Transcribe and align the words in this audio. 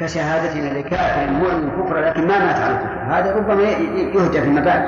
كشهادتنا 0.00 0.78
لكافر 0.78 1.30
مؤمن 1.30 1.70
كفر 1.70 2.00
لكن 2.00 2.26
ما 2.26 2.38
مات 2.38 2.56
على 2.56 2.74
الكفر. 2.74 3.04
هذا 3.08 3.36
ربما 3.36 3.62
يهدى 3.62 4.40
فيما 4.40 4.60
بعد 4.60 4.82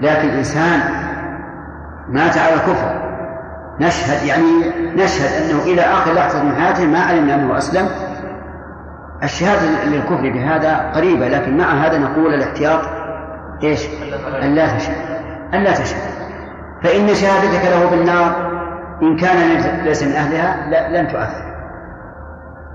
لكن 0.00 0.28
إنسان 0.28 0.80
مات 2.08 2.38
على 2.38 2.54
الكفر. 2.54 3.10
نشهد 3.80 4.26
يعني 4.26 4.72
نشهد 4.96 5.42
أنه 5.42 5.62
إلى 5.62 5.80
آخر 5.80 6.12
لحظة 6.12 6.42
من 6.42 6.54
حياته 6.54 6.86
ما 6.86 6.98
علمنا 6.98 7.34
أنه 7.34 7.58
أسلم. 7.58 7.88
الشهادة 9.22 9.84
للكفر 9.84 10.30
بهذا 10.30 10.92
قريبة 10.94 11.28
لكن 11.28 11.56
مع 11.56 11.64
هذا 11.64 11.98
نقول 11.98 12.34
الاحتياط 12.34 12.80
إيش؟ 13.62 13.86
أن 14.42 14.54
لا 14.54 14.76
تشهد. 14.76 14.96
أن 15.54 15.62
لا 15.62 15.72
تشهد. 15.72 16.10
فإن 16.82 17.14
شهادتك 17.14 17.64
له 17.64 17.90
بالنار 17.90 18.50
إن 19.02 19.16
كان 19.16 19.60
ليس 19.84 20.02
من 20.02 20.12
أهلها 20.12 20.70
لن 20.88 21.08
تؤثر. 21.08 21.49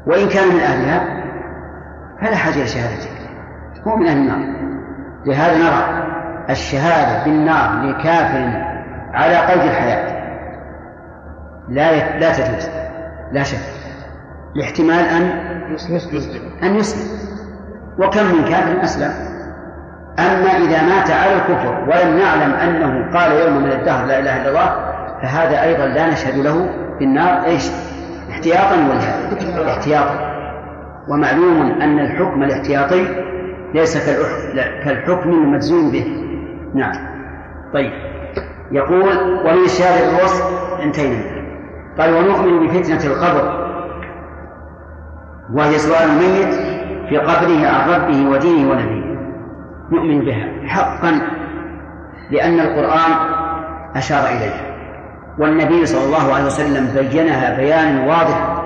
وإن 0.07 0.29
كان 0.29 0.47
من 0.47 0.59
أهلها 0.59 1.23
فلا 2.21 2.35
حاجة 2.35 2.63
لشهادتك 2.63 3.15
هو 3.87 3.95
من 3.95 4.07
أهل 4.07 4.17
النار. 4.17 4.55
لهذا 5.25 5.57
نرى 5.57 6.05
الشهادة 6.49 7.23
بالنار 7.25 7.81
لكافر 7.81 8.65
على 9.13 9.37
قيد 9.37 9.61
الحياة. 9.61 10.15
لا 11.69 12.19
لا 12.19 12.33
تجوز. 12.33 12.69
لا 13.31 13.43
شك. 13.43 13.57
لاحتمال 14.55 15.05
أن 15.05 15.21
أن 16.63 16.75
يسلم. 16.75 17.09
وكم 17.99 18.25
من 18.25 18.45
كافر 18.49 18.83
أسلم. 18.83 19.11
أما 20.19 20.49
إذا 20.49 20.81
مات 20.81 21.11
على 21.11 21.33
الكفر 21.35 21.83
ولم 21.89 22.17
نعلم 22.17 22.53
أنه 22.53 23.17
قال 23.19 23.31
يوم 23.31 23.63
من 23.63 23.71
الدهر 23.71 24.05
لا 24.05 24.19
إله 24.19 24.41
إلا 24.41 24.49
الله 24.49 24.75
فهذا 25.21 25.61
أيضا 25.63 25.85
لا 25.85 26.09
نشهد 26.09 26.37
له 26.37 26.69
بالنار. 26.99 27.45
إيش؟ 27.45 27.71
احتياطا 28.35 28.75
ولا 28.75 29.71
احتياطا. 29.71 30.35
ومعلوم 31.09 31.81
أن 31.81 31.99
الحكم 31.99 32.43
الاحتياطي 32.43 33.05
ليس 33.73 34.09
كالحكم 34.83 35.29
المجزوم 35.29 35.91
به. 35.91 36.05
نعم. 36.73 36.95
طيب. 37.73 37.91
يقول 38.71 39.17
ومن 39.45 39.63
الشارع 39.65 40.09
الوصف 40.09 40.43
انتهينا 40.83 41.45
قال 41.99 42.13
ونؤمن 42.13 42.67
بفتنة 42.67 43.13
القبر 43.13 43.65
وهي 45.53 45.77
سؤال 45.77 46.09
الميت 46.09 46.53
في 47.09 47.17
قبره 47.17 47.67
عن 47.67 47.89
ربه 47.89 48.29
ودينه 48.29 48.71
ونبيه. 48.71 49.15
نؤمن 49.91 50.25
بها 50.25 50.67
حقا 50.67 51.21
لأن 52.31 52.59
القرآن 52.59 53.11
أشار 53.95 54.27
إليها. 54.27 54.74
والنبي 55.39 55.85
صلى 55.85 56.05
الله 56.05 56.33
عليه 56.33 56.45
وسلم 56.45 57.09
بينها 57.11 57.57
بيانا 57.57 58.07
واضحا 58.07 58.61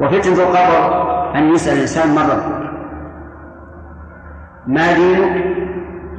وفتنة 0.00 0.42
القبر 0.42 1.04
أن 1.34 1.54
يسأل 1.54 1.74
الإنسان 1.74 2.18
ربك 2.18 2.64
ما 4.66 4.92
دينك 4.92 5.44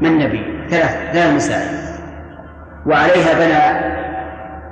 من 0.01 0.19
نبي 0.19 0.67
ثلاث 0.69 1.11
ثلاث 1.13 1.35
مسائل 1.35 1.85
وعليها 2.85 3.33
بنى 3.33 3.95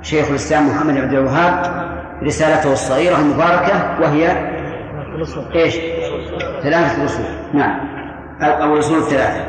شيخ 0.02 0.28
الإسلام 0.28 0.68
محمد 0.68 0.94
بن 0.94 1.00
عبد 1.00 1.12
الوهاب 1.12 1.84
رسالته 2.22 2.72
الصغيرة 2.72 3.18
المباركة 3.18 4.00
وهي 4.00 4.54
إيش؟ 5.54 5.76
ثلاثة 6.62 7.04
أصول 7.04 7.26
نعم. 7.54 7.80
أو 8.42 8.74
الأصول 8.74 8.98
الثلاثة 8.98 9.44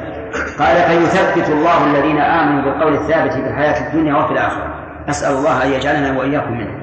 قال 0.60 0.76
فيثبت 0.76 1.50
الله 1.50 1.86
الذين 1.86 2.18
آمنوا 2.18 2.64
بالقول 2.64 2.94
الثابت 2.94 3.34
في 3.34 3.40
الحياة 3.40 3.88
الدنيا 3.88 4.16
وفي 4.16 4.32
الآخرة. 4.32 4.75
أسأل 5.10 5.38
الله 5.38 5.64
أن 5.64 5.72
يجعلنا 5.72 6.20
وإياكم 6.20 6.52
منه. 6.52 6.76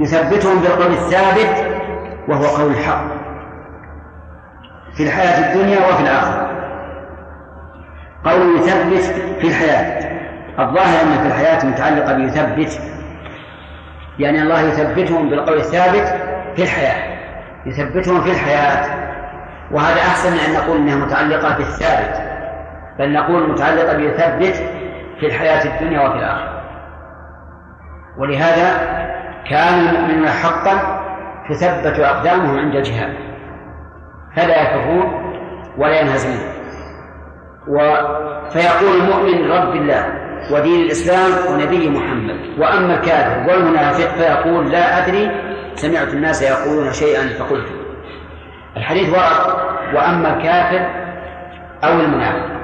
يثبتهم 0.00 0.60
بالقول 0.60 0.92
الثابت 0.92 1.66
وهو 2.28 2.44
قول 2.44 2.70
الحق. 2.70 3.04
في 4.96 5.02
الحياة 5.02 5.52
الدنيا 5.52 5.78
وفي 5.78 6.02
الآخرة. 6.02 6.50
قول 8.24 8.56
يثبت 8.56 9.14
في 9.40 9.48
الحياة. 9.48 10.14
الظاهر 10.58 11.02
أن 11.02 11.18
في 11.18 11.26
الحياة 11.26 11.66
متعلقة 11.66 12.12
بيثبت. 12.12 12.80
يعني 14.18 14.42
الله 14.42 14.60
يثبتهم 14.60 15.30
بالقول 15.30 15.56
الثابت 15.56 16.20
في 16.56 16.62
الحياة. 16.62 17.14
يثبتهم 17.66 18.20
في 18.20 18.30
الحياة. 18.30 19.04
وهذا 19.70 20.00
أحسن 20.00 20.32
من 20.32 20.38
أن 20.38 20.52
نقول 20.52 20.76
أنها 20.76 20.96
متعلقة 21.06 21.56
بالثابت. 21.56 22.22
بل 22.98 23.12
نقول 23.12 23.50
متعلقة 23.50 23.96
بيثبت 23.96 24.56
في 25.20 25.26
الحياة 25.26 25.64
الدنيا 25.64 26.08
وفي 26.08 26.18
الآخرة. 26.18 26.53
ولهذا 28.18 28.94
كان 29.50 29.78
المؤمنون 29.78 30.28
حقا 30.28 31.04
تثبت 31.50 32.00
أقدامهم 32.00 32.58
عند 32.58 32.74
الجهاد 32.74 33.14
فلا 34.36 34.62
يفرون 34.62 35.34
ولا 35.78 36.00
ينهزمون. 36.00 36.54
و... 37.68 37.78
فيقول 38.50 39.00
المؤمن 39.00 39.50
رب 39.50 39.76
الله 39.76 40.06
ودين 40.52 40.80
الإسلام 40.80 41.52
ونبي 41.52 41.90
محمد. 41.90 42.58
وأما 42.58 42.94
الكافر 42.94 43.50
والمنافق 43.50 44.08
فيقول 44.14 44.70
لا 44.70 44.98
أدري 44.98 45.30
سمعت 45.74 46.08
الناس 46.08 46.42
يقولون 46.42 46.92
شيئا 46.92 47.28
فقلت. 47.38 47.68
الحديث 48.76 49.08
ورد. 49.08 49.56
وأما 49.94 50.36
الكافر 50.36 50.86
أو 51.84 52.00
المنافق. 52.00 52.54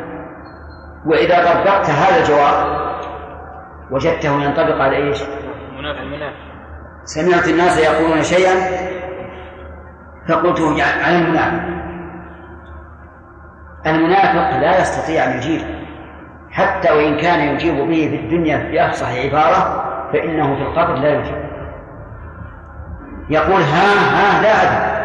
وإذا 1.07 1.53
طبقت 1.53 1.91
هذا 1.91 2.21
الجواب 2.21 2.81
وجدته 3.91 4.43
ينطبق 4.43 4.83
على 4.83 4.97
إيش؟ 4.97 5.23
سمعت 7.05 7.49
الناس 7.49 7.79
يقولون 7.79 8.23
شيئا 8.23 8.55
فقلته 10.29 10.83
على 10.83 11.19
المنافق. 11.19 11.81
المنافق 13.87 14.57
لا 14.57 14.81
يستطيع 14.81 15.25
أن 15.25 15.37
يجيب 15.37 15.61
حتى 16.51 16.93
وإن 16.93 17.17
كان 17.17 17.41
يجيب 17.41 17.75
به 17.75 18.09
في 18.11 18.17
الدنيا 18.17 18.71
بأفصح 18.73 19.09
عبارة 19.09 19.85
فإنه 20.13 20.55
في 20.57 20.63
القبر 20.63 20.95
لا 20.95 21.09
يجيب. 21.09 21.51
يقول 23.31 23.63
ها 23.63 23.93
ها 24.17 24.43
لا 24.43 24.63
أدري. 24.63 25.01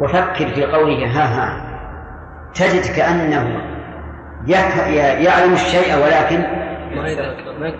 وفكر 0.00 0.48
في 0.54 0.64
قوله 0.64 1.06
ها 1.06 1.24
ها. 1.24 1.70
تجد 2.54 2.96
كأنه 2.96 3.60
يعلم 5.24 5.52
الشيء 5.52 5.96
ولكن 6.04 6.44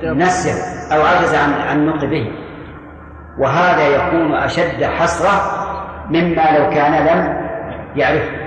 نسيه 0.05 0.53
أو 0.97 1.03
عجز 1.03 1.35
عن 1.35 1.79
النطق 1.79 2.05
به. 2.05 2.33
وهذا 3.39 3.87
يكون 3.87 4.35
أشد 4.35 4.85
حسرة 4.85 5.31
مما 6.11 6.59
لو 6.59 6.71
كان 6.71 7.07
لم 7.07 7.51
يعرفه 7.97 8.41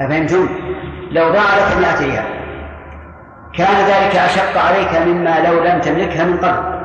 أفهمتم؟ 0.00 0.48
لو 1.10 1.28
ضاع 1.28 1.56
لك 1.56 1.76
مئة 1.78 2.00
ريال 2.00 2.24
كان 3.54 3.76
ذلك 3.76 4.16
أشق 4.16 4.58
عليك 4.58 5.08
مما 5.08 5.48
لو 5.48 5.64
لم 5.64 5.80
تملكها 5.80 6.24
من 6.24 6.36
قبل. 6.36 6.78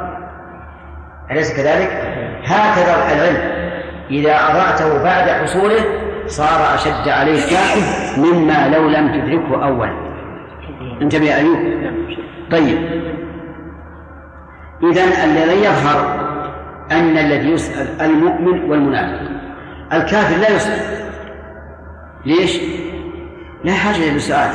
أليس 1.31 1.57
كذلك؟ 1.57 1.89
هكذا 2.45 2.95
العلم. 3.13 3.37
إذا 4.11 4.35
أضعته 4.35 5.03
بعد 5.03 5.29
حصوله 5.29 5.85
صار 6.25 6.75
أشد 6.75 7.09
عليك 7.09 7.57
مما 8.17 8.67
لو 8.75 8.89
لم 8.89 9.11
تدركه 9.11 9.65
أولا. 9.65 10.12
انتبه 11.03 11.25
يا 11.25 11.35
أيوب. 11.35 11.57
طيب. 12.51 12.77
إذا 14.83 15.03
الذي 15.23 15.65
يظهر 15.65 16.23
أن 16.91 17.17
الذي 17.17 17.51
يسأل 17.51 18.01
المؤمن 18.01 18.71
والمنافق. 18.71 19.31
الكافر 19.93 20.37
لا 20.37 20.55
يسأل. 20.55 20.79
ليش؟ 22.25 22.59
لا 23.63 23.73
حاجة 23.73 24.13
للسؤال 24.13 24.51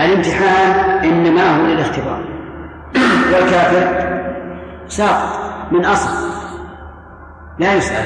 الامتحان 0.00 0.70
إنما 1.04 1.56
هو 1.56 1.66
للاختبار. 1.66 2.24
والكافر 3.32 4.08
ساقط 4.88 5.38
من 5.72 5.84
أصل. 5.84 6.28
لا 7.58 7.74
يسأل. 7.74 8.04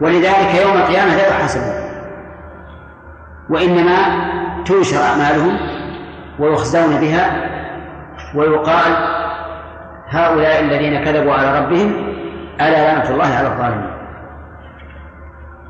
ولذلك 0.00 0.54
يوم 0.62 0.76
القيامة 0.76 1.16
لا 1.16 1.28
يحاسبون. 1.28 1.88
وإنما 3.50 4.28
تنشر 4.64 5.02
أعمالهم 5.02 5.77
ويخزون 6.38 7.00
بها 7.00 7.48
ويقال 8.34 8.92
هؤلاء 10.08 10.60
الذين 10.60 11.04
كذبوا 11.04 11.32
على 11.32 11.58
ربهم 11.58 11.92
ألا 12.60 12.92
لعنة 12.92 13.10
الله 13.10 13.26
على 13.26 13.48
الظالمين. 13.48 13.90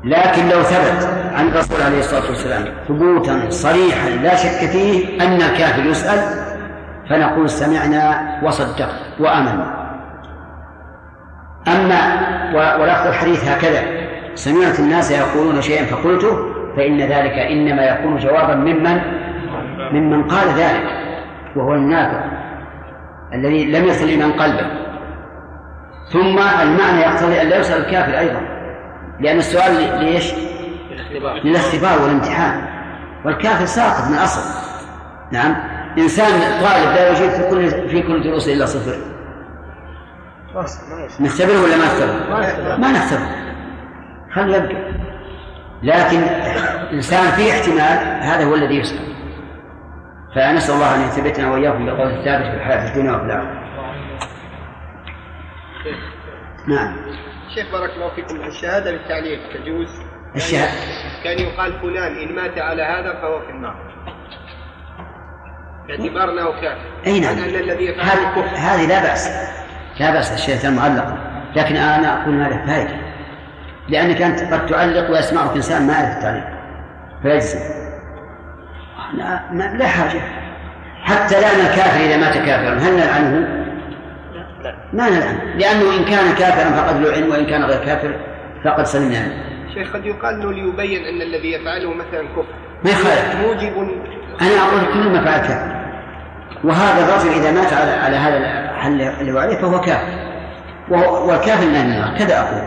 لكن 0.03 0.49
لو 0.49 0.63
ثبت 0.63 1.09
عن 1.35 1.47
الرسول 1.47 1.81
عليه 1.81 1.99
الصلاة 1.99 2.29
والسلام 2.29 2.65
ثبوتا 2.87 3.49
صريحا 3.49 4.09
لا 4.09 4.35
شك 4.35 4.69
فيه 4.69 5.21
أن 5.21 5.35
الكافر 5.35 5.85
يسأل 5.85 6.19
فنقول 7.09 7.49
سمعنا 7.49 8.39
وصدقنا 8.43 8.99
وآمنا. 9.19 9.79
أما 11.67 11.99
ولفظ 12.53 13.07
الحديث 13.07 13.49
هكذا 13.49 13.83
سمعت 14.35 14.79
الناس 14.79 15.11
يقولون 15.11 15.61
شيئا 15.61 15.85
فقلته 15.85 16.37
فإن 16.77 17.01
ذلك 17.01 17.33
إنما 17.33 17.83
يكون 17.83 18.17
جوابا 18.17 18.55
ممن 18.55 19.01
ممن 19.91 20.23
قال 20.23 20.47
ذلك 20.47 20.83
وهو 21.55 21.73
المنافق 21.73 22.23
الذي 23.33 23.65
لم 23.65 23.85
يصل 23.85 24.07
إيمان 24.07 24.31
قلبه. 24.31 24.67
ثم 26.13 26.39
المعنى 26.39 27.01
يقتضي 27.01 27.41
أن 27.41 27.47
لا 27.47 27.57
يسأل 27.57 27.85
الكافر 27.85 28.19
أيضا 28.19 28.41
لأن 29.19 29.37
السؤال 29.37 30.03
ليش؟ 30.03 30.33
للاختبار. 31.43 32.01
والامتحان. 32.01 32.61
والكافر 33.25 33.65
ساقط 33.65 34.11
من 34.11 34.17
أصل 34.17 34.41
نعم. 35.31 35.55
إنسان 35.97 36.31
طالب 36.61 36.95
لا 36.95 37.09
يجيب 37.11 37.29
في 37.29 37.49
كل 37.49 37.69
في 37.89 38.01
كل 38.01 38.23
دروس 38.23 38.47
إلا 38.47 38.65
صفر. 38.65 38.95
نختبره 41.19 41.63
ولا 41.63 41.77
ما 41.77 41.85
نختبره؟ 41.85 42.77
ما 42.77 42.91
نختبره. 42.91 43.29
خليه 44.33 44.57
يبقى 44.57 44.89
لكن 45.83 46.19
إنسان 46.93 47.31
فيه 47.31 47.51
احتمال 47.51 48.23
هذا 48.23 48.45
هو 48.45 48.55
الذي 48.55 48.75
يسأل. 48.75 49.18
فنسأل 50.35 50.75
الله 50.75 50.95
أن 50.95 51.01
يثبتنا 51.01 51.51
وإياكم 51.51 51.85
بالقول 51.85 52.11
الثابت 52.11 52.45
في 52.45 52.53
الحياة 52.53 52.85
في 52.85 52.91
الدنيا 52.91 53.11
وفي 53.11 53.25
الآخرة. 53.25 53.69
نعم. 56.67 56.95
شيخ 57.55 57.71
بارك 57.71 57.89
الله 57.89 58.15
فيكم 58.15 58.35
الشهادة 58.35 58.91
للتعليل 58.91 59.39
تجوز؟ 59.53 59.87
الشهادة 60.35 60.71
كان 61.23 61.39
يقال 61.39 61.79
فلان 61.81 62.17
إن 62.17 62.35
مات 62.35 62.57
على 62.57 62.83
هذا 62.83 63.21
فهو 63.21 63.39
في 63.39 63.49
النار. 63.49 63.75
باعتبار 65.87 66.31
أنه 66.31 66.61
كافر 66.61 67.05
أي 67.07 67.19
نعم. 67.19 67.35
هذه 68.55 68.87
لا 68.87 69.01
بأس. 69.01 69.29
لا 69.99 70.11
بأس 70.11 70.33
الشهادة 70.33 70.69
المعلقة 70.69 71.17
لكن 71.55 71.75
أنا 71.75 72.21
أقول 72.21 72.33
ما 72.33 72.43
له 72.43 72.65
فائدة 72.65 72.97
لأنك 73.89 74.21
أنت 74.21 74.53
قد 74.53 74.65
تعلق 74.65 75.09
ويسمعك 75.11 75.55
إنسان 75.55 75.87
ما 75.87 75.93
يعرف 75.93 76.17
التعليق. 76.17 76.43
فيجزم 77.21 77.78
لا, 79.13 79.51
ما 79.51 79.63
لا 79.77 79.87
حاجة. 79.87 80.21
حتى 81.03 81.41
لعن 81.41 81.59
الكافر 81.59 81.99
إذا 82.05 82.17
مات 82.17 82.37
كافرا. 82.37 82.73
هل 82.73 82.93
نلعنه؟ 82.93 83.59
ما 84.93 85.09
نلعنه 85.09 85.43
لأنه 85.43 85.97
إن 85.97 86.05
كان 86.05 86.35
كافرا 86.35 86.69
فقد 86.71 87.01
لعن 87.01 87.23
وإن 87.29 87.45
كان 87.45 87.63
غير 87.63 87.85
كافر 87.85 88.15
فقد 88.65 88.83
سلمنا 88.83 89.17
عنه. 89.17 89.43
شيخ 89.73 89.93
قد 89.93 90.05
يقال 90.05 90.33
إنه 90.35 90.51
ليبين 90.51 91.05
أن 91.05 91.21
الذي 91.21 91.51
يفعله 91.51 91.93
مثلا 91.93 92.27
كفر. 92.27 92.53
ما 92.83 92.91
يخالف 92.91 93.35
موجب. 93.35 93.73
أنا 94.41 94.61
أقول 94.67 94.93
كل 94.93 95.09
ما 95.09 95.25
فعل 95.25 95.39
كافر. 95.47 95.79
وهذا 96.63 97.05
الرجل 97.05 97.29
إذا 97.29 97.51
مات 97.51 97.73
على 97.73 97.91
على 97.91 98.15
هذا 98.15 98.37
الحل 98.37 99.01
اللي 99.01 99.31
هو 99.31 99.37
عليه 99.37 99.61
فهو 99.61 99.81
كافر. 99.81 100.29
والكافر 101.27 101.67
من 101.67 101.75
النار 101.75 102.17
كذا 102.17 102.39
أقول. 102.39 102.61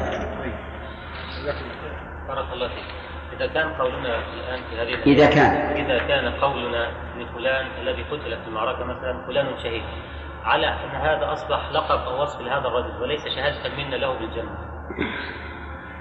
بارك 2.28 2.52
الله 2.52 2.68
فيك. 2.68 2.91
إذا 3.42 3.52
كان 3.54 3.68
قولنا 3.72 4.18
الآن 4.34 4.60
في 4.70 4.80
هذه 4.80 5.02
إذا 5.06 5.30
كان. 5.30 5.50
إذا 5.84 5.98
كان 5.98 6.32
قولنا 6.32 6.90
لفلان 7.18 7.66
الذي 7.82 8.02
قتل 8.02 8.42
في 8.42 8.48
المعركة 8.48 8.84
مثلا 8.84 9.26
فلان 9.26 9.46
شهيد. 9.62 9.82
على 10.44 10.66
أن 10.66 11.00
هذا 11.00 11.32
أصبح 11.32 11.70
لقب 11.72 11.98
أو 11.98 12.22
وصف 12.22 12.40
لهذا 12.40 12.68
الرجل 12.68 13.02
وليس 13.02 13.20
شهادة 13.36 13.76
منا 13.76 13.96
له 13.96 14.18
بالجنة. 14.18 14.50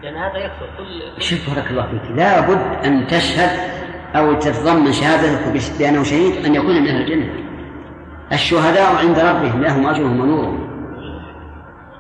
لأن 0.04 0.18
هذا 0.18 0.38
يكثر 0.38 0.70
كل 0.78 1.22
شوف 1.22 1.56
بارك 1.56 1.72
الله 1.72 1.88
فيك. 1.88 2.12
لابد 2.12 2.86
أن 2.86 3.08
تشهد 3.08 3.60
أو 4.16 4.34
تتضمن 4.34 4.92
شهادتك 4.92 5.80
بأنه 5.80 6.04
شهيد 6.04 6.46
أن 6.46 6.56
يكون 6.56 6.82
من 6.82 6.88
أهل 6.88 7.02
الجنة. 7.02 7.34
الشهداء 8.32 8.96
عند 8.96 9.20
ربهم 9.20 9.64
لهم 9.64 9.88
أجرهم 9.88 10.20
ونورهم. 10.20 10.72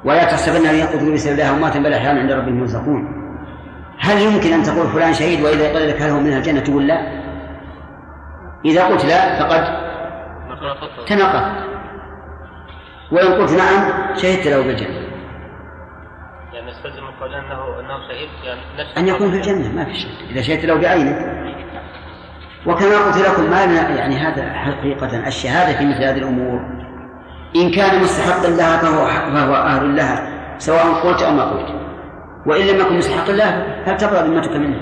ولا 0.05 0.23
تحسبن 0.23 0.65
أن 0.67 0.75
يقتلوا 0.75 1.13
بسبب 1.13 1.33
الله 1.33 1.49
أمواتا 1.49 1.79
بل 1.79 1.93
أحيانا 1.93 2.19
عند 2.19 2.31
ربهم 2.31 2.59
يرزقون. 2.59 3.20
هل 4.01 4.21
يمكن 4.21 4.53
أن 4.53 4.63
تقول 4.63 4.87
فلان 4.87 5.13
شهيد 5.13 5.41
وإذا 5.41 5.73
قيل 5.73 5.89
لك 5.89 6.01
هل 6.01 6.09
هو 6.09 6.19
من 6.19 6.33
الجنة 6.33 6.59
تقول 6.59 6.87
لا؟ 6.87 7.21
إذا 8.65 8.87
قلت 8.87 9.05
لا 9.05 9.39
فقد 9.39 9.81
تناقض 11.07 11.71
وإن 13.11 13.27
قلت 13.27 13.51
نعم 13.51 14.15
شهدت 14.15 14.47
له 14.47 14.61
بالجنة. 14.61 15.11
يعني 16.53 16.71
نستلزم 16.71 17.03
من 17.03 17.11
قول 17.19 17.35
انه 17.35 17.79
أنه 17.79 18.07
شهيد؟ 18.07 18.29
يعني 18.43 18.61
أن 18.97 19.07
يكون 19.07 19.31
في 19.31 19.37
الجنة 19.37 19.71
ما 19.75 19.85
في 19.85 19.93
شك. 19.93 20.31
إذا 20.31 20.41
شهدت 20.41 20.65
له 20.65 20.75
بعينك. 20.75 21.41
وكما 22.65 22.97
قلت 22.97 23.17
لكم 23.17 23.49
ما 23.49 23.63
يعني 23.63 24.15
هذا 24.15 24.53
حقيقة. 24.53 25.27
الشهادة 25.27 25.77
في 25.77 25.85
مثل 25.85 26.03
هذه 26.03 26.17
الأمور. 26.17 26.59
إن 27.55 27.71
كان 27.71 28.01
مستحقا 28.01 28.49
لها 28.49 28.77
فهو 28.77 29.05
فهو 29.05 29.55
أهل 29.55 29.95
لها 29.95 30.41
سواء 30.57 30.93
قلت 30.93 31.21
أو 31.21 31.33
ما 31.33 31.43
قلت. 31.43 31.80
وإن 32.45 32.67
لم 32.67 32.79
يكن 32.79 32.97
مستحقا 32.97 33.31
لها 33.31 33.83
هل 33.85 33.97
تبرأ 33.97 34.21
ذمتك 34.21 34.55
منه؟ 34.55 34.79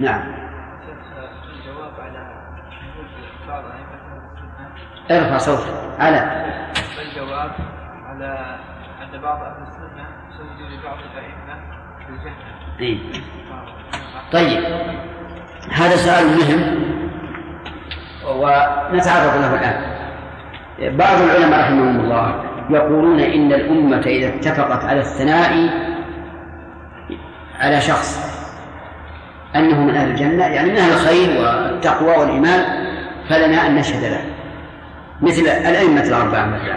نعم 0.00 0.40
ارفع 5.10 5.38
صوتك 5.38 5.74
على 5.98 6.18
الجواب 7.02 7.50
على 8.06 8.58
أن 9.02 9.20
بعض 9.20 9.42
أهل 9.42 9.62
السنة 9.62 10.04
سجدوا 10.38 10.68
لبعض 10.68 10.98
الأئمة 10.98 11.54
في 11.98 12.12
الجنة. 12.12 12.80
إيه؟ 12.80 12.98
طيب 14.32 14.64
هذا 15.72 15.96
سؤال 15.96 16.26
مهم 16.26 16.80
ونتعرض 18.26 19.40
له 19.40 19.54
الآن 19.54 20.00
بعض 20.98 21.20
العلماء 21.22 21.60
رحمهم 21.60 22.00
الله 22.00 22.44
يقولون 22.70 23.20
إن 23.20 23.52
الأمة 23.52 24.00
إذا 24.06 24.28
اتفقت 24.28 24.84
على 24.84 25.00
الثناء 25.00 25.52
على 27.60 27.80
شخص 27.80 28.30
أنه 29.56 29.80
من 29.80 29.96
أهل 29.96 30.10
الجنة 30.10 30.44
يعني 30.44 30.70
من 30.70 30.76
أهل 30.76 30.92
الخير 30.92 31.40
والتقوى 31.40 32.16
والإيمان 32.16 32.64
فلنا 33.28 33.66
أن 33.66 33.74
نشهد 33.74 34.04
له. 34.04 34.20
مثل 35.22 35.42
الأئمة 35.42 36.02
الأربعة 36.02 36.46
مثلا 36.46 36.76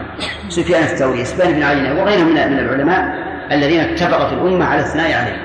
سفيان 0.50 0.84
الثوري 0.84 1.26
سفيان 1.26 1.54
بن 1.54 1.64
عيينة 1.64 2.02
وغيرهم 2.02 2.28
من 2.28 2.52
من 2.52 2.60
العلماء 2.60 3.16
الذين 3.52 3.80
اتفقت 3.80 4.34
الأمة 4.34 4.66
على 4.66 4.80
الثناء 4.80 5.14
عليه 5.14 5.38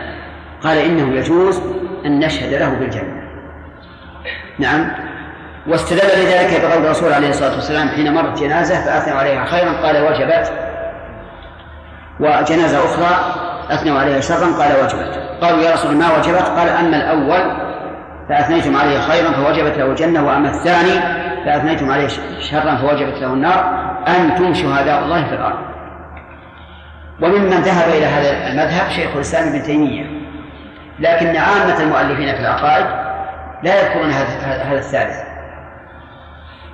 قال 0.63 0.79
إنه 0.79 1.15
يجوز 1.15 1.61
أن 2.07 2.19
نشهد 2.19 2.55
له 2.55 2.69
بالجنة. 2.69 3.23
نعم. 4.59 4.91
واستدل 5.67 6.23
لذلك 6.23 6.61
بقول 6.61 6.85
الرسول 6.85 7.13
عليه 7.13 7.29
الصلاة 7.29 7.55
والسلام 7.55 7.89
حين 7.89 8.15
مرت 8.15 8.41
جنازة 8.41 8.85
فأثنوا 8.85 9.19
عليها 9.19 9.45
خيرا 9.45 9.73
قال 9.73 10.03
وجبت. 10.03 10.53
وجنازة 12.21 12.85
أخرى 12.85 13.48
أثنوا 13.71 14.01
عليها 14.01 14.21
شرا 14.21 14.47
قال 14.59 14.85
وجبت. 14.85 15.23
قالوا 15.43 15.61
يا 15.61 15.73
رسول 15.73 15.97
ما 15.97 16.17
وجبت؟ 16.17 16.43
قال 16.43 16.69
أما 16.69 16.97
الأول 16.97 17.69
فأثنيتم 18.29 18.77
عليه 18.77 19.01
خيرا 19.01 19.33
فوجبت 19.33 19.79
له 19.79 19.85
الجنة 19.85 20.27
وأما 20.27 20.49
الثاني 20.49 21.01
فأثنيتم 21.45 21.91
عليه 21.91 22.09
شرا 22.41 22.77
فوجبت 22.77 23.15
له 23.15 23.27
النار. 23.27 23.89
أنتم 24.09 24.55
شهداء 24.55 25.05
الله 25.05 25.25
في 25.25 25.35
الأرض. 25.35 25.59
وممن 27.23 27.51
ذهب 27.51 27.89
إلى 27.89 28.07
هذا 28.07 28.49
المذهب 28.49 28.91
شيخ 28.91 29.11
الإسلام 29.15 29.49
ابن 29.49 29.63
تيمية. 29.63 30.07
لكن 31.01 31.37
عامة 31.37 31.81
المؤلفين 31.81 32.35
في 32.35 32.41
العقائد 32.41 32.87
لا 33.63 33.81
يذكرون 33.81 34.11
هذا 34.11 34.79
الثالث. 34.79 35.17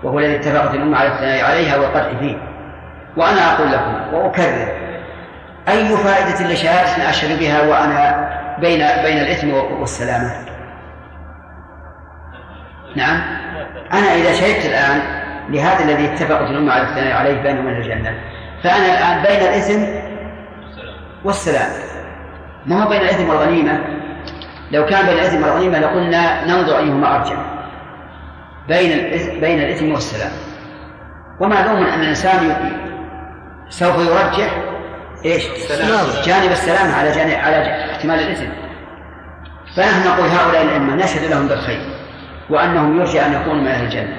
وهو 0.02 0.18
الذي 0.18 0.36
اتفقت 0.36 0.74
الأمة 0.74 0.98
على 0.98 1.08
الثناء 1.08 1.44
عليها 1.44 1.76
والقطع 1.76 2.18
فيه. 2.20 2.36
وأنا 3.16 3.52
أقول 3.52 3.72
لكم 3.72 4.14
وأكرر 4.14 4.83
أي 5.68 5.96
فائدة 5.96 6.52
لشهادة 6.52 7.10
أشهد 7.10 7.38
بها 7.38 7.62
وأنا 7.62 8.28
بين 8.60 8.78
بين 8.78 9.18
الإثم 9.18 9.50
والسلامة؟ 9.80 10.30
نعم. 12.96 13.20
أنا 13.92 14.14
إذا 14.14 14.32
شهدت 14.32 14.66
الآن 14.66 15.00
لهذا 15.48 15.84
الذي 15.84 16.04
اتفقت 16.04 16.50
الأمة 16.50 16.72
على 16.72 16.82
الثناء 16.82 17.16
عليه 17.16 17.42
بينه 17.42 17.60
وبين 17.60 17.76
الجنة 17.76 18.14
فأنا 18.62 18.86
الآن 18.86 19.22
بين 19.22 19.48
الإثم 19.48 19.82
والسلام. 21.24 21.70
ما 22.66 22.84
هو 22.84 22.88
بين 22.88 23.00
الإثم 23.00 23.28
والغنيمة؟ 23.28 23.80
لو 24.70 24.86
كان 24.86 25.06
بين 25.06 25.14
الإثم 25.14 25.42
والغنيمة 25.42 25.78
لقلنا 25.78 26.44
ننظر 26.46 26.78
أيهما 26.78 27.16
أرجح. 27.16 27.36
بين 28.68 28.90
بين 29.40 29.58
الإثم 29.58 29.92
والسلام. 29.92 30.32
ومعلوم 31.40 31.86
أن 31.86 32.00
الإنسان 32.00 32.56
سوف 33.68 33.98
يرجح 33.98 34.73
إيش؟ 35.24 35.44
جانب 36.26 36.52
السلامة 36.52 36.94
على 36.94 37.12
جانب 37.12 37.34
على 37.44 37.90
احتمال 37.90 38.18
الإثم 38.18 38.64
فنحن 39.76 40.08
نقول 40.08 40.28
هؤلاء 40.28 40.62
الأئمة 40.62 40.94
نشهد 40.94 41.30
لهم 41.30 41.48
بالخير 41.48 41.80
وأنهم 42.50 43.00
يرجى 43.00 43.26
أن 43.26 43.32
يكونوا 43.32 43.60
من 43.62 43.68
أهل 43.68 43.84
الجنة. 43.84 44.16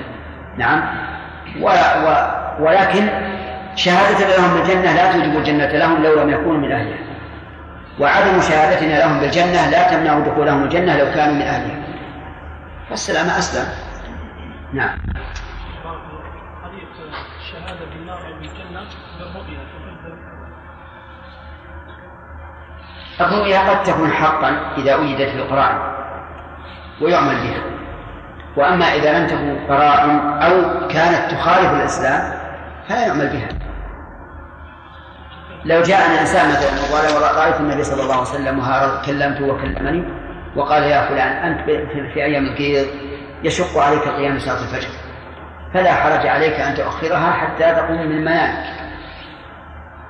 نعم. 0.58 0.84
و 1.62 1.70
و 2.06 2.36
ولكن 2.60 3.10
شهادة 3.76 4.38
لهم 4.38 4.58
بالجنة 4.58 4.94
لا 4.94 5.12
توجب 5.12 5.38
الجنة 5.38 5.66
لهم 5.66 6.04
لو 6.04 6.24
لم 6.24 6.30
يكونوا 6.30 6.58
من 6.58 6.72
أهلها. 6.72 6.98
وعدم 8.00 8.42
شهادتنا 8.42 9.00
لهم 9.00 9.20
بالجنة 9.20 9.70
لا 9.70 9.92
تمنع 9.92 10.20
دخولهم 10.20 10.64
الجنة 10.64 10.98
لو 10.98 11.06
كانوا 11.06 11.34
من 11.34 11.42
أهلها. 11.42 11.84
فالسلامة 12.90 13.38
أسلم. 13.38 13.68
نعم. 14.74 14.98
الشهادة 17.40 17.86
بالنار 17.86 18.25
الرؤيا 23.22 23.70
قد 23.70 23.84
تكون 23.84 24.12
حقا 24.12 24.74
إذا 24.78 24.96
وجدت 24.96 25.30
في 25.30 25.36
القرآن 25.36 25.78
ويعمل 27.02 27.36
بها. 27.36 27.62
وأما 28.58 28.86
إذا 28.86 29.20
لم 29.20 29.28
تكن 29.28 29.68
قراء 29.70 30.06
أو 30.42 30.88
كانت 30.88 31.32
تخالف 31.32 31.74
الإسلام 31.74 32.34
فلا 32.88 33.08
يعمل 33.08 33.28
بها. 33.28 33.50
لو 35.66 35.82
جاءنا 35.82 36.22
إنسان 36.22 36.50
مثلا 36.50 36.72
وقال 36.72 37.36
رأيت 37.38 37.60
النبي 37.60 37.84
صلى 37.84 38.04
الله 38.04 38.14
عليه 38.14 38.22
وسلم 38.22 38.60
وكلمته 38.60 39.46
وكلمني 39.46 40.04
وقال 40.56 40.84
يا 40.84 41.10
فلان 41.10 41.28
أنت 41.28 41.66
في, 42.14 42.24
أيام 42.24 42.46
القيض 42.46 42.88
يشق 43.44 43.78
عليك 43.78 44.08
قيام 44.08 44.40
صلاة 44.40 44.62
الفجر 44.62 44.90
فلا 45.74 45.94
حرج 45.94 46.28
عليك 46.28 46.60
أن 46.60 46.76
تؤخرها 46.76 47.32
حتى 47.32 47.76
تقوم 47.76 47.98
من 47.98 48.22
منامك 48.22 48.64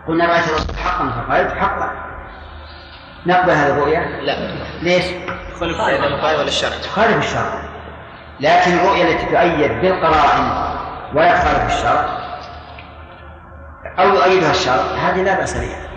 قلنا 0.07 0.25
رأيت 0.25 0.47
الرسول 0.47 0.75
حقا 0.77 1.09
فقالت 1.09 1.51
حقا. 1.51 2.04
نقبل 3.25 3.51
هذه 3.51 3.69
الرؤيا؟ 3.69 3.99
لا. 3.99 4.35
ليش؟ 4.81 5.05
تخالف 5.55 5.79
ولا 5.79 6.43
الشرع 6.43 6.77
تخالف 6.83 7.17
الشرع 7.17 7.65
لكن 8.39 8.71
الرؤيا 8.71 9.07
التي 9.07 9.25
تؤيد 9.25 9.71
بالقرائن 9.81 10.65
ولا 11.15 11.31
تخالف 11.31 11.75
الشرع 11.75 12.25
أو 13.99 14.09
يؤيدها 14.09 14.51
الشرع 14.51 14.81
هذه 14.81 15.23
لا 15.23 15.35
بأس 15.35 15.57
بها. 15.57 15.87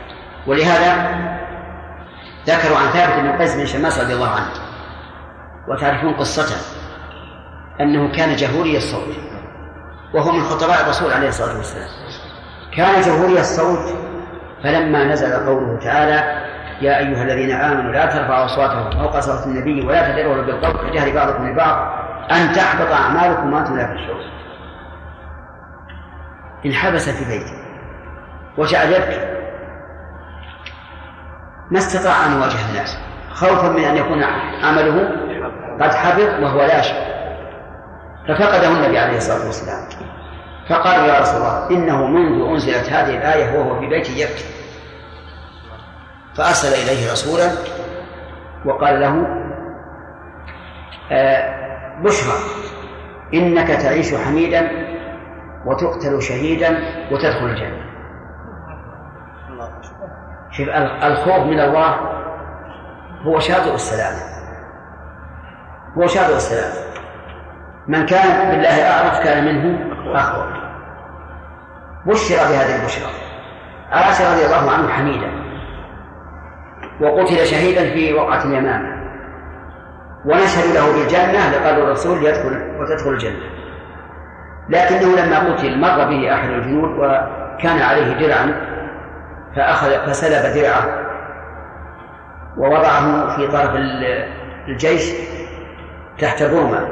ولهذا 0.47 1.18
ذكروا 2.47 2.78
عن 2.78 2.87
ثابت 2.87 3.14
بن 3.14 3.38
قيس 3.38 3.56
بن 3.56 3.66
شماس 3.66 4.00
رضي 4.00 4.12
الله 4.12 4.30
عنه. 4.30 4.50
وتعرفون 5.68 6.14
قصته. 6.14 6.56
أنه 7.80 8.12
كان 8.12 8.37
جهوري 8.37 8.76
الصوت. 8.76 9.16
وهو 10.14 10.32
من 10.32 10.42
خطباء 10.42 10.80
الرسول 10.80 11.12
عليه 11.12 11.28
الصلاة 11.28 11.56
والسلام. 11.56 11.88
كان 12.76 13.00
جهوري 13.00 13.40
الصوت 13.40 13.94
فلما 14.62 15.04
نزل 15.04 15.47
قوله 15.47 15.78
تعالى 15.78 16.47
يا 16.80 16.99
أيها 16.99 17.23
الذين 17.23 17.50
آمنوا 17.50 17.92
لا 17.92 18.06
ترفعوا 18.06 18.44
أصواتكم 18.44 18.90
فوق 18.90 19.20
صوت 19.20 19.47
النبي 19.47 19.87
ولا 19.87 20.12
تجروا 20.12 20.42
بالقول 20.42 20.90
كجهر 20.90 21.14
بعضكم 21.14 21.49
لبعض 21.49 21.99
أن 22.32 22.52
تحبط 22.52 22.92
أعمالكم 22.92 23.52
وأنتم 23.52 23.76
لا 23.76 23.82
تشعرون. 23.82 24.30
انحبس 26.66 27.08
في 27.08 27.25
بيته 27.25 27.52
وجعل 28.58 28.92
يبكي 28.92 29.38
ما 31.70 31.78
استطاع 31.78 32.26
أن 32.26 32.32
يواجه 32.32 32.70
الناس. 32.70 32.99
خوفا 33.32 33.68
من 33.68 33.85
أن 33.85 33.97
يكون 33.97 34.25
عمله 34.62 35.11
قد 35.80 35.94
حبط 35.94 36.42
وهو 36.42 36.58
لا 36.58 36.78
يشعر. 36.78 37.08
ففقده 38.28 38.68
النبي 38.68 38.99
عليه 38.99 39.16
الصلاة 39.16 39.47
والسلام. 39.47 39.88
فقال 40.68 41.08
يا 41.08 41.20
رسول 41.20 41.37
الله 41.37 41.70
إنه 41.70 42.06
منذ 42.06 42.49
أنزلت 42.50 42.92
هذه 42.92 43.16
الآية 43.16 43.58
وهو 43.58 43.80
في 43.80 43.87
بيته 43.87 44.12
يبكي. 44.12 44.57
فأرسل 46.38 46.68
إليه 46.68 47.12
رسولا 47.12 47.50
وقال 48.64 49.00
له 49.00 49.26
آه 51.12 51.59
بشرى 52.02 52.38
إنك 53.35 53.68
تعيش 53.68 54.14
حميدا 54.14 54.71
وتقتل 55.66 56.23
شهيدا 56.23 56.78
وتدخل 57.12 57.47
الجنة. 57.47 57.88
شوف 60.50 60.68
الخوف 61.02 61.47
من 61.47 61.61
الله 61.61 61.95
هو 63.23 63.38
شاطئ 63.38 63.75
السلام. 63.75 64.14
هو 65.99 66.07
شاطئ 66.07 66.37
السلام. 66.37 66.73
من 67.88 68.07
كان 68.07 68.50
بالله 68.50 68.90
أعرف 68.90 69.25
كان 69.25 69.45
منه 69.45 69.95
أخوف 70.14 70.47
بشر 72.07 72.37
بهذه 72.37 72.80
البشرى. 72.80 73.11
عاش 73.90 74.21
رضي 74.21 74.47
الله 74.47 74.71
عنه 74.71 74.88
حميدا. 74.88 75.38
وقتل 77.00 77.46
شهيدا 77.46 77.94
في 77.94 78.14
وقعة 78.14 78.44
اليمامة. 78.44 78.98
ونشهد 80.24 80.74
له 80.74 80.92
بالجنة 80.92 81.50
لقال 81.50 81.82
الرسول 81.82 82.24
يدخل 82.24 82.80
وتدخل 82.80 83.10
الجنة. 83.10 83.58
لكنه 84.68 85.16
لما 85.16 85.52
قتل 85.52 85.80
مر 85.80 86.08
به 86.08 86.34
أحد 86.34 86.48
الجنود 86.48 86.90
وكان 86.90 87.82
عليه 87.82 88.26
درعا 88.26 88.68
فأخذ 89.56 90.06
فسلب 90.06 90.54
درعه 90.54 91.08
ووضعه 92.56 93.36
في 93.36 93.46
طرف 93.46 93.70
الجيش 94.68 95.12
تحت 96.18 96.42
برمة 96.42 96.88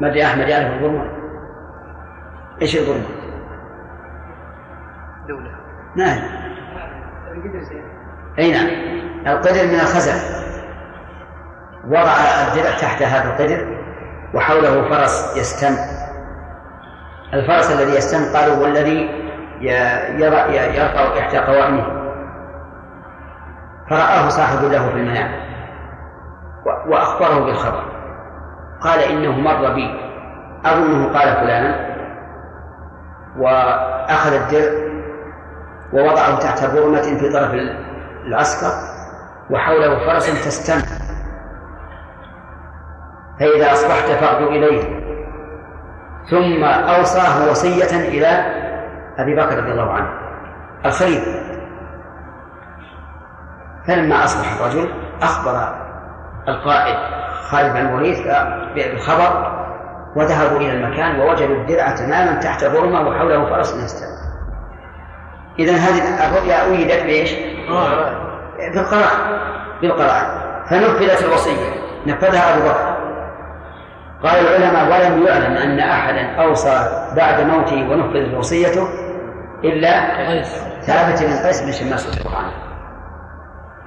ما 0.00 0.22
أحمد 0.22 0.48
يعرف 0.48 0.72
البرمة 0.72 1.04
إيش 2.62 2.76
البرمة؟ 2.76 3.04
دولة. 5.28 5.50
نعم. 5.96 6.18
أي 8.38 8.52
نعم. 8.52 9.01
القدر 9.26 9.66
من 9.66 9.80
الخزف 9.80 10.42
وضع 11.86 12.12
الدرع 12.48 12.70
تحت 12.80 13.02
هذا 13.02 13.28
القدر 13.28 13.76
وحوله 14.34 14.88
فرس 14.88 15.36
يستم 15.36 15.76
الفرس 17.34 17.70
الذي 17.70 17.96
يستم 17.96 18.38
قالوا 18.38 18.54
هو 18.54 18.66
الذي 18.66 19.22
يرفع 20.18 21.18
إحدى 21.18 21.38
قوائمه 21.38 22.02
فرآه 23.90 24.28
صاحب 24.28 24.64
له 24.64 24.88
في 24.88 24.94
المنام 24.94 25.30
وأخبره 26.86 27.44
بالخبر. 27.44 27.84
قال 28.80 29.00
إنه 29.00 29.32
مر 29.32 29.74
بي 29.74 30.00
أظنه 30.64 31.18
قال 31.18 31.36
فلانا. 31.36 31.92
وأخذ 33.38 34.32
الدرع 34.32 34.72
ووضعه 35.92 36.38
تحت 36.38 36.64
برمة 36.64 37.02
في 37.02 37.32
طرف 37.32 37.54
العسكر. 38.26 38.91
وحوله 39.52 40.06
فرس 40.06 40.44
تستم 40.44 40.80
فإذا 43.40 43.72
أصبحت 43.72 44.10
فاغدو 44.10 44.48
إليه. 44.48 45.02
ثم 46.30 46.64
أوصاه 46.64 47.50
وصية 47.50 48.08
إلى 48.08 48.26
أبي 49.18 49.36
بكر 49.36 49.56
رضي 49.58 49.72
الله 49.72 49.92
عنه. 49.92 50.08
الخليفة 50.86 51.52
فلما 53.86 54.24
أصبح 54.24 54.60
الرجل 54.60 54.90
أخبر 55.22 55.74
القائد 56.48 56.96
خالد 57.50 57.72
بن 57.72 57.86
الوليد 57.86 58.16
بالخبر 58.74 59.62
وذهبوا 60.16 60.56
إلى 60.56 60.72
المكان 60.72 61.20
ووجدوا 61.20 61.56
الدرع 61.56 61.94
تماما 61.94 62.40
تحت 62.40 62.64
برمة 62.64 63.08
وحوله 63.08 63.50
فرس 63.50 63.74
يستوي 63.74 64.22
إذا 65.58 65.72
هذه 65.72 66.28
الرؤيا 66.28 66.56
أويدت 66.66 67.02
بإيش؟ 67.02 67.34
بالقراءة 68.74 69.40
بالقراءة. 69.82 70.42
فنفذت 70.70 71.22
الوصية. 71.24 71.70
نفذها 72.06 72.54
أبو 72.54 72.68
بكر. 72.68 72.92
قال 74.22 74.46
العلماء 74.46 74.84
ولم 74.84 75.26
يعلم 75.26 75.56
أن 75.56 75.78
أحدا 75.78 76.42
أوصى 76.42 77.06
بعد 77.16 77.40
موته 77.40 77.90
ونفذت 77.90 78.34
وصيته 78.34 78.88
إلا 79.64 79.90
ثابت 80.86 81.22
بن 81.22 81.46
قيس 81.46 81.62
بن 81.62 81.72
شماس 81.72 82.06
عنه 82.26 82.52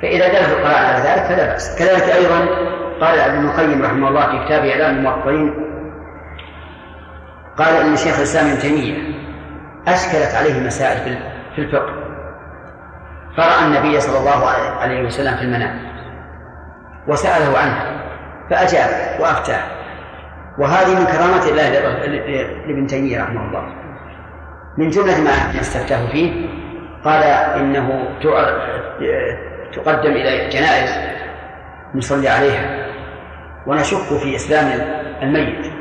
فإذا 0.01 0.27
دلت 0.27 0.50
القراءة 0.50 0.77
على 0.77 0.98
ذلك 0.98 1.24
فلا 1.24 1.46
بأس. 1.46 1.79
كذلك 1.79 2.10
أيضا 2.10 2.46
قال 3.01 3.20
ابن 3.20 3.46
القيم 3.46 3.82
رحمه 3.82 4.08
الله 4.08 4.27
في 4.32 4.46
كتابه 4.46 4.72
إعلام 4.72 4.98
الموقعين 4.98 5.53
قال 7.58 7.75
إن 7.75 7.96
شيخ 7.96 8.17
الإسلام 8.17 8.48
ابن 8.48 8.60
تيمية 8.60 8.98
أشكلت 9.88 10.36
عليه 10.36 10.67
مسائل 10.67 11.17
في 11.55 11.62
الفقه. 11.62 12.04
فرأى 13.37 13.65
النبي 13.65 13.99
صلى 13.99 14.19
الله 14.19 14.47
عليه 14.79 15.05
وسلم 15.05 15.35
في 15.35 15.41
المنام 15.41 15.79
وسأله 17.07 17.57
عنها 17.57 17.85
فأجاب 18.49 19.21
وأفتاه. 19.21 19.63
وهذه 20.57 20.99
من 20.99 21.05
كرامات 21.05 21.47
الله 21.47 21.69
لابن 22.67 22.87
تيمية 22.87 23.23
رحمه 23.23 23.47
الله. 23.47 23.73
من 24.77 24.89
جملة 24.89 25.21
ما 25.21 25.59
استفتاه 25.61 26.07
فيه 26.07 26.47
قال 27.05 27.23
إنه 27.59 28.07
تقدم 29.73 30.11
إلى 30.11 30.49
جنائز 30.49 30.89
نصلي 31.95 32.29
عليها. 32.29 32.85
ونشك 33.67 34.17
في 34.23 34.35
إسلام 34.35 34.81
الميت. 35.21 35.73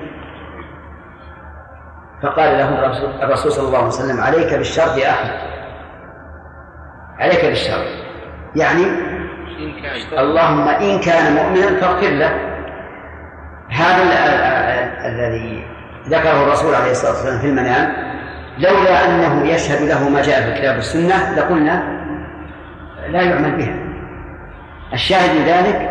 فقال 2.23 2.59
له 2.59 2.87
الرسول 3.23 3.53
صلى 3.53 3.67
الله 3.67 3.79
عليه 3.79 3.89
وسلم 3.89 4.21
عليك 4.21 4.55
بالشر 4.55 4.99
يا 4.99 5.11
أحمد. 5.11 5.54
عليك 7.19 7.45
بالشر 7.45 7.85
يعني 8.57 8.85
اللهم 10.19 10.69
إن 10.69 11.01
كان 11.01 11.35
مؤمنا 11.35 11.81
فاغفر 11.81 12.11
له. 12.11 12.33
هذا 13.71 14.03
الذي 15.07 15.65
ذكره 16.09 16.43
الرسول 16.43 16.75
عليه 16.75 16.91
الصلاة 16.91 17.13
والسلام 17.13 17.39
في 17.39 17.47
المنام. 17.47 17.93
لولا 18.59 19.05
أنه 19.05 19.47
يشهد 19.47 19.89
له 19.89 20.09
ما 20.09 20.23
جاء 20.23 20.41
في 20.43 20.49
الكتاب 20.49 20.75
والسنة 20.77 21.35
لقلنا 21.37 21.83
لا 23.09 23.23
يعمل 23.23 23.51
بها. 23.57 23.75
الشاهد 24.93 25.37
من 25.37 25.45
ذلك 25.45 25.91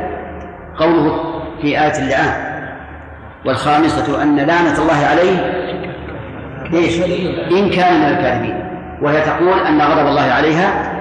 قوله 0.77 1.42
في 1.62 1.68
آية 1.68 2.00
اللعان 2.00 2.53
والخامسة 3.46 4.24
أن 4.24 4.36
لعنة 4.39 4.82
الله 4.82 5.06
عليه 5.06 5.63
ليش؟ 6.72 7.01
إن 7.51 7.70
كان 7.70 8.00
من 8.00 8.06
الكاذبين. 8.06 8.63
وهي 9.01 9.22
تقول 9.22 9.60
أن 9.60 9.82
غضب 9.82 10.08
الله 10.08 10.32
عليها 10.32 10.93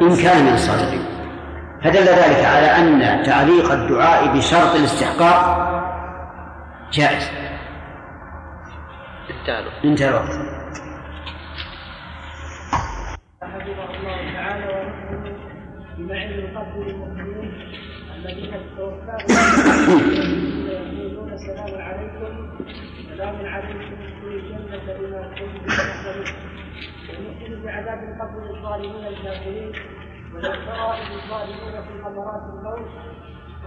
إن 0.00 0.16
كان 0.16 0.44
من 0.44 0.52
الصادقين. 0.52 1.04
فدل 1.82 2.04
ذلك 2.04 2.44
على 2.44 2.66
أن 2.66 3.22
تعليق 3.22 3.72
الدعاء 3.72 4.36
بشرط 4.36 4.74
الاستحقاق 4.74 5.40
جائز. 6.92 7.30
انتهى 9.84 10.08
الوقت. 10.08 10.30
حفظه 13.42 13.90
الله 13.96 14.18
تعالى 14.34 14.66
ونحن 14.66 15.36
بمعين 15.98 16.30
القبر 16.30 16.84
للمؤمنين 16.86 17.52
الذين 18.16 18.52
توفاهم 18.76 20.00
يقولون 20.98 21.30
سلام 21.38 21.72
عليكم. 21.88 22.32
سلام 23.16 23.36
عليكم. 23.46 23.96
في 24.20 24.26
الجنة 24.26 24.86
بما 24.98 25.22
كنتم 25.38 25.66
تعملون 25.76 26.26
بعذاب 27.70 27.98
القبر 28.02 28.44
للظالمين 28.44 29.06
الكافرين 29.06 29.72
وللفرائض 30.34 31.12
الظالمين 31.12 31.82
في 31.82 32.02
غمرات 32.02 32.42
الموت 32.42 32.90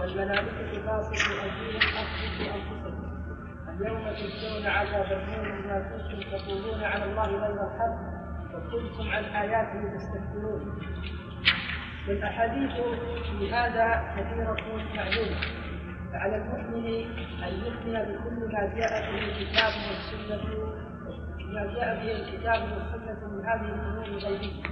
والملائكة 0.00 0.86
باسط 0.86 1.12
أيديهم 1.42 1.80
أخرجوا 2.02 2.54
أنفسكم 2.54 3.14
اليوم 3.68 4.04
تجزون 4.10 4.66
عذاب 4.66 5.12
النور 5.12 5.60
بما 5.62 5.78
كنتم 5.78 6.30
تقولون 6.38 6.84
على 6.84 7.04
الله 7.04 7.26
غير 7.26 7.52
الحق 7.52 7.98
وكنتم 8.54 9.10
عن 9.10 9.24
آياته 9.24 9.96
تستكبرون. 9.96 10.78
والأحاديث 12.08 12.72
في 13.38 13.52
هذا 13.54 14.14
كثيرة 14.16 14.56
معلومة. 14.96 15.40
فعلى 16.12 16.36
المؤمن 16.36 16.86
أن 17.44 17.52
يؤمن 17.54 17.92
بكل 18.02 18.52
ما 18.52 18.74
جاء 18.76 19.12
به 19.12 19.18
الكتاب 19.18 19.72
والسنة 19.88 20.74
جاء 21.54 21.94
به 21.94 22.12
الكتاب 22.12 22.62
والسنة 22.62 23.20
من 23.32 23.44
هذه 23.46 23.68
الأمور 23.74 24.04
الغيبية 24.04 24.62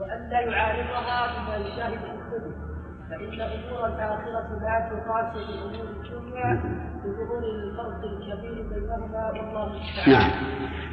وأن 0.00 0.30
لا 0.30 0.40
يعارضها 0.40 1.26
بما 1.32 1.56
يشاهد 1.56 1.90
في 1.90 2.62
فإن 3.10 3.40
أمور 3.40 3.86
الآخرة 3.86 4.48
لا 4.62 4.90
تقاس 4.90 5.26
بأمور 5.34 5.86
الدنيا 5.88 6.60
بظهور 7.04 7.42
الفرق 7.54 8.00
الكبير 8.04 8.62
بينهما 8.62 9.30
والله. 9.30 9.80
نعم. 10.06 10.30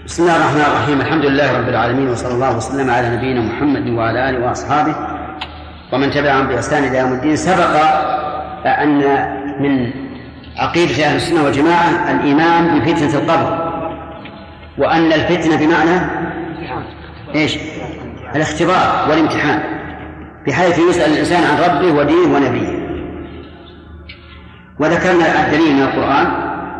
بسم 0.05 0.23
الله 0.23 0.35
الرحمن 0.35 0.61
الرحيم. 0.61 1.01
الحمد 1.01 1.25
لله 1.25 1.59
رب 1.59 1.69
العالمين 1.69 2.09
وصلى 2.09 2.33
الله 2.33 2.57
وسلم 2.57 2.89
على 2.89 3.17
نبينا 3.17 3.41
محمد 3.41 3.89
وعلى 3.89 4.29
آله 4.29 4.45
وأصحابه. 4.45 4.95
ومن 5.93 6.11
تبعهم 6.11 6.47
بإحسان 6.47 6.83
إلى 6.83 6.97
يوم 6.97 7.13
الدين 7.13 7.35
سبق 7.35 7.75
أن 8.65 8.97
من 9.61 9.91
عقيدة 10.57 11.05
أهل 11.05 11.15
السنة 11.15 11.43
والجماعة 11.43 12.11
الإيمان 12.11 12.79
بفتنة 12.79 13.21
القبر. 13.21 13.68
وأن 14.79 15.13
الفتنة 15.13 15.55
بمعنى 15.57 16.01
إيش؟ 17.35 17.57
الاختبار 18.35 19.09
والامتحان. 19.09 19.59
بحيث 20.47 20.79
يسأل 20.79 21.11
الإنسان 21.13 21.43
عن 21.43 21.57
ربه 21.57 21.91
ودينه 21.93 22.35
ونبيه. 22.35 22.89
وذكرنا 24.79 25.45
الدليل 25.45 25.75
من 25.75 25.81
القرآن 25.81 26.27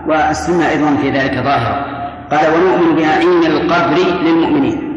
والسنة 0.08 0.70
أيضا 0.70 0.96
في 1.02 1.10
ذلك 1.10 1.34
ظاهرة 1.34 1.86
قال 2.32 2.54
ونؤمن 2.54 2.96
بنعيم 2.96 3.44
القبر 3.46 3.98
للمؤمنين. 4.24 4.90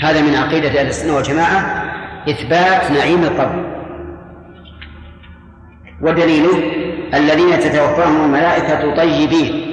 هذا 0.00 0.22
من 0.22 0.34
عقيدة 0.34 0.80
أهل 0.80 0.86
السنة 0.86 1.14
والجماعة 1.16 1.84
إثبات 2.28 2.90
نعيم 2.90 3.22
القبر. 3.22 3.74
ودليله 6.02 6.72
الذين 7.14 7.58
تتوفاهم 7.58 8.24
الملائكة 8.24 8.96
طيبين. 8.96 9.63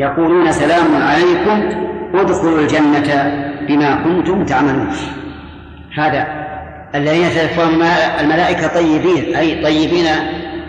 يقولون 0.00 0.52
سلام 0.52 1.02
عليكم 1.02 1.68
ادخلوا 2.14 2.58
الجنة 2.58 3.44
بما 3.68 3.94
كنتم 4.04 4.44
تعملون. 4.44 4.88
هذا 5.98 6.26
الذين 6.94 7.30
تتوفاهم 7.30 7.82
الملائكة 8.20 8.66
طيبين 8.66 9.36
أي 9.36 9.62
طيبين 9.62 10.04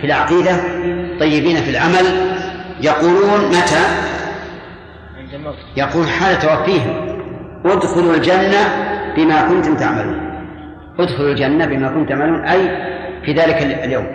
في 0.00 0.06
العقيدة 0.06 0.56
طيبين 1.20 1.56
في 1.56 1.70
العمل 1.70 2.06
يقولون 2.80 3.48
متى؟ 3.48 3.84
يقول 5.76 6.08
حال 6.08 6.38
توفيهم. 6.38 7.18
ادخلوا 7.64 8.14
الجنة 8.14 8.62
بما 9.16 9.48
كنتم 9.48 9.74
تعملون. 9.74 10.20
ادخلوا 10.98 11.30
الجنة 11.30 11.66
بما 11.66 11.88
كنتم 11.88 12.04
تعملون 12.04 12.44
أي 12.44 12.60
في 13.24 13.32
ذلك 13.32 13.62
اليوم. 13.84 14.06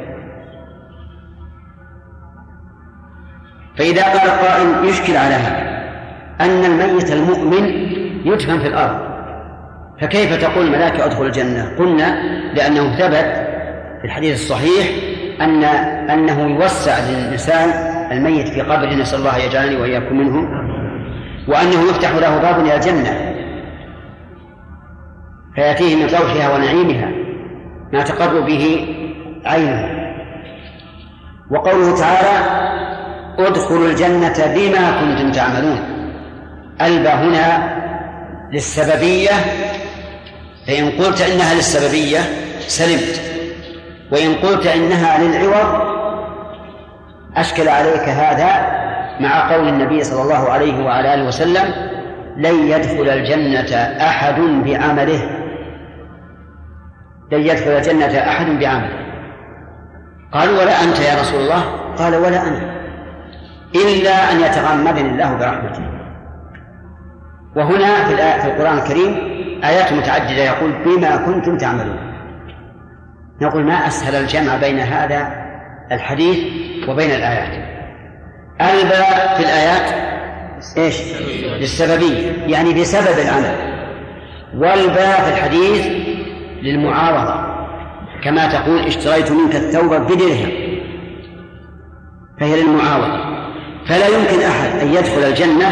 فإذا 3.78 4.04
قال 4.04 4.30
قائل 4.30 4.90
يشكل 4.90 5.18
على 5.18 5.34
هذا 5.34 5.68
أن 6.42 6.66
الميت 6.66 7.12
المؤمن 7.12 7.66
يدفن 8.26 8.60
في 8.60 8.68
الأرض. 8.68 9.08
فكيف 10.02 10.42
تقول 10.42 10.66
الملائكة 10.66 11.06
أدخل 11.06 11.26
الجنة؟ 11.26 11.76
قلنا 11.80 12.22
لأنه 12.54 12.96
ثبت 12.96 13.48
في 14.02 14.06
الحديث 14.06 14.34
الصحيح 14.34 14.88
أن 15.42 15.64
أنه 16.10 16.42
يوسع 16.42 17.00
للإنسان 17.10 17.70
الميت 18.12 18.48
في 18.48 18.62
قبره. 18.62 18.94
نسأل 18.94 19.20
الله 19.20 19.38
يجعلني 19.38 19.76
وإياكم 19.76 20.18
منهم. 20.18 20.48
وأنه 21.48 21.90
يفتح 21.90 22.12
له 22.12 22.38
باب 22.38 22.60
إلى 22.60 22.76
الجنة. 22.76 23.34
فيأتيه 25.56 25.96
من 25.96 26.04
روحها 26.04 26.56
ونعيمها 26.56 27.12
ما 27.94 28.04
تقر 28.04 28.42
به 28.42 28.96
عينه. 29.46 29.90
وقوله 31.52 31.98
تعالى 31.98 32.68
ادخلوا 33.40 33.88
الجنة 33.88 34.54
بما 34.56 35.02
كنتم 35.02 35.32
تعملون. 35.32 35.80
ألبى 36.82 37.10
هنا 37.10 37.78
للسببية 38.54 39.32
فإن 40.68 40.90
قلت 40.90 41.22
إنها 41.22 41.54
للسببية 41.54 42.20
سلمت 42.60 43.22
وإن 44.12 44.34
قلت 44.36 44.68
إنها 44.68 45.24
للعوض 45.24 45.88
أشكل 47.36 47.70
عليك 47.70 48.10
هذا 48.10 48.78
مع 49.20 49.54
قول 49.54 49.68
النبي 49.68 50.04
صلى 50.04 50.22
الله 50.22 50.50
عليه 50.50 50.86
وعلى 50.86 51.14
آله 51.14 51.28
وسلم 51.28 51.74
لن 52.38 52.68
يدخل 52.68 53.10
الجنة 53.10 53.76
أحد 54.02 54.40
بعمله. 54.40 55.30
لن 57.32 57.42
يدخل 57.42 57.72
الجنة 57.72 58.20
أحد 58.20 58.46
بعمله. 58.46 59.08
قالوا 60.34 60.62
ولا 60.62 60.84
أنت 60.84 61.00
يا 61.00 61.22
رسول 61.22 61.42
الله؟ 61.42 61.64
قال 61.98 62.16
ولا 62.16 62.48
أنا. 62.48 62.77
إلا 63.76 64.32
أن 64.32 64.40
يتغمدني 64.40 65.10
الله 65.10 65.34
برحمته. 65.34 65.84
وهنا 67.56 68.08
في, 68.08 68.42
في 68.42 68.48
القرآن 68.48 68.78
الكريم 68.78 69.16
آيات 69.64 69.94
متعددة 69.94 70.44
يقول 70.44 70.72
بما 70.86 71.18
كنتم 71.18 71.58
تعملون. 71.58 71.98
نقول 73.42 73.64
ما 73.64 73.74
أسهل 73.74 74.16
الجمع 74.16 74.58
بين 74.58 74.80
هذا 74.80 75.28
الحديث 75.92 76.38
وبين 76.90 77.12
الآيات. 77.12 77.78
الباء 78.62 79.38
في 79.38 79.44
الآيات 79.44 79.94
إيش؟ 80.78 81.02
للسببية. 81.60 82.32
يعني 82.48 82.74
بسبب 82.74 83.20
العمل. 83.26 83.78
والباء 84.54 85.22
في 85.22 85.30
الحديث 85.30 85.88
للمعارضة. 86.62 87.58
كما 88.24 88.48
تقول 88.48 88.80
اشتريت 88.80 89.32
منك 89.32 89.56
الثوب 89.56 89.94
بدرهم. 89.94 90.52
فهي 92.40 92.62
للمعاوضة 92.62 93.37
فلا 93.90 94.08
يمكن 94.08 94.42
أحد 94.42 94.80
أن 94.80 94.88
يدخل 94.88 95.24
الجنة 95.24 95.68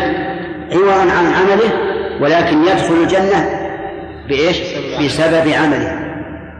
عوضا 0.71 1.01
عن 1.01 1.25
عمله 1.25 1.71
ولكن 2.21 2.63
يدخل 2.63 2.93
الجنة 2.93 3.49
بإيش؟ 4.27 4.57
بسبب 5.05 5.47
عمله. 5.47 6.05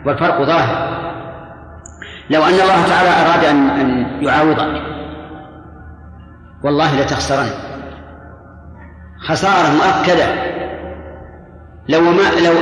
والفرق 0.06 0.42
ظاهر. 0.44 0.96
لو 2.30 2.44
أن 2.44 2.54
الله 2.54 2.88
تعالى 2.88 3.10
أراد 3.10 3.46
أن 3.46 3.70
أن 3.70 4.06
يعاوضك 4.22 4.82
والله 6.64 7.02
لتخسرن. 7.02 7.50
خسارة 9.28 9.74
مؤكدة. 9.74 10.56
لو 11.90 12.02
ما 12.02 12.22
لو 12.46 12.54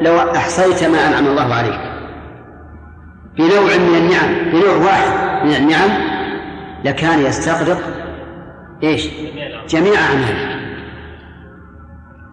لو 0.00 0.18
أحصيت 0.36 0.84
ما 0.84 1.08
أنعم 1.08 1.26
الله 1.26 1.54
عليك. 1.54 1.80
بنوع 3.38 3.76
من 3.76 3.94
النعم 3.96 4.50
بنوع 4.52 4.76
واحد 4.76 5.44
من 5.46 5.54
النعم 5.54 5.90
لكان 6.84 7.20
يستغرق 7.20 8.03
إيش؟ 8.84 9.08
جميع 9.68 10.00
أعماله 10.00 10.54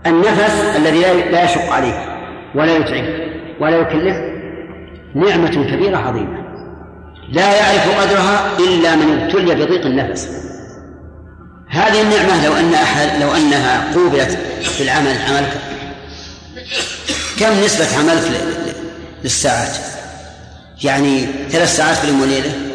النفس 0.05 0.75
الذي 0.77 0.99
لا 1.31 1.43
يشق 1.43 1.71
عليك 1.71 1.99
ولا 2.55 2.77
يتعب 2.77 3.05
ولا 3.59 3.77
يكلف 3.77 4.17
نعمة 5.15 5.71
كبيرة 5.71 5.97
عظيمة 5.97 6.41
لا 7.29 7.55
يعرف 7.55 7.99
قدرها 7.99 8.57
إلا 8.59 8.95
من 8.95 9.21
ابتلي 9.21 9.55
بضيق 9.55 9.85
النفس 9.85 10.29
هذه 11.69 12.01
النعمة 12.01 12.45
لو 12.45 12.53
أن 12.53 12.73
أحد 12.73 13.21
لو 13.21 13.35
أنها 13.35 13.93
قوبلت 13.93 14.31
في 14.61 14.83
العمل 14.83 15.17
عملك 15.29 15.57
كم 17.39 17.63
نسبة 17.65 17.97
عملك 17.99 18.31
للساعات؟ 19.23 19.77
يعني 20.83 21.25
ثلاث 21.49 21.77
ساعات 21.77 21.97
في 21.97 22.03
اليوم 22.03 22.21
وليلة 22.21 22.70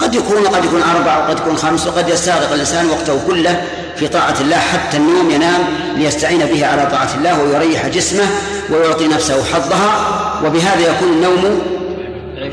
قد 0.00 0.14
يكون 0.14 0.46
قد 0.46 0.64
يكون 0.64 0.82
أربع 0.82 1.18
وقد 1.18 1.38
يكون 1.38 1.56
خمس 1.56 1.86
وقد 1.86 2.08
يستغرق 2.08 2.52
الإنسان 2.52 2.86
وقته 2.90 3.20
كله 3.26 3.62
في 3.96 4.08
طاعة 4.08 4.34
الله 4.40 4.56
حتى 4.56 4.96
النوم 4.96 5.30
ينام 5.30 5.60
ليستعين 5.96 6.38
به 6.38 6.66
على 6.66 6.86
طاعة 6.86 7.14
الله 7.14 7.42
ويريح 7.42 7.86
جسمه 7.86 8.26
ويعطي 8.70 9.08
نفسه 9.08 9.44
حظها 9.44 10.20
وبهذا 10.44 10.80
يكون 10.80 11.08
النوم 11.08 11.60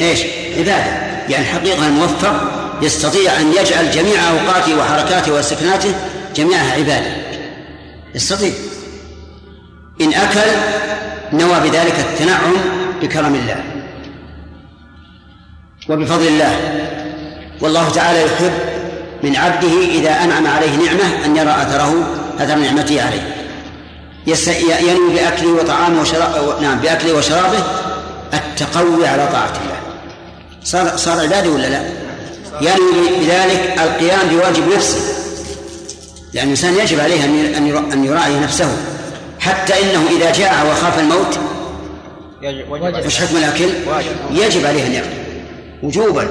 إيش؟ 0.02 0.20
عبادة. 0.58 1.08
يعني 1.30 1.46
حقيقة 1.46 1.88
الموفق 1.88 2.36
يستطيع 2.82 3.40
أن 3.40 3.52
يجعل 3.52 3.92
جميع 3.92 4.30
أوقاته 4.30 4.80
وحركاته 4.80 5.34
وسكناته 5.34 5.94
جميعها 6.36 6.74
عبادة. 6.74 7.12
يستطيع. 8.16 8.52
إن 10.02 10.14
أكل 10.14 10.40
نوى 11.34 11.60
بذلك 11.60 12.00
التنعم 12.00 12.54
بكرم 13.02 13.36
الله. 13.36 13.64
وبفضل 15.90 16.28
الله. 16.28 16.78
والله 17.62 17.90
تعالى 17.90 18.24
يحب 18.24 18.52
من 19.24 19.36
عبده 19.36 19.86
إذا 19.92 20.24
أنعم 20.24 20.48
عليه 20.48 20.76
نعمة 20.76 21.26
أن 21.26 21.38
يرى 21.38 21.50
أثره 21.50 22.08
أثر 22.40 22.56
نعمته 22.56 23.02
عليه. 23.02 23.36
ينوي 24.80 25.14
بأكله 25.14 25.52
وطعامه 25.54 26.02
وشرابه 26.02 26.60
نعم 26.62 26.80
بأكله 26.80 27.14
وشرابه 27.14 27.64
التقوي 28.34 29.08
على 29.08 29.28
طاعة 29.32 29.54
الله. 29.64 29.78
صار 30.64 30.98
صار 30.98 31.20
عبادة 31.20 31.50
ولا 31.50 31.68
لا؟ 31.68 31.82
ينوي 32.62 33.20
بذلك 33.20 33.80
القيام 33.80 34.28
بواجب 34.32 34.74
نفسه. 34.76 35.00
لأن 36.34 36.44
الإنسان 36.44 36.78
يجب 36.78 37.00
عليه 37.00 37.26
أن 37.26 37.94
أن 37.94 38.06
يراعي 38.06 38.40
نفسه. 38.40 38.78
حتى 39.40 39.74
إنه 39.74 40.04
إذا 40.18 40.32
جاع 40.32 40.64
وخاف 40.64 41.00
الموت 41.00 41.40
وش 43.06 43.18
حكم 43.18 43.38
الأكل؟ 43.38 43.70
يجب 44.32 44.66
عليه 44.66 44.86
أن 44.88 44.94
يأكل. 44.94 45.08
وجوبا. 45.84 46.28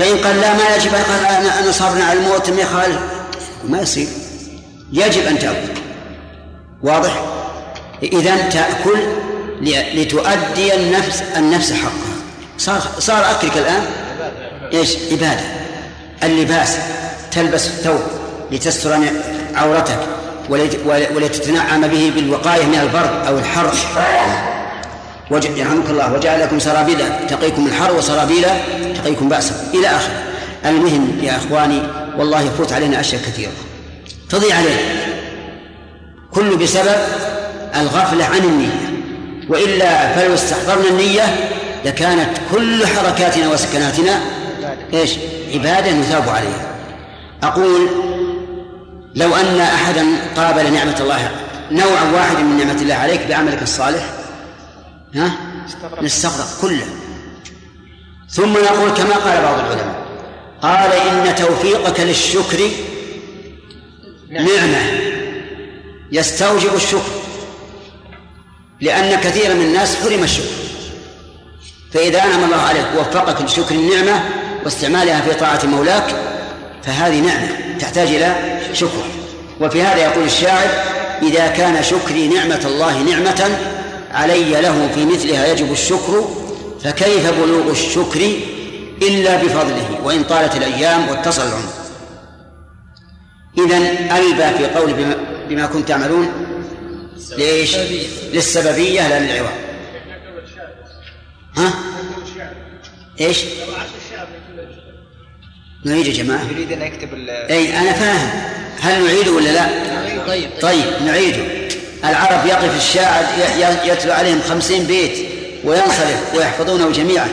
فإن 0.00 0.16
قال 0.18 0.40
لا 0.40 0.52
ما 0.54 0.76
يجب 0.76 0.90
قال 0.94 1.74
صابر 1.74 2.02
على 2.02 2.18
الموت 2.18 2.50
ما 2.50 2.60
يخالف 2.60 2.98
ما 3.68 3.80
يصير. 3.80 4.08
يجب 4.92 5.26
أن 5.26 5.38
تأكل. 5.38 5.80
واضح؟ 6.82 7.24
إذا 8.02 8.36
تأكل 8.36 8.98
لتؤدي 9.94 10.74
النفس 10.74 11.22
النفس 11.36 11.72
حقها. 11.72 12.16
صار 12.58 12.80
صار 12.98 13.30
أكلك 13.30 13.56
الآن 13.56 13.82
إيش؟ 14.72 14.96
عبادة 15.12 15.44
اللباس. 16.22 16.76
تلبس 17.32 17.66
الثوب 17.66 18.00
لتستر 18.50 18.98
عورتك 19.54 19.98
ولتتنعم 21.14 21.80
به 21.80 22.12
بالوقاية 22.14 22.64
من 22.64 22.78
البرد 22.78 23.26
أو 23.26 23.38
الحر 23.38 23.72
يرحمك 25.32 25.90
الله 25.90 26.12
وجعل 26.12 26.40
لكم 26.40 26.58
سرابيل 26.58 26.98
تقيكم 27.28 27.66
الحر 27.66 27.94
وسرابيل 27.94 28.46
تقيكم 28.94 29.28
بأسا 29.28 29.54
إلى 29.74 29.88
آخره. 29.88 30.22
المهم 30.66 31.18
يا 31.22 31.36
إخواني 31.36 31.82
والله 32.18 32.40
يفوت 32.40 32.72
علينا 32.72 33.00
أشياء 33.00 33.22
كثيرة. 33.22 33.52
تضيع 34.30 34.56
علينا. 34.56 34.80
كل 36.30 36.56
بسبب 36.56 36.96
الغفلة 37.76 38.24
عن 38.24 38.38
النية. 38.38 38.90
وإلا 39.48 40.12
فلو 40.12 40.34
استحضرنا 40.34 40.88
النية 40.88 41.22
لكانت 41.84 42.30
كل 42.52 42.86
حركاتنا 42.86 43.48
وسكناتنا 43.48 44.20
إيش؟ 44.94 45.10
عبادة 45.54 45.92
نثاب 45.92 46.28
عليها. 46.28 46.74
أقول 47.42 47.88
لو 49.14 49.36
أن 49.36 49.60
أحدا 49.60 50.06
قابل 50.36 50.72
نعمة 50.72 50.96
الله 51.00 51.30
نوعا 51.70 52.12
واحدا 52.14 52.40
من 52.40 52.56
نعمة 52.56 52.82
الله 52.82 52.94
عليك 52.94 53.26
بعملك 53.28 53.62
الصالح 53.62 54.19
ها؟ 55.14 55.32
نستغرق 56.02 56.60
كله. 56.60 56.86
ثم 58.30 58.52
نقول 58.52 58.90
كما 58.90 59.14
قال 59.14 59.42
بعض 59.42 59.58
العلماء 59.58 60.06
قال 60.62 60.92
إن 60.92 61.34
توفيقك 61.34 62.00
للشكر 62.00 62.70
نعمة. 64.30 65.00
يستوجب 66.12 66.74
الشكر 66.74 67.12
لأن 68.80 69.20
كثيرا 69.20 69.54
من 69.54 69.62
الناس 69.64 69.96
حرم 69.96 70.22
الشكر. 70.22 70.54
فإذا 71.92 72.24
أنعم 72.24 72.44
الله 72.44 72.56
عليك 72.56 72.86
ووفقك 72.96 73.42
لشكر 73.42 73.74
النعمة 73.74 74.24
واستعمالها 74.64 75.20
في 75.20 75.34
طاعة 75.34 75.66
مولاك 75.66 76.16
فهذه 76.82 77.20
نعمة 77.20 77.78
تحتاج 77.78 78.08
إلى 78.08 78.60
شكر. 78.72 79.04
وفي 79.60 79.82
هذا 79.82 79.98
يقول 79.98 80.24
الشاعر 80.24 80.68
إذا 81.22 81.46
كان 81.46 81.82
شكري 81.82 82.28
نعمة 82.28 82.60
الله 82.64 83.02
نعمة 83.02 83.58
علي 84.10 84.60
له 84.60 84.90
في 84.94 85.04
مثلها 85.04 85.46
يجب 85.46 85.72
الشكر 85.72 86.28
فكيف 86.84 87.30
بلوغ 87.30 87.70
الشكر 87.70 88.20
إلا 89.02 89.36
بفضله 89.36 90.00
وإن 90.04 90.24
طالت 90.24 90.56
الأيام 90.56 91.08
واتصل 91.08 91.42
العمر 91.42 91.72
إذا 93.58 93.76
ألبى 94.18 94.58
في 94.58 94.78
قول 94.78 94.92
بما, 94.92 95.16
بما 95.48 95.66
كنت 95.66 95.88
تعملون 95.88 96.28
ليش؟ 97.36 97.76
للسببية 98.32 99.08
لا 99.08 99.20
للعوض 99.20 99.50
ها؟ 101.56 101.74
إيش؟ 103.20 103.44
نعيد 105.84 106.06
يا 106.06 106.12
جماعة 106.12 106.50
يريد 106.50 106.72
أن 106.72 106.82
يكتب 106.82 107.08
أي 107.28 107.78
أنا 107.78 107.92
فاهم 107.92 108.30
هل 108.80 109.04
نعيده 109.04 109.32
ولا 109.32 109.50
لا؟ 109.50 109.68
طيب 110.26 110.50
طيب 110.60 111.02
نعيده 111.04 111.70
العرب 112.04 112.46
يقف 112.46 112.76
الشاعر 112.76 113.24
يتلو 113.84 114.12
عليهم 114.12 114.40
خمسين 114.48 114.84
بيت 114.84 115.18
وينصرف 115.64 116.34
ويحفظونه 116.34 116.90
جميعا. 116.90 117.28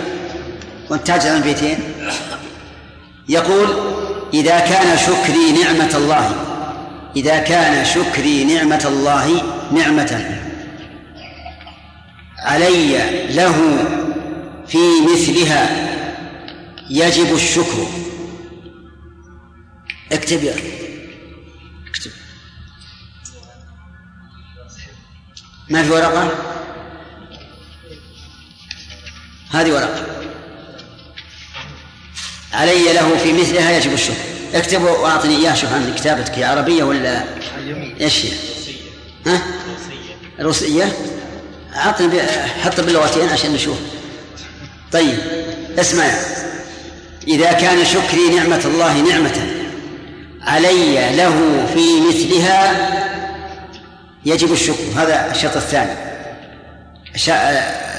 وانتاج 0.90 1.28
عن 1.28 1.42
بيتين 1.42 1.80
يقول 3.30 3.68
إذا 4.34 4.60
كان 4.60 4.98
شكري 4.98 5.52
نعمة 5.64 5.98
الله 5.98 6.36
إذا 7.16 7.38
كان 7.38 7.86
شكري 7.86 8.44
نعمة 8.44 8.84
الله 8.88 9.42
نعمة 9.72 10.42
علي 12.40 12.98
له 13.30 13.86
في 14.68 14.78
مثلها 15.14 15.88
يجب 16.90 17.36
الشكر. 17.36 17.88
اكتب 20.12 20.44
يا 20.44 20.56
اكتب. 21.90 22.12
ما 25.70 25.84
في 25.84 25.90
ورقة؟ 25.90 26.32
هذه 29.52 29.72
ورقة. 29.72 30.06
علي 32.54 32.94
له 32.94 33.18
في 33.18 33.34
مثلها 33.34 33.78
يجب 33.78 33.94
الشكر. 33.94 34.14
اكتب 34.54 34.84
واعطني 34.84 35.36
إياه 35.36 35.54
شوف 35.54 35.74
عن 35.74 35.94
كتابتك 35.98 36.34
هي 36.34 36.44
عربية 36.44 36.84
ولا 36.84 37.24
إيش 38.02 38.26
هي؟ 38.26 38.32
ها؟ 39.28 39.42
روسية 40.40 40.98
أعطني 41.76 42.22
حط 42.64 42.82
باللغتين 42.82 43.30
عشان 43.30 43.54
نشوف. 43.54 43.78
طيب 44.92 45.20
اسمع. 45.80 46.12
إذا 47.28 47.52
كان 47.52 47.86
شكري 47.86 48.30
نعمة 48.36 48.62
الله 48.66 49.02
نعمة 49.02 49.54
علي 50.42 51.16
له 51.16 51.66
في 51.74 52.02
مثلها 52.02 53.17
يجب 54.28 54.52
الشكر. 54.52 54.84
هذا 54.96 55.32
الشرط 55.32 55.56
الثاني. 55.56 55.92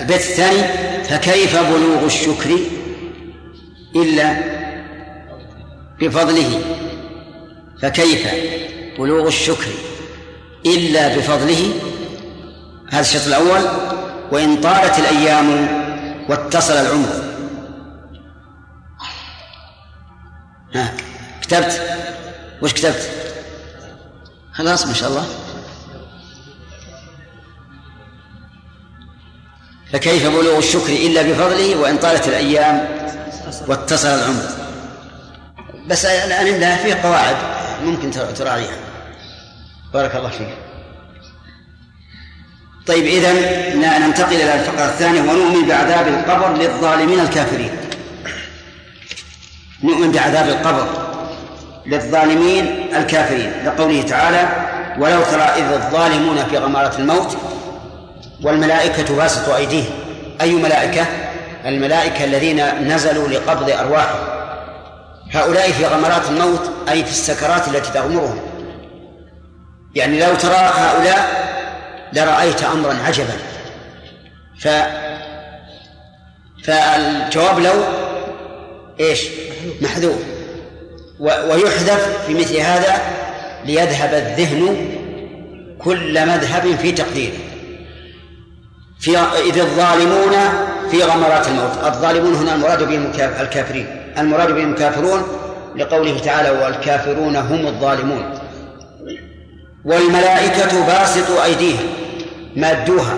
البيت 0.01 0.21
الثاني 0.21 0.63
فكيف 1.05 1.57
بلوغ 1.57 2.05
الشكر 2.05 2.59
إلا 3.97 4.37
بفضله؟ 6.01 6.61
فكيف 7.83 8.29
بلوغ 8.99 9.27
الشكر 9.27 9.71
إلا 10.67 11.17
بفضله؟ 11.17 11.73
هذا 12.91 13.01
الشرط 13.01 13.27
الأول. 13.27 13.63
وإن 14.33 14.61
طالت 14.61 14.99
الأيام 14.99 15.69
واتصل 16.29 16.73
العمر. 16.73 17.25
ها 20.75 20.93
كتبت؟ 21.43 21.83
وش 22.63 22.73
كتبت؟ 22.73 23.11
خلاص 24.53 24.87
ما 24.87 24.95
شاء 24.95 25.11
الله. 25.11 25.48
فكيف 29.93 30.27
بلوغ 30.27 30.59
الشكر 30.59 30.93
إلا 30.93 31.23
بفضله 31.23 31.77
وإن 31.77 31.99
طالت 31.99 32.29
الأيام 32.29 32.89
واتصل 33.67 34.09
العمر؟ 34.09 34.43
بس 35.87 36.05
الآن 36.05 36.55
عندها 36.55 36.77
فيه 36.77 36.95
قواعد 36.95 37.37
ممكن 37.85 38.11
تراعيها. 38.11 38.77
بارك 39.95 40.17
الله 40.17 40.29
فيك. 40.29 40.49
طيب 42.87 43.05
إذا 43.05 43.33
ننتقل 43.99 44.37
إلى 44.37 44.55
الفقرة 44.55 44.85
الثانية 44.85 45.21
ونؤمن 45.21 45.69
بعذاب 45.69 46.09
القبر 46.09 46.57
للظالمين 46.57 47.21
الكافرين. 47.21 47.77
نؤمن 49.83 50.13
بعذاب 50.13 50.49
القبر 50.49 50.87
للظالمين 51.87 52.95
الكافرين. 52.97 53.53
لقوله 53.67 54.03
تعالى 54.03 54.49
ولو 54.99 55.23
ترى 55.23 55.43
إذ 55.43 55.73
الظالمون 55.73 56.45
في 56.45 56.59
غمارة 56.59 56.99
الموت 56.99 57.37
والملائكة 58.43 59.17
باسطوا 59.17 59.57
أيديهم. 59.57 59.91
أي 60.41 60.53
ملائكة؟ 60.53 61.07
الملائكة 61.67 62.25
الذين 62.25 62.65
نزلوا 62.89 63.29
لقبض 63.29 63.71
أرواحهم. 63.71 64.29
هؤلاء 65.33 65.71
في 65.71 65.87
غمرات 65.87 66.29
الموت 66.29 66.71
أي 66.89 67.05
في 67.05 67.11
السكرات 67.11 67.69
التي 67.69 67.93
تغمرهم. 67.93 68.41
يعني 69.95 70.21
لو 70.21 70.35
ترى 70.35 70.57
هؤلاء 70.57 71.49
لرأيت 72.13 72.63
أمرا 72.63 72.97
عجبا. 73.07 73.37
ف 74.61 74.69
فالجواب 76.65 77.59
لو 77.59 77.75
إيش؟ 79.01 79.29
محذوف. 79.81 80.19
ويحذف 81.21 82.27
في 82.27 82.35
مثل 82.35 82.57
هذا 82.57 83.01
ليذهب 83.65 84.15
الذهن 84.15 84.77
كل 85.79 86.27
مذهب 86.27 86.77
في 86.77 86.93
تقديره. 86.93 87.48
في 89.01 89.19
إذ 89.19 89.59
الظالمون 89.59 90.33
في 90.91 91.03
غمرات 91.03 91.49
الموت. 91.49 91.71
الظالمون 91.87 92.35
هنا 92.35 92.55
المراد 92.55 92.83
بهم 92.83 93.13
الكافرين. 93.41 93.87
المراد 94.19 94.53
بهم 94.53 94.73
الكافرون 94.73 95.23
لقوله 95.77 96.19
تعالى 96.19 96.51
والكافرون 96.51 97.37
هم 97.37 97.67
الظالمون. 97.67 98.39
والملائكة 99.85 100.87
باسطوا 100.87 101.45
أيديهم 101.45 101.87
مادوها 102.57 103.15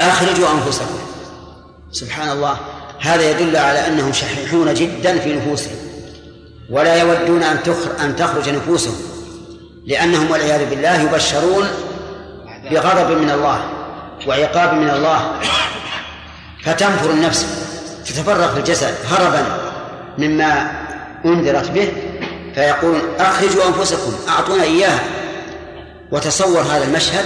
أخرجوا 0.00 0.48
أنفسكم 0.52 0.98
سبحان 1.92 2.28
الله 2.28 2.56
هذا 3.00 3.30
يدل 3.30 3.56
على 3.56 3.86
أنهم 3.86 4.12
شحيحون 4.12 4.74
جدا 4.74 5.18
في 5.18 5.36
نفوسهم. 5.36 5.76
ولا 6.70 6.96
يودون 6.96 7.42
أن 7.42 7.58
أن 8.04 8.16
تخرج 8.16 8.48
نفوسهم 8.48 8.96
لأنهم 9.86 10.30
والعياذ 10.30 10.70
بالله 10.70 11.02
يبشرون 11.02 11.66
بغضب 12.70 13.18
من 13.18 13.30
الله. 13.30 13.75
وعقاب 14.26 14.74
من 14.74 14.90
الله. 14.90 15.40
فتنفر 16.64 17.10
النفس 17.10 17.46
تتفرغ 18.06 18.52
في 18.52 18.58
الجسد 18.58 18.94
هربا 19.10 19.44
مما 20.18 20.70
أنذرت 21.24 21.70
به 21.70 21.92
فيقول 22.54 22.98
أخرجوا 23.18 23.66
أنفسكم 23.66 24.12
أعطونا 24.28 24.62
إياها. 24.62 25.00
وتصور 26.10 26.60
هذا 26.60 26.84
المشهد 26.84 27.24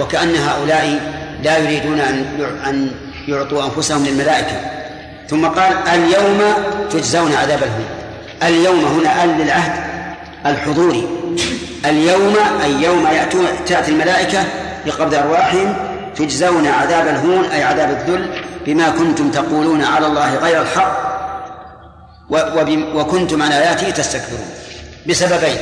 وكأن 0.00 0.36
هؤلاء 0.36 1.00
لا 1.42 1.58
يريدون 1.58 2.00
أن 2.00 2.24
أن 2.66 2.90
يعطوا 3.28 3.64
أنفسهم 3.64 4.06
للملائكة. 4.06 4.60
ثم 5.28 5.46
قال 5.46 5.72
اليوم 5.94 6.42
تجزون 6.90 7.34
عذاب 7.34 7.62
الهون. 7.62 7.86
اليوم 8.42 8.84
هنا 8.84 9.24
آل 9.24 9.28
للعهد 9.28 9.84
الحضوري. 10.46 11.08
اليوم 11.86 12.36
أي 12.64 12.72
يوم 12.82 13.06
يأتون 13.06 13.46
تأتي 13.66 13.90
الملائكة 13.90 14.44
بقبض 14.86 15.14
أرواحهم 15.14 15.93
تجزون 16.16 16.66
عذاب 16.66 17.08
الهون 17.08 17.44
أي 17.44 17.62
عذاب 17.62 17.90
الذل 17.90 18.42
بما 18.66 18.90
كنتم 18.90 19.30
تقولون 19.30 19.84
على 19.84 20.06
الله 20.06 20.34
غير 20.34 20.62
الحق 20.62 21.14
وكنتم 22.94 23.42
عن 23.42 23.52
آياته 23.52 23.90
تستكبرون. 23.90 24.50
بسببين 25.08 25.56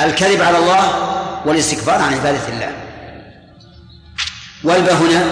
الكذب 0.00 0.42
على 0.42 0.58
الله 0.58 0.84
والاستكبار 1.46 1.94
عن 1.94 2.14
عبادة 2.14 2.48
الله. 2.48 2.72
والباء 4.64 4.94
هنا 4.94 5.24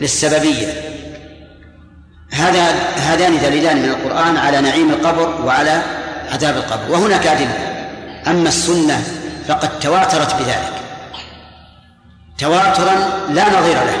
للسببية. 0.00 0.72
هذا 2.30 2.64
هذان 2.96 3.38
دليلان 3.38 3.76
من 3.76 3.88
القرآن 3.88 4.36
على 4.36 4.60
نعيم 4.60 4.90
القبر 4.90 5.44
وعلى 5.44 5.82
عذاب 6.32 6.56
القبر. 6.56 6.92
وهناك 6.92 7.26
أدلة. 7.26 7.58
أما 8.26 8.48
السنة 8.48 9.04
فقد 9.48 9.78
تواترت 9.78 10.34
بذلك. 10.34 10.85
تواترا 12.38 12.94
لا 13.28 13.60
نظير 13.60 13.74
له. 13.74 13.96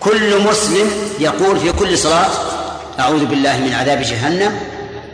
كل 0.00 0.40
مسلم 0.48 0.90
يقول 1.18 1.60
في 1.60 1.72
كل 1.72 1.98
صلاة 1.98 2.30
أعوذ 3.00 3.24
بالله 3.24 3.56
من 3.56 3.72
عذاب 3.72 4.02
جهنم 4.02 4.60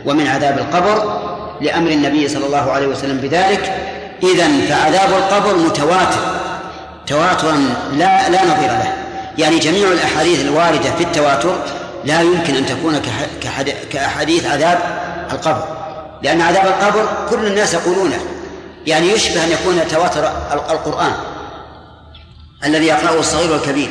ومن 0.05 0.27
عذاب 0.27 0.57
القبر 0.57 1.21
لأمر 1.61 1.91
النبي 1.91 2.27
صلى 2.27 2.45
الله 2.45 2.71
عليه 2.71 2.87
وسلم 2.87 3.17
بذلك. 3.17 3.73
إذا 4.23 4.47
فعذاب 4.69 5.09
القبر 5.09 5.55
متواتر 5.55 6.19
تواترا 7.07 7.57
لا 7.93 8.29
لا 8.29 8.45
نظير 8.45 8.69
له. 8.69 8.93
يعني 9.37 9.59
جميع 9.59 9.87
الأحاديث 9.87 10.41
الواردة 10.41 10.91
في 10.97 11.03
التواتر 11.03 11.55
لا 12.05 12.21
يمكن 12.21 12.55
أن 12.55 12.65
تكون 12.65 13.01
كأحاديث 13.91 14.45
عذاب 14.45 14.79
القبر 15.31 15.63
لأن 16.23 16.41
عذاب 16.41 16.65
القبر 16.65 17.07
كل 17.29 17.47
الناس 17.47 17.73
يقولونه. 17.73 18.19
يعني 18.87 19.11
يشبه 19.11 19.43
أن 19.43 19.51
يكون 19.51 19.81
تواتر 19.89 20.31
القرآن. 20.51 21.11
الذي 22.65 22.85
يقرأه 22.85 23.19
الصغير 23.19 23.51
والكبير. 23.51 23.89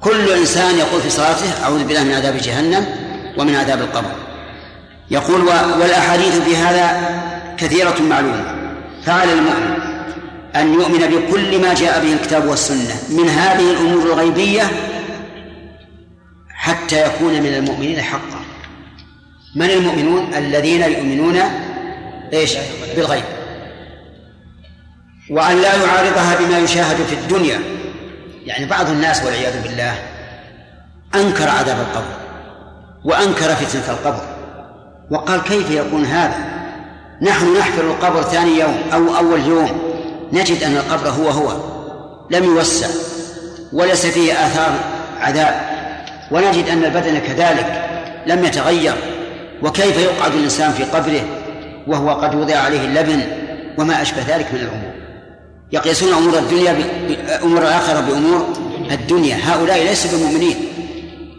كل 0.00 0.32
إنسان 0.32 0.78
يقول 0.78 1.00
في 1.00 1.10
صلاته 1.10 1.62
أعوذ 1.64 1.84
بالله 1.84 2.04
من 2.04 2.12
عذاب 2.12 2.36
جهنم 2.36 2.86
ومن 3.38 3.54
عذاب 3.54 3.80
القبر. 3.80 4.12
يقول 5.10 5.40
والأحاديث 5.80 6.38
في 6.38 6.56
هذا 6.56 7.10
كثيرة 7.58 8.02
معلومة. 8.02 8.56
فعلى 9.04 9.32
المؤمن 9.32 9.76
أن 10.56 10.74
يؤمن 10.74 10.98
بكل 10.98 11.60
ما 11.62 11.74
جاء 11.74 12.04
به 12.04 12.12
الكتاب 12.12 12.48
والسنة 12.48 12.94
من 13.08 13.28
هذه 13.28 13.70
الأمور 13.70 14.06
الغيبية 14.06 14.70
حتى 16.48 17.06
يكون 17.06 17.32
من 17.32 17.54
المؤمنين 17.54 18.02
حقا. 18.02 18.40
من 19.56 19.70
المؤمنون؟ 19.70 20.34
الذين 20.34 20.82
يؤمنون 20.82 21.40
إيش؟ 22.32 22.56
بالغيب. 22.96 23.24
وأن 25.30 25.56
لا 25.56 25.74
يعارضها 25.74 26.36
بما 26.40 26.58
يشاهد 26.58 26.96
في 26.96 27.14
الدنيا. 27.14 27.60
يعني 28.46 28.66
بعض 28.66 28.90
الناس 28.90 29.24
والعياذ 29.24 29.62
بالله 29.62 29.94
أنكر 31.14 31.48
عذاب 31.48 31.76
القبر 31.80 32.14
وأنكر 33.04 33.54
فتنة 33.54 33.94
القبر 33.94 34.22
وقال 35.10 35.42
كيف 35.42 35.70
يكون 35.70 36.04
هذا؟ 36.04 36.38
نحن 37.22 37.58
نحفر 37.58 37.82
القبر 37.82 38.22
ثاني 38.22 38.58
يوم 38.58 38.78
أو 38.92 39.16
أول 39.16 39.40
يوم 39.40 39.80
نجد 40.32 40.62
أن 40.62 40.76
القبر 40.76 41.08
هو 41.08 41.28
هو 41.28 41.52
لم 42.30 42.44
يوسع 42.44 42.86
وليس 43.72 44.06
فيه 44.06 44.32
آثار 44.32 44.74
عذاب 45.20 45.60
ونجد 46.30 46.68
أن 46.68 46.84
البدن 46.84 47.18
كذلك 47.18 47.88
لم 48.26 48.44
يتغير. 48.44 48.94
وكيف 49.62 49.98
يقعد 49.98 50.34
الإنسان 50.34 50.72
في 50.72 50.84
قبره 50.84 51.20
وهو 51.86 52.10
قد 52.10 52.34
وضع 52.34 52.56
عليه 52.56 52.84
اللبن 52.84 53.22
وما 53.78 54.02
أشبه 54.02 54.22
ذلك 54.28 54.46
من 54.52 54.60
الأمور؟ 54.60 54.85
يقيسون 55.72 56.12
أمور 56.12 56.38
الدنيا 56.38 56.78
أمور 57.42 57.62
الآخرة 57.62 58.00
بأمور 58.00 58.54
الدنيا. 58.90 59.36
هؤلاء 59.42 59.84
ليسوا 59.84 60.10
بمؤمنين. 60.10 60.56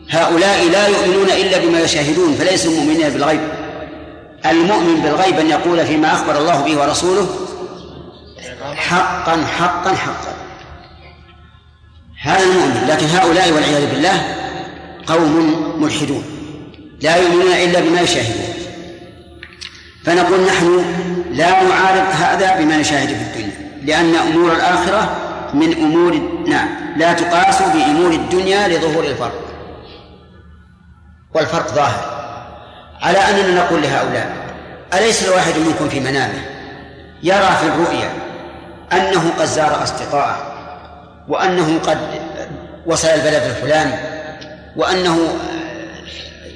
هؤلاء 0.09 0.69
لا 0.69 0.87
يؤمنون 0.87 1.29
إلا 1.29 1.57
بما 1.57 1.79
يشاهدون 1.79 2.35
فليسوا 2.35 2.71
مؤمنين 2.71 3.09
بالغيب. 3.09 3.39
المؤمن 4.45 5.01
بالغيب 5.01 5.39
أن 5.39 5.49
يقول 5.49 5.85
فيما 5.85 6.13
أخبر 6.13 6.37
الله 6.37 6.61
به 6.61 6.81
ورسوله 6.81 7.27
حقا 8.75 9.45
حقا 9.45 9.95
حقا. 9.95 10.33
هذا 12.21 12.43
المؤمن. 12.43 12.87
لكن 12.89 13.05
هؤلاء 13.05 13.51
والعياذ 13.51 13.91
بالله 13.91 14.35
قوم 15.07 15.55
ملحدون. 15.81 16.23
لا 17.01 17.15
يؤمنون 17.15 17.51
إلا 17.51 17.79
بما 17.79 18.01
يشاهدون. 18.01 18.53
فنقول 20.05 20.41
نحن 20.41 20.85
لا 21.31 21.63
نعارض 21.63 22.05
هذا 22.11 22.59
بما 22.59 22.77
نشاهد 22.77 23.07
في 23.07 23.13
الدنيا. 23.13 23.46
لأن 23.87 24.15
أمور 24.15 24.51
الآخرة 24.51 25.15
من 25.53 25.73
أمور 25.73 26.13
نعم. 26.47 26.69
لا 26.97 27.13
تقاس 27.13 27.61
بأمور 27.61 28.11
الدنيا 28.11 28.67
لظهور 28.67 29.03
الفرق. 29.03 29.41
والفرق 31.33 31.67
ظاهر. 31.67 32.17
على 33.01 33.17
أننا 33.17 33.63
نقول 33.63 33.81
لهؤلاء 33.81 34.35
أليس 34.93 35.27
الواحد 35.27 35.53
منكم 35.57 35.89
في 35.89 35.99
منامه؟ 35.99 36.41
يرى 37.23 37.55
في 37.61 37.67
الرؤيا 37.67 38.09
أنه 38.93 39.31
قد 39.39 39.45
زار 39.45 39.83
أصدقاءه 39.83 40.37
وأنه 41.27 41.79
قد 41.79 41.97
وصل 42.85 43.07
البلد 43.07 43.43
الفلاني 43.43 43.95
وأنه 44.75 45.17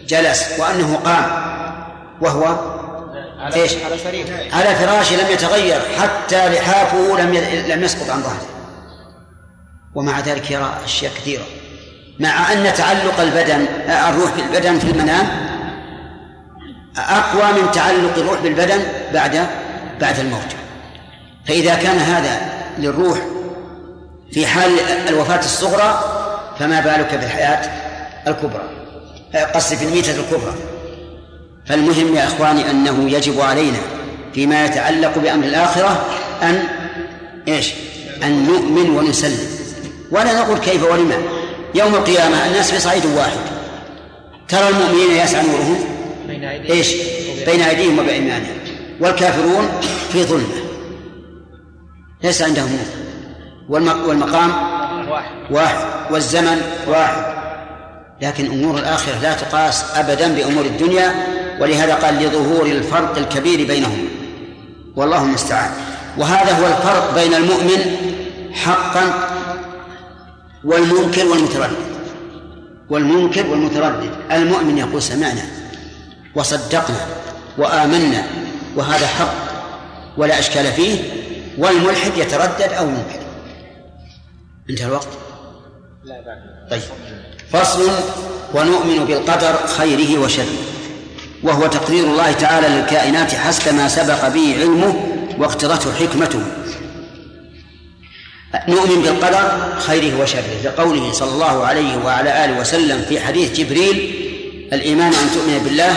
جلس 0.08 0.60
وأنه 0.60 1.00
قام 1.06 1.26
وهو 2.22 2.71
إيش؟ 3.56 3.72
على 3.74 4.52
على 4.54 4.76
فراشه 4.76 5.16
لم 5.16 5.32
يتغير 5.32 5.82
حتى 6.00 6.50
لحافه 6.50 7.22
لم 7.22 7.34
لم 7.68 7.84
يسقط 7.84 8.10
عن 8.10 8.22
ظهره. 8.22 8.48
ومع 9.96 10.20
ذلك 10.20 10.52
يرى 10.52 10.78
أشياء 10.86 11.14
كثيرة. 11.14 11.44
مع 12.20 12.54
أن 12.54 12.74
تعلق 12.74 13.20
البدن 13.20 13.66
الروح 14.10 14.32
بالبدن 14.36 14.80
في 14.80 14.92
المنام 14.92 15.28
أقوى 16.98 17.62
من 17.62 17.72
تعلق 17.72 18.18
الروح 18.18 18.40
بالبدن 18.40 18.80
بعد 19.14 19.48
بعد 20.02 20.20
الموت. 20.20 20.56
فإذا 21.48 21.76
كان 21.76 21.98
هذا 21.98 22.42
للروح 22.78 23.18
في 24.32 24.48
حال 24.48 24.80
الوفاة 25.10 25.40
الصغرى 25.40 26.04
فما 26.60 26.80
بالك 26.80 27.16
بالحياة 27.16 27.72
الكبرى؟ 28.28 28.70
قصدي 29.54 29.76
في 29.78 29.86
الميتة 29.86 30.12
الكبرى. 30.12 30.71
فالمهم 31.66 32.16
يا 32.16 32.24
إخواني 32.24 32.72
أنه 32.72 33.10
يجب 33.10 33.42
علينا 33.42 33.78
فيما 34.34 34.66
يتعلق 34.66 35.18
بأمر 35.18 35.46
الآخرة 35.46 36.06
أن 36.44 36.64
إيش؟ 37.48 37.74
أن 38.24 38.48
نؤمن 38.48 38.90
ونسلم. 38.90 39.40
ولا 40.12 40.34
نقول 40.40 40.58
كيف 40.58 40.84
ولما. 40.84 41.16
يوم 41.76 41.96
القيامة 41.96 42.48
الناس 42.48 42.72
في 42.72 42.80
صعيد 42.80 43.06
واحد. 43.06 43.38
ترى 44.48 44.70
المؤمنين 44.70 45.12
يسعى 45.12 45.46
نورهم. 45.48 45.80
إيش؟ 46.70 46.94
بين 47.46 47.62
أيديهم 47.62 48.00
وبأيمانهم. 48.00 48.58
والكافرون 49.00 49.70
في 50.12 50.24
ظلمة. 50.24 50.62
ليس 52.24 52.42
عندهم 52.42 52.70
نور. 52.70 53.82
والمقام 54.08 54.52
واحد. 55.10 55.32
واحد. 55.52 55.86
والزمن 56.12 56.62
واحد. 56.88 57.42
لكن 58.22 58.46
أمور 58.46 58.78
الآخرة 58.78 59.20
لا 59.22 59.34
تقاس 59.34 59.86
أبدا 59.96 60.36
بأمور 60.36 60.66
الدنيا 60.66 61.14
ولهذا 61.62 61.96
قال 61.96 62.16
لظهور 62.16 62.66
الفرق 62.66 63.18
الكبير 63.18 63.68
بينهما 63.68 64.08
والله 64.96 65.24
المستعان. 65.24 65.72
وهذا 66.18 66.60
هو 66.60 66.68
الفرق 66.68 67.16
بين 67.16 67.34
المؤمن 67.34 67.96
حقا 68.54 69.14
والمنكر 70.64 71.28
والمتردد. 71.28 71.78
والمنكر 72.90 73.48
والمتردد. 73.48 74.12
المؤمن 74.32 74.78
يقول 74.78 75.02
سمعنا 75.02 75.42
وصدقنا 76.36 77.06
وآمنا 77.58 78.24
وهذا 78.76 79.08
حق 79.08 79.34
ولا 80.18 80.40
أشكال 80.40 80.66
فيه. 80.66 81.00
والملحد 81.58 82.18
يتردد 82.18 82.74
أو 82.74 82.88
ينكر 82.88 83.22
انتهى 84.70 84.86
الوقت. 84.88 85.08
طيب. 86.72 86.82
فصل 87.52 87.90
ونؤمن 88.54 89.06
بالقدر 89.06 89.68
خيره 89.68 90.20
وشره. 90.20 90.81
وهو 91.44 91.68
تقدير 91.68 92.04
الله 92.04 92.32
تعالى 92.32 92.68
للكائنات 92.68 93.36
حسب 93.36 93.74
ما 93.74 93.88
سبق 93.88 94.28
به 94.28 94.56
علمه 94.60 95.08
واقتضته 95.38 95.94
حكمته. 95.94 96.40
نؤمن 98.68 99.02
بالقدر 99.02 99.52
خيره 99.80 100.22
وشره. 100.22 100.62
لقوله 100.64 101.12
صلى 101.12 101.32
الله 101.32 101.66
عليه 101.66 101.98
وعلى 102.06 102.46
آله 102.46 102.60
وسلم 102.60 103.06
في 103.10 103.20
حديث 103.20 103.60
جبريل 103.60 104.16
الإيمان 104.74 105.14
أن 105.14 105.32
تؤمن 105.34 105.62
بالله 105.64 105.94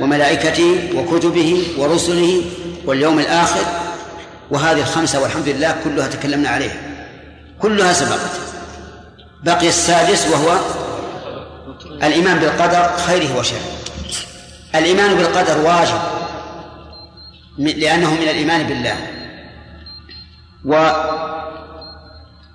وملائكته 0.00 0.78
وكتبه 0.94 1.62
ورسله 1.78 2.42
واليوم 2.86 3.18
الآخر. 3.18 3.64
وهذه 4.50 4.80
الخمسة 4.80 5.22
والحمد 5.22 5.48
لله 5.48 5.76
كلها 5.84 6.06
تكلمنا 6.06 6.48
عليها. 6.48 6.76
كلها 7.58 7.92
سبقت. 7.92 8.30
بقي 9.44 9.68
السادس 9.68 10.26
وهو 10.32 10.58
الإيمان 12.02 12.38
بالقدر 12.38 12.96
خيره 13.06 13.38
وشره. 13.38 13.83
الإيمان 14.74 15.14
بالقدر 15.14 15.58
واجب 15.58 15.98
لأنه 17.58 18.14
من 18.14 18.22
الإيمان 18.22 18.62
بالله. 18.62 18.96
و 20.64 20.90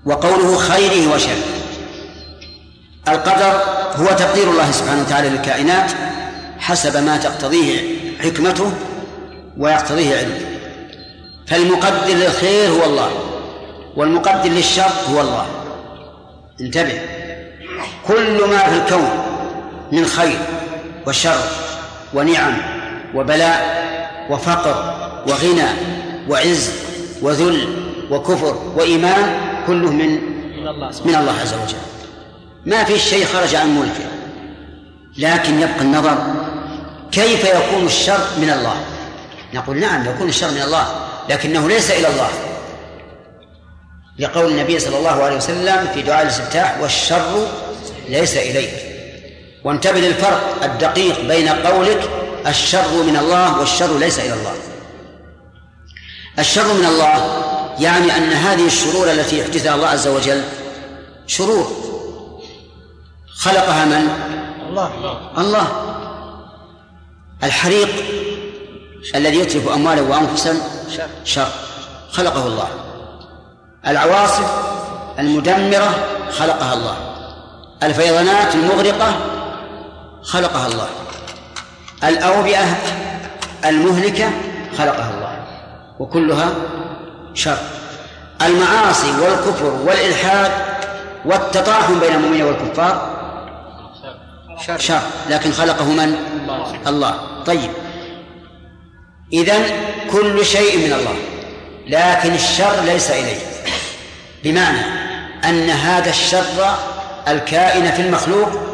وقوله 0.05 0.57
خيره 0.57 1.15
وشره. 1.15 1.43
القدر 3.07 3.61
هو 3.95 4.05
تقدير 4.05 4.51
الله 4.51 4.71
سبحانه 4.71 5.01
وتعالى 5.01 5.29
للكائنات 5.29 5.91
حسب 6.59 6.97
ما 7.03 7.17
تقتضيه 7.17 7.81
حكمته 8.19 8.71
ويقتضيه 9.57 10.17
علمه. 10.17 10.39
فالمقدر 11.47 12.13
للخير 12.13 12.69
هو 12.69 12.85
الله 12.85 13.11
والمقدر 13.95 14.49
للشر 14.49 14.91
هو 15.11 15.21
الله. 15.21 15.45
انتبه. 16.61 17.01
كل 18.07 18.47
ما 18.49 18.57
في 18.57 18.75
الكون 18.75 19.09
من 19.91 20.05
خير 20.05 20.39
وشر 21.07 21.69
ونعم 22.13 22.57
وبلاء 23.15 23.79
وفقر 24.29 24.95
وغنى 25.27 25.67
وعز 26.29 26.71
وذل 27.21 27.89
وكفر 28.11 28.73
وإيمان 28.75 29.37
كله 29.67 29.91
من 29.91 30.11
من 31.05 31.15
الله 31.15 31.33
عز 31.41 31.53
وجل. 31.53 31.77
ما 32.65 32.83
في 32.83 32.99
شيء 32.99 33.25
خرج 33.25 33.55
عن 33.55 33.79
ملكه 33.79 34.09
لكن 35.17 35.61
يبقى 35.61 35.81
النظر 35.81 36.17
كيف 37.11 37.43
يكون 37.43 37.85
الشر 37.85 38.19
من 38.37 38.49
الله. 38.49 38.75
نقول 39.53 39.79
نعم 39.79 40.09
يكون 40.09 40.29
الشر 40.29 40.51
من 40.51 40.61
الله 40.61 40.85
لكنه 41.29 41.67
ليس 41.67 41.91
إلى 41.91 42.07
الله. 42.07 42.29
لقول 44.19 44.51
النبي 44.51 44.79
صلى 44.79 44.97
الله 44.97 45.23
عليه 45.23 45.35
وسلم 45.37 45.87
في 45.93 46.01
دعاء 46.01 46.23
الاستفتاح 46.23 46.77
والشر 46.81 47.47
ليس 48.09 48.37
إليك. 48.37 48.88
وانتبه 49.63 49.99
للفرق 49.99 50.63
الدقيق 50.63 51.21
بين 51.21 51.49
قولك 51.49 52.09
الشر 52.47 53.03
من 53.03 53.17
الله 53.17 53.59
والشر 53.59 53.97
ليس 53.97 54.19
إلى 54.19 54.33
الله. 54.33 54.53
الشر 56.39 56.73
من 56.73 56.85
الله 56.85 57.43
يعني 57.79 58.17
أن 58.17 58.31
هذه 58.31 58.65
الشرور 58.65 59.11
التي 59.11 59.39
يحدثها 59.39 59.75
الله 59.75 59.87
عز 59.87 60.07
وجل 60.07 60.43
شرور. 61.27 61.71
خلقها 63.35 63.85
من؟ 63.85 64.09
الله. 64.69 64.91
الله. 65.37 65.67
الحريق 67.43 67.89
الذي 69.15 69.39
يتلف 69.39 69.69
أمواله 69.69 70.01
وأنفسا 70.01 70.57
شر. 71.23 71.47
خلقه 72.11 72.47
الله. 72.47 72.67
العواصف 73.87 74.51
المدمرة 75.19 75.95
خلقها 76.31 76.73
الله. 76.73 76.97
الفيضانات 77.83 78.55
المغرقة 78.55 79.38
خلقها 80.23 80.67
الله. 80.67 80.87
الأوبئة 82.03 82.65
المهلكة 83.65 84.29
خلقها 84.77 85.11
الله. 85.17 85.45
وكلها 85.99 86.49
شر. 87.33 87.57
المعاصي 88.41 89.11
والكفر 89.11 89.65
والإلحاد 89.65 90.51
والتطاحن 91.25 91.99
بين 91.99 92.15
المؤمنين 92.15 92.43
والكفار 92.43 93.19
شر, 94.67 94.77
شر. 94.77 95.01
لكن 95.29 95.51
خلقه 95.51 95.85
من؟ 95.85 96.15
الله. 96.87 97.13
طيب. 97.45 97.71
إذن 99.33 99.65
كل 100.11 100.45
شيء 100.45 100.77
من 100.77 100.93
الله. 100.93 101.15
لكن 101.87 102.33
الشر 102.33 102.81
ليس 102.85 103.11
إليه. 103.11 103.39
بمعنى 104.43 104.79
أن 105.45 105.69
هذا 105.69 106.09
الشر 106.09 106.75
الكائن 107.27 107.91
في 107.91 108.01
المخلوق 108.01 108.68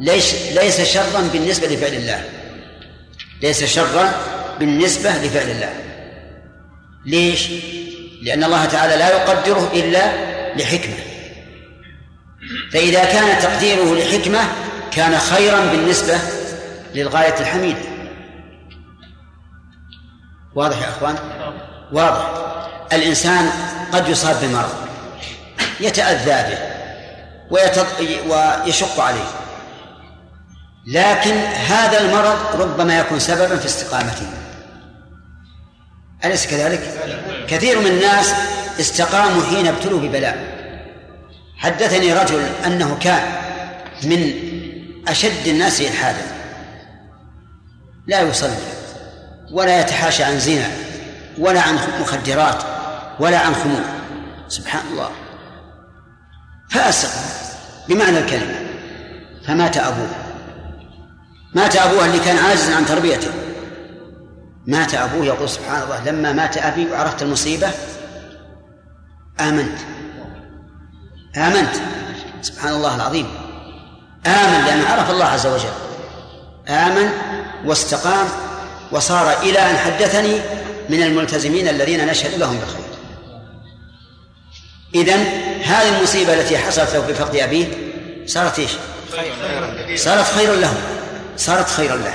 ليس 0.00 0.34
ليس 0.52 0.80
شرا 0.80 1.20
بالنسبة 1.32 1.66
لفعل 1.66 1.94
الله. 1.94 2.24
ليس 3.42 3.64
شرا 3.64 4.12
بالنسبة 4.58 5.10
لفعل 5.10 5.50
الله. 5.50 5.72
ليش؟ 7.06 7.48
لأن 8.22 8.44
الله 8.44 8.64
تعالى 8.64 8.96
لا 8.96 9.08
يقدره 9.08 9.70
إلا 9.74 10.12
لحكمة. 10.56 10.96
فإذا 12.72 13.04
كان 13.04 13.42
تقديره 13.42 13.94
لحكمة 13.94 14.40
كان 14.90 15.18
خيرا 15.18 15.60
بالنسبة 15.60 16.18
للغاية 16.94 17.40
الحميدة. 17.40 17.80
واضح 20.54 20.82
يا 20.82 20.88
أخوان؟ 20.88 21.16
واضح. 21.92 22.30
الإنسان 22.92 23.50
قد 23.92 24.08
يصاب 24.08 24.36
بمرض 24.42 24.74
يتأذى 25.80 26.54
به 26.54 26.58
ويشق 27.50 29.00
عليه. 29.00 29.30
لكن 30.86 31.34
هذا 31.68 32.00
المرض 32.00 32.60
ربما 32.60 32.98
يكون 32.98 33.18
سببا 33.18 33.56
في 33.56 33.66
استقامته 33.66 34.26
أليس 36.24 36.46
كذلك؟ 36.46 36.80
كثير 37.48 37.78
من 37.78 37.86
الناس 37.86 38.34
استقاموا 38.80 39.42
حين 39.42 39.66
ابتلوا 39.66 40.00
ببلاء. 40.00 40.60
حدثني 41.56 42.12
رجل 42.12 42.42
أنه 42.66 42.98
كان 43.00 43.22
من 44.02 44.34
أشد 45.08 45.46
الناس 45.46 45.80
إلحادا. 45.80 46.22
لا 48.06 48.20
يصلي 48.20 48.56
ولا 49.52 49.80
يتحاشى 49.80 50.24
عن 50.24 50.38
زنا 50.38 50.70
ولا 51.38 51.60
عن 51.60 51.78
مخدرات 52.00 52.62
ولا 53.20 53.38
عن 53.38 53.54
خمور. 53.54 53.84
سبحان 54.48 54.82
الله. 54.92 55.10
فاسق 56.70 57.10
بمعنى 57.88 58.18
الكلمة 58.18 58.54
فمات 59.46 59.76
أبوه. 59.76 60.19
مات 61.54 61.76
أبوه 61.76 62.06
اللي 62.06 62.18
كان 62.18 62.36
عاجزا 62.36 62.74
عن 62.76 62.86
تربيته. 62.86 63.30
مات 64.66 64.94
أبوه 64.94 65.26
يقول 65.26 65.48
سبحان 65.48 65.82
الله 65.82 66.04
لما 66.04 66.32
مات 66.32 66.56
أبي 66.56 66.86
وعرفت 66.86 67.22
المصيبة 67.22 67.70
آمنت. 69.40 69.78
آمنت. 71.36 71.76
سبحان 72.42 72.72
الله 72.72 72.96
العظيم. 72.96 73.26
آمن 74.26 74.64
لأنه 74.66 74.88
عرف 74.88 75.10
الله 75.10 75.24
عز 75.24 75.46
وجل. 75.46 75.72
آمن 76.68 77.10
واستقام 77.64 78.28
وصار 78.92 79.42
إلى 79.42 79.58
أن 79.58 79.76
حدثني 79.76 80.40
من 80.88 81.02
الملتزمين 81.02 81.68
الذين 81.68 82.06
نشهد 82.06 82.38
لهم 82.38 82.56
بالخير. 82.56 82.90
إذن 84.94 85.20
هذه 85.64 85.98
المصيبة 85.98 86.34
التي 86.34 86.58
حصلت 86.58 86.94
له 86.94 87.00
بفقد 87.00 87.36
أبيه 87.36 87.66
صارت 88.26 88.58
إيش؟ 88.58 88.70
صارت 89.96 90.26
خيرا 90.26 90.56
له 90.56 90.99
صارت 91.36 91.68
خيرا 91.68 91.96
له. 91.96 92.14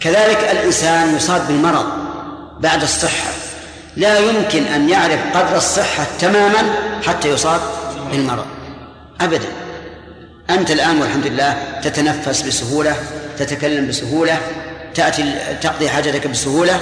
كذلك 0.00 0.38
الإنسان 0.38 1.16
يصاب 1.16 1.46
بالمرض 1.46 1.86
بعد 2.60 2.82
الصحة. 2.82 3.30
لا 3.96 4.18
يمكن 4.18 4.64
أن 4.64 4.88
يعرف 4.88 5.20
قدر 5.34 5.56
الصحة 5.56 6.06
تماما 6.18 6.62
حتى 7.06 7.28
يصاب 7.28 7.60
بالمرض. 8.10 8.46
أبدا. 9.20 9.48
أنت 10.50 10.70
الآن 10.70 11.00
والحمد 11.00 11.26
لله 11.26 11.80
تتنفس 11.82 12.42
بسهولة 12.42 12.96
تتكلم 13.38 13.88
بسهولة 13.88 14.38
تأتي 14.94 15.34
تقضي 15.62 15.88
حاجتك 15.88 16.26
بسهولة. 16.26 16.80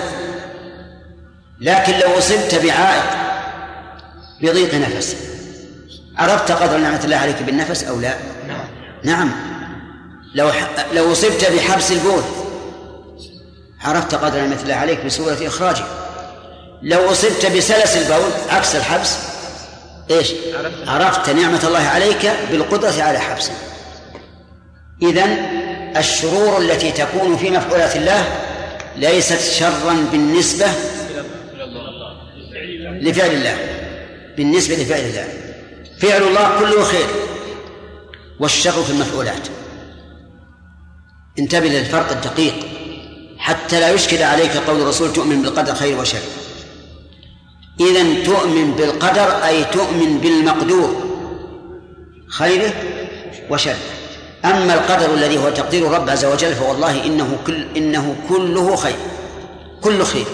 لكن 1.61 1.93
لو 1.93 2.19
أصبت 2.19 2.55
بعائق 2.55 3.05
بضيق 4.41 4.75
نفس. 4.75 5.17
عرفت 6.19 6.53
قدر 6.53 6.79
نعمة 6.79 7.01
الله 7.05 7.17
عليك 7.17 7.43
بالنفس 7.43 7.85
أو 7.85 8.01
لا؟ 8.01 8.15
نعم. 8.49 8.67
نعم. 9.05 9.54
لو 10.35 10.51
لو 10.93 11.13
أصبت 11.13 11.45
بحبس 11.45 11.93
البول. 11.93 12.23
عرفت 13.81 14.15
قدر 14.15 14.45
الله 14.45 14.75
عليك 14.75 15.05
بسهولة 15.05 15.47
إخراجه 15.47 15.85
لو 16.83 17.11
أصبت 17.11 17.47
بسلس 17.47 17.97
البول 17.97 18.31
عكس 18.49 18.77
الحبس. 18.77 19.17
إيش؟ 20.11 20.33
عرفت 20.87 21.31
نعمة 21.31 21.67
الله 21.67 21.79
عليك 21.79 22.33
بالقدرة 22.51 23.03
على 23.03 23.19
حبسه. 23.19 23.53
إذن 25.03 25.31
الشرور 25.97 26.59
التي 26.59 26.93
تكون 26.93 27.37
في 27.37 27.51
مفعولات 27.51 27.97
الله 27.97 28.25
ليست 28.97 29.41
شرا 29.41 30.09
بالنسبة 30.13 30.67
لفعل 32.83 33.31
الله. 33.31 33.57
بالنسبة 34.37 34.75
لفعل 34.75 35.01
الله. 35.01 35.29
فعل 35.99 36.23
الله 36.23 36.59
كله 36.59 36.85
خير. 36.85 37.07
والشر 38.41 38.83
في 38.83 38.91
المفعولات. 38.91 39.49
انتبه 41.39 41.69
للفرق 41.69 42.11
الدقيق 42.11 42.55
حتى 43.39 43.81
لا 43.81 43.91
يشكل 43.91 44.23
عليك 44.23 44.57
قول 44.57 44.81
الرسول 44.81 45.13
تؤمن 45.13 45.43
بالقدر 45.43 45.75
خير 45.75 45.99
وشر. 45.99 46.19
إذا 47.81 48.25
تؤمن 48.25 48.73
بالقدر 48.73 49.47
أي 49.47 49.65
تؤمن 49.65 50.19
بالمقدور 50.19 51.05
خيره 52.29 52.73
وشره. 53.51 53.77
أما 54.45 54.75
القدر 54.75 55.15
الذي 55.15 55.39
هو 55.39 55.51
تقدير 55.51 55.87
الرب 55.87 56.11
عز 56.11 56.25
وجل 56.25 56.55
فوالله 56.55 57.05
إنه 57.07 57.39
كل 57.47 57.67
إنه 57.77 58.17
كله 58.29 58.77
خير 58.77 58.97
كل 59.81 60.03
خير. 60.03 60.27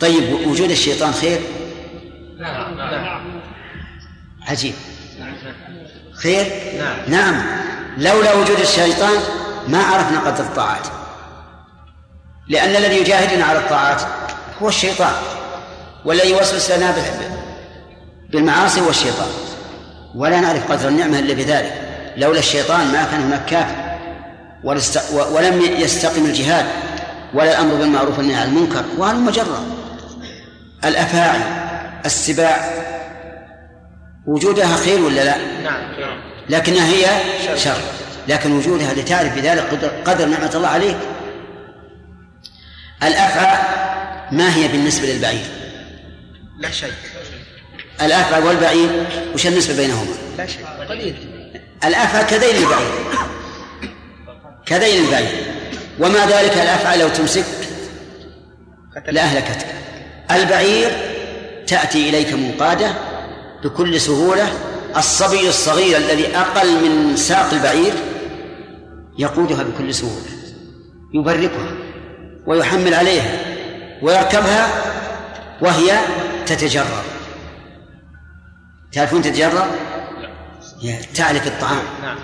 طيب 0.00 0.46
وجود 0.46 0.70
الشيطان 0.70 1.12
خير؟ 1.12 1.40
نعم 2.38 2.80
عجيب. 4.48 4.74
خير؟ 6.12 6.46
نعم. 6.78 6.96
نعم. 7.08 7.62
لولا 7.98 8.34
وجود 8.34 8.60
الشيطان 8.60 9.41
ما 9.68 9.82
عرفنا 9.82 10.20
قدر 10.20 10.44
الطاعات. 10.44 10.86
لأن 12.48 12.76
الذي 12.76 12.96
يجاهدنا 12.96 13.44
على 13.44 13.58
الطاعات 13.58 14.02
هو 14.62 14.68
الشيطان 14.68 15.12
والذي 16.04 16.30
يوسوس 16.30 16.70
لنا 16.70 16.94
بالمعاصي 18.30 18.80
والشيطان 18.80 19.28
ولا 20.14 20.40
نعرف 20.40 20.72
قدر 20.72 20.88
النعمة 20.88 21.18
إلا 21.18 21.34
بذلك. 21.34 21.72
لولا 22.16 22.38
الشيطان 22.38 22.92
ما 22.92 23.04
كان 23.04 23.20
هناك 23.20 23.44
كافر. 23.44 23.92
ولم 25.32 25.60
يستقم 25.60 26.24
الجهاد. 26.24 26.66
ولا 27.34 27.50
الأمر 27.50 27.74
بالمعروف 27.74 28.18
والنهي 28.18 28.36
عن 28.36 28.48
المنكر. 28.48 28.84
وهذا 28.98 29.16
مجرد؟ 29.16 29.66
الأفاعي 30.84 31.40
السباع. 32.04 32.70
وجودها 34.26 34.76
خير 34.76 35.00
ولا 35.00 35.24
لا؟ 35.24 35.36
نعم 35.64 35.82
لكنها 36.48 36.86
هي 36.86 37.06
شر. 37.58 37.76
لكن 38.28 38.52
وجودها 38.52 38.94
لتعرف 38.94 39.34
بذلك 39.34 39.62
قدر, 39.70 39.88
قدر 40.04 40.26
نعمة 40.26 40.50
الله 40.54 40.68
عليك. 40.68 40.96
الأفعى 43.02 43.58
ما 44.32 44.56
هي 44.56 44.68
بالنسبة 44.68 45.06
للبعير؟ 45.06 45.44
لا 46.58 46.70
شيء. 46.70 46.92
الأفعى 48.02 48.42
والبعير 48.42 49.06
وش 49.34 49.46
النسبة 49.46 49.76
بينهما؟ 49.76 50.14
لا 50.38 50.46
شيء. 50.46 50.66
قليل. 50.88 51.14
الأفعى 51.84 52.24
كذيل 52.24 52.56
البعير. 52.56 52.92
كذيل 54.66 55.04
البعير. 55.04 55.54
وما 55.98 56.26
ذلك 56.26 56.52
الأفعى 56.52 56.98
لو 56.98 57.08
تمسك 57.08 57.44
لأهلكتك. 59.08 59.66
البعير 60.30 60.90
تأتي 61.66 62.08
إليك 62.08 62.32
منقادة 62.32 62.94
بكل 63.64 64.00
سهولة. 64.00 64.52
الصبي 64.96 65.48
الصغير 65.48 65.96
الذي 65.96 66.36
أقل 66.36 66.88
من 66.88 67.16
ساق 67.16 67.52
البعير 67.52 67.92
يقودها 69.18 69.62
بكل 69.62 69.94
سهولة 69.94 70.30
يبركها 71.14 71.76
ويحمل 72.46 72.94
عليها 72.94 73.38
ويركبها 74.02 74.68
وهي 75.60 75.98
تتجرر 76.46 77.02
تعرفون 78.92 79.22
تتجرر؟ 79.22 79.66
تعرف 81.14 81.46
الطعام. 81.46 81.82
نعم. 82.02 82.18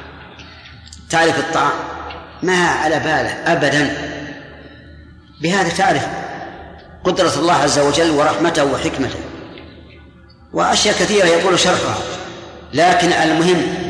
تعرف 1.10 1.38
الطعام. 1.38 1.72
ما 2.42 2.66
على 2.66 2.98
باله 2.98 3.52
أبدا. 3.52 3.90
بهذا 5.42 5.68
تعرف 5.68 6.06
قدرة 7.04 7.32
الله 7.36 7.54
عز 7.54 7.78
وجل 7.78 8.10
ورحمته 8.10 8.64
وحكمته. 8.64 9.18
وأشياء 10.52 10.94
كثيرة 10.94 11.26
يقول 11.26 11.58
شرحها 11.58 11.98
لكن 12.74 13.12
المهم 13.12 13.87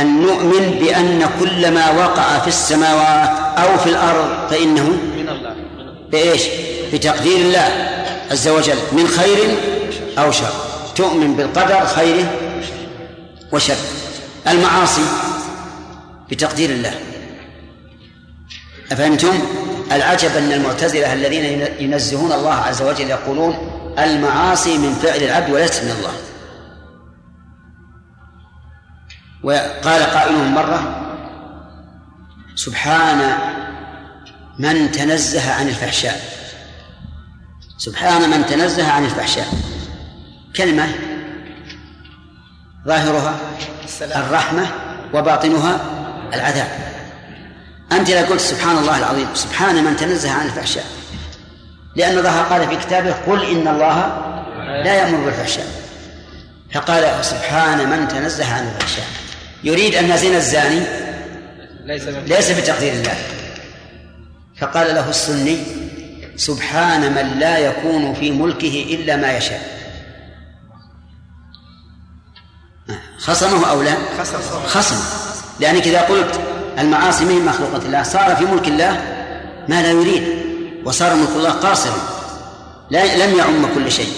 أن 0.00 0.22
نؤمن 0.22 0.78
بأن 0.80 1.30
كل 1.40 1.70
ما 1.70 1.90
وقع 1.90 2.38
في 2.38 2.48
السماوات 2.48 3.30
أو 3.58 3.78
في 3.78 3.88
الأرض 3.88 4.50
فإنه 4.50 4.84
من 5.16 5.28
الله. 5.28 5.54
بإيش؟ 6.10 6.42
بتقدير 6.92 7.36
الله 7.36 7.68
عز 8.30 8.48
وجل. 8.48 8.76
من 8.92 9.08
خير 9.08 9.56
أو 10.18 10.30
شر. 10.30 10.52
تؤمن 10.96 11.36
بالقدر 11.36 11.86
خيره 11.86 12.30
وشر 13.52 13.76
المعاصي 14.48 15.04
بتقدير 16.30 16.70
الله. 16.70 16.94
أفهمتم؟ 18.92 19.38
العجب 19.92 20.36
أن 20.36 20.52
المعتزلة 20.52 21.12
الذين 21.12 21.68
ينزهون 21.80 22.32
الله 22.32 22.54
عز 22.54 22.82
وجل 22.82 23.10
يقولون 23.10 23.54
المعاصي 23.98 24.78
من 24.78 24.94
فعل 24.94 25.22
العبد 25.22 25.50
وليست 25.50 25.84
من 25.84 25.90
الله. 25.90 26.12
وقال 29.42 30.02
قائلهم 30.02 30.54
مرة 30.54 31.04
سبحان 32.54 33.32
من 34.58 34.92
تنزه 34.92 35.52
عن 35.54 35.68
الفحشاء. 35.68 36.20
سبحان 37.78 38.30
من 38.30 38.46
تنزه 38.46 38.92
عن 38.92 39.04
الفحشاء. 39.04 39.46
كلمة 40.56 40.88
ظاهرها 42.86 43.34
الرحمة 44.00 44.66
وباطنها 45.14 45.80
العذاب. 46.34 46.68
أنت 47.92 48.10
إذا 48.10 48.26
قلت 48.26 48.40
سبحان 48.40 48.78
الله 48.78 48.98
العظيم 48.98 49.28
سبحان 49.34 49.84
من 49.84 49.96
تنزه 49.96 50.32
عن 50.32 50.46
الفحشاء. 50.46 50.84
لأن 51.96 52.18
الله 52.18 52.42
قال 52.42 52.68
في 52.68 52.76
كتابه 52.76 53.12
قل 53.12 53.44
إن 53.44 53.68
الله 53.68 54.22
لا 54.84 54.94
يأمر 54.94 55.24
بالفحشاء. 55.24 55.66
فقال 56.74 57.24
سبحان 57.24 57.90
من 57.90 58.08
تنزه 58.08 58.54
عن 58.54 58.68
الفحشاء. 58.68 59.06
يريد 59.64 59.94
أن 59.94 60.16
زنا 60.16 60.36
الزاني؟ 60.36 60.80
ليس 62.26 62.50
بتقدير 62.50 62.92
الله. 62.92 63.14
فقال 64.60 64.94
له 64.94 65.10
السني 65.10 65.58
سبحان 66.36 67.14
من 67.14 67.38
لا 67.38 67.58
يكون 67.58 68.14
في 68.14 68.30
ملكه 68.30 68.86
إلا 68.90 69.16
ما 69.16 69.36
يشاء. 69.36 69.78
خصمه 73.18 73.70
أو 73.70 73.82
لا؟ 73.82 73.94
خصم. 74.66 74.96
لأنك 75.60 75.86
إذا 75.86 76.00
قلت 76.00 76.40
المعاصي 76.78 77.24
من 77.24 77.44
مخلوقة 77.44 77.76
الله 77.76 78.02
صار 78.02 78.36
في 78.36 78.44
ملك 78.44 78.68
الله 78.68 78.92
ما 79.68 79.82
لا 79.82 79.90
يريد 79.90 80.22
وصار 80.84 81.14
ملك 81.14 81.30
الله 81.36 81.50
قاصرا 81.50 81.98
لا 82.90 83.26
لم 83.26 83.38
يعم 83.38 83.74
كل 83.74 83.92
شيء. 83.92 84.12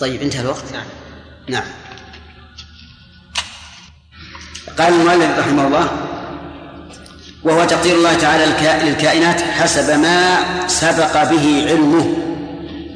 طيب 0.00 0.22
انتهى 0.22 0.40
الوقت؟ 0.40 0.72
نعم. 0.72 0.86
نعم. 1.48 1.64
قال 4.78 4.92
المؤلف 4.92 5.38
رحمه 5.38 5.66
الله 5.66 5.88
وهو 7.44 7.64
تقدير 7.64 7.94
الله 7.94 8.14
تعالى 8.14 8.44
للكائنات 8.84 9.40
حسب 9.40 9.90
ما 9.90 10.38
سبق 10.66 11.30
به 11.30 11.66
علمه. 11.68 12.06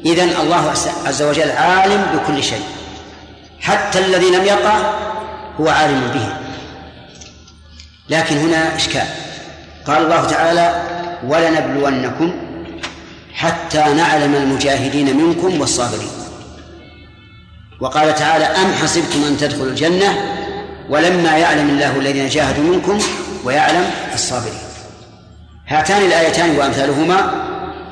إذن 0.05 0.29
الله 0.41 0.73
عز 1.05 1.21
وجل 1.21 1.51
عالم 1.51 2.05
بكل 2.13 2.43
شيء. 2.43 2.63
حتى 3.59 3.99
الذي 3.99 4.29
لم 4.29 4.43
يقع 4.43 4.77
هو 5.61 5.69
عالم 5.69 6.11
به. 6.13 6.27
لكن 8.09 8.37
هنا 8.37 8.75
إشكال. 8.75 9.07
قال 9.87 10.03
الله 10.03 10.25
تعالى 10.25 10.81
ولنبلونكم 11.27 12.33
حتى 13.33 13.83
نعلم 13.97 14.35
المجاهدين 14.35 15.17
منكم 15.17 15.61
والصابرين. 15.61 16.11
وقال 17.79 18.15
تعالى 18.15 18.45
أم 18.45 18.73
حسبتم 18.73 19.23
أن 19.23 19.37
تدخلوا 19.37 19.67
الجنة 19.67 20.42
ولما 20.89 21.37
يعلم 21.37 21.69
الله 21.69 21.99
الذين 21.99 22.29
جاهدوا 22.29 22.63
منكم 22.63 22.99
ويعلم 23.43 23.91
الصابرين. 24.13 24.59
هاتان 25.67 26.05
الآيتان 26.05 26.57
وأمثالهما 26.57 27.43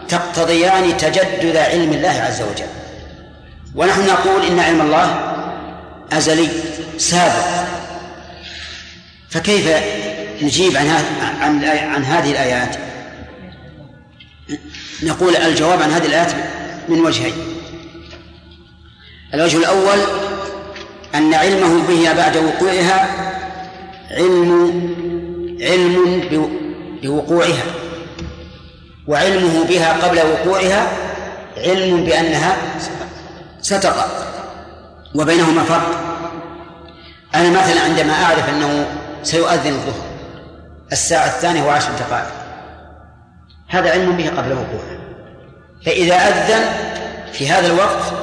تقتضيان 0.09 0.97
تجدد 0.97 1.57
علم 1.57 1.93
الله 1.93 2.09
عز 2.09 2.41
وجل. 2.41 2.67
ونحن 3.75 4.07
نقول 4.07 4.45
إن 4.45 4.59
علم 4.59 4.81
الله 4.81 5.35
أزلي 6.11 6.49
سابق. 6.97 7.45
فكيف 9.29 9.83
نجيب 10.41 10.77
عن 10.77 10.87
عن 11.41 11.63
عن 11.65 12.03
هذه 12.03 12.31
الآيات؟ 12.31 12.75
نقول 15.03 15.35
الجواب 15.35 15.81
عن 15.81 15.91
هذه 15.91 16.05
الآيات 16.05 16.31
من 16.89 16.99
وجهين. 16.99 17.33
الوجه 19.33 19.57
الأول 19.57 19.99
أن 21.15 21.33
علمه 21.33 21.87
بها 21.87 22.13
بعد 22.13 22.37
وقوعها 22.37 23.07
علم 24.11 24.51
علم 25.61 26.21
بوقوعها. 27.03 27.63
وعلمه 29.07 29.63
بها 29.63 30.07
قبل 30.07 30.19
وقوعها 30.19 30.87
علم 31.57 32.03
بأنها 32.03 32.57
ستقع 33.61 34.05
وبينهما 35.15 35.63
فرق. 35.63 36.11
أنا 37.35 37.49
مثلا 37.49 37.81
عندما 37.81 38.13
أعرف 38.13 38.49
أنه 38.49 38.85
سيؤذن 39.23 39.73
الظهر 39.73 40.05
الساعة 40.91 41.25
الثانية 41.25 41.63
وعشر 41.63 41.89
دقائق 41.91 42.31
هذا 43.67 43.91
علم 43.91 44.17
به 44.17 44.29
قبل 44.29 44.51
وقوعه 44.53 44.99
فإذا 45.85 46.15
أذن 46.15 46.65
في 47.33 47.49
هذا 47.49 47.67
الوقت 47.67 48.13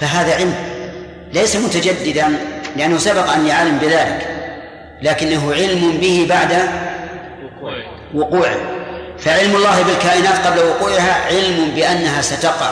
فهذا 0.00 0.34
علم. 0.34 0.73
ليس 1.34 1.56
متجددا 1.56 2.38
لأنه 2.76 2.98
سبق 2.98 3.32
أن 3.32 3.46
يعلم 3.46 3.78
بذلك 3.78 4.26
لكنه 5.02 5.52
علم 5.54 5.98
به 6.00 6.26
بعد 6.28 6.68
وقوعه. 8.14 8.56
فعلم 9.18 9.56
الله 9.56 9.82
بالكائنات 9.82 10.46
قبل 10.46 10.58
وقوعها 10.58 11.26
علم 11.26 11.72
بأنها 11.74 12.22
ستقع 12.22 12.70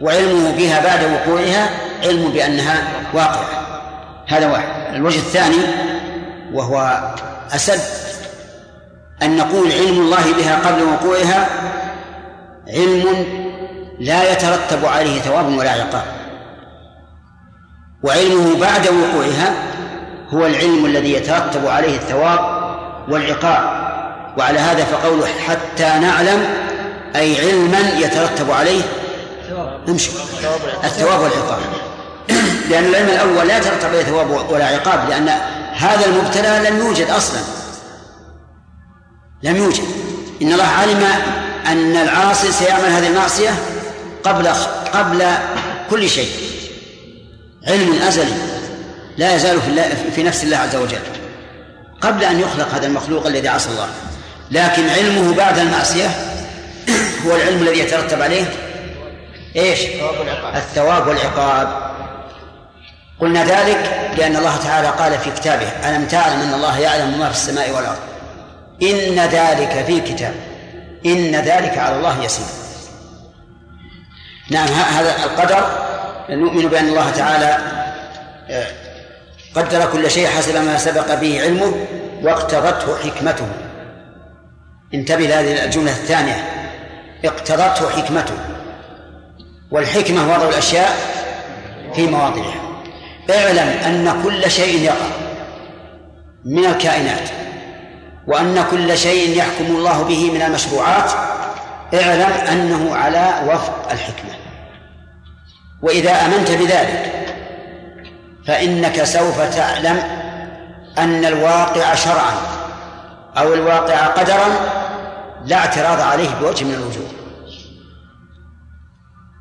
وعلمه 0.00 0.50
بها 0.50 0.84
بعد 0.84 1.04
وقوعها 1.04 1.70
علم 2.02 2.28
بأنها 2.28 2.82
واقعة. 3.14 3.48
هذا 4.28 4.50
واحد. 4.52 4.94
الوجه 4.94 5.18
الثاني 5.18 5.58
وهو 6.52 7.00
أسد. 7.54 7.80
أن 9.22 9.36
نقول 9.36 9.72
علم 9.72 10.00
الله 10.00 10.32
بها 10.38 10.56
قبل 10.56 10.82
وقوعها 10.82 11.48
علم 12.68 13.26
لا 14.00 14.32
يترتب 14.32 14.86
عليه 14.86 15.20
ثواب 15.20 15.58
ولا 15.58 15.70
عقاب. 15.70 16.15
وعلمه 18.06 18.60
بعد 18.60 18.88
وقوعها 18.88 19.54
هو 20.30 20.46
العلم 20.46 20.86
الذي 20.86 21.12
يترتب 21.12 21.66
عليه 21.66 21.96
الثواب 21.96 22.38
والعقاب. 23.08 23.86
وعلى 24.38 24.58
هذا 24.58 24.84
فقوله 24.84 25.26
حتى 25.46 25.84
نعلم 25.84 26.44
أي 27.16 27.40
علما 27.40 27.78
يترتب 27.98 28.50
عليه 28.50 28.82
امشي. 29.88 30.10
الثواب 30.84 31.20
والعقاب. 31.20 31.58
لأن 32.70 32.84
العلم 32.84 33.08
الأول 33.08 33.48
لا 33.48 33.58
يترتب 33.58 33.88
عليه 33.88 34.02
ثواب 34.02 34.50
ولا 34.50 34.66
عقاب 34.66 35.08
لأن 35.08 35.28
هذا 35.72 36.06
المبتلى 36.06 36.70
لم 36.70 36.78
يوجد 36.78 37.10
أصلا. 37.10 37.40
لم 39.42 39.56
يوجد. 39.56 39.84
إن 40.42 40.52
الله 40.52 40.64
علم 40.64 41.04
أن 41.66 41.96
العاصي 41.96 42.52
سيعمل 42.52 42.84
هذه 42.84 43.08
المعصية 43.08 43.50
قبل 44.24 44.48
قبل 44.94 45.24
كل 45.90 46.08
شيء. 46.08 46.55
علم 47.68 48.02
أزلي 48.02 48.32
لا 49.16 49.34
يزال 49.34 49.60
في, 49.60 50.10
في 50.10 50.22
نفس 50.22 50.44
الله 50.44 50.56
عز 50.56 50.76
وجل 50.76 50.98
قبل 52.00 52.24
أن 52.24 52.40
يخلق 52.40 52.74
هذا 52.74 52.86
المخلوق 52.86 53.26
الذي 53.26 53.48
عصى 53.48 53.70
الله. 53.70 53.88
لكن 54.50 54.88
علمه 54.88 55.34
بعد 55.34 55.58
المعصية 55.58 56.06
هو 57.26 57.36
العلم 57.36 57.62
الذي 57.62 57.78
يترتب 57.78 58.22
عليه 58.22 58.44
إيش؟ 59.56 59.80
الثواب 60.54 61.06
والعقاب. 61.06 61.86
قلنا 63.20 63.44
ذلك 63.44 64.10
لأن 64.18 64.36
الله 64.36 64.56
تعالى 64.56 64.88
قال 64.88 65.18
في 65.18 65.30
كتابه 65.30 65.68
ألم 65.68 66.06
تعلم 66.06 66.40
أن 66.40 66.54
الله 66.54 66.78
يعلم 66.78 67.18
ما 67.18 67.30
في 67.30 67.36
السماء 67.36 67.70
والأرض؟ 67.70 67.98
إن 68.82 69.18
ذلك 69.18 69.84
في 69.86 70.00
كتاب. 70.00 70.34
إن 71.06 71.36
ذلك 71.36 71.78
على 71.78 71.96
الله 71.96 72.24
يسير. 72.24 72.46
نعم 74.50 74.68
هذا 74.68 75.16
القدر 75.24 75.85
نؤمن 76.30 76.68
بأن 76.68 76.88
الله 76.88 77.10
تعالى 77.10 77.58
آه، 78.50 78.66
قدر 79.54 79.86
كل 79.92 80.10
شيء 80.10 80.26
حسب 80.26 80.56
ما 80.56 80.78
سبق 80.78 81.14
به 81.14 81.42
علمه 81.42 81.72
واقتضته 82.22 82.96
حكمته. 82.96 83.46
انتبه 84.94 85.26
لهذه 85.26 85.64
الجملة 85.64 85.90
الثانية. 85.90 86.44
اقتضته 87.24 87.90
حكمته. 87.90 88.34
والحكمة 89.70 90.34
وضع 90.34 90.48
الأشياء 90.48 90.96
في 91.94 92.06
مواضعها. 92.06 92.60
اعلم 93.30 93.68
أن 93.86 94.22
كل 94.22 94.50
شيء 94.50 94.82
يقع 94.82 95.06
من 96.44 96.64
الكائنات 96.64 97.28
وأن 98.26 98.64
كل 98.70 98.98
شيء 98.98 99.36
يحكم 99.36 99.76
الله 99.76 100.02
به 100.02 100.30
من 100.30 100.42
المشروعات 100.42 101.12
اعلم 101.94 102.32
أنه 102.52 102.96
على 102.96 103.42
وفق 103.46 103.88
الحكمة. 103.92 104.45
وإذا 105.82 106.26
آمنت 106.26 106.50
بذلك 106.50 107.12
فإنك 108.46 109.04
سوف 109.04 109.40
تعلم 109.40 109.98
أن 110.98 111.24
الواقع 111.24 111.94
شرعا 111.94 112.34
أو 113.38 113.54
الواقع 113.54 114.06
قدرا 114.06 114.46
لا 115.44 115.56
اعتراض 115.56 116.00
عليه 116.00 116.30
بوجه 116.40 116.64
من 116.64 116.74
الوجوه. 116.74 117.08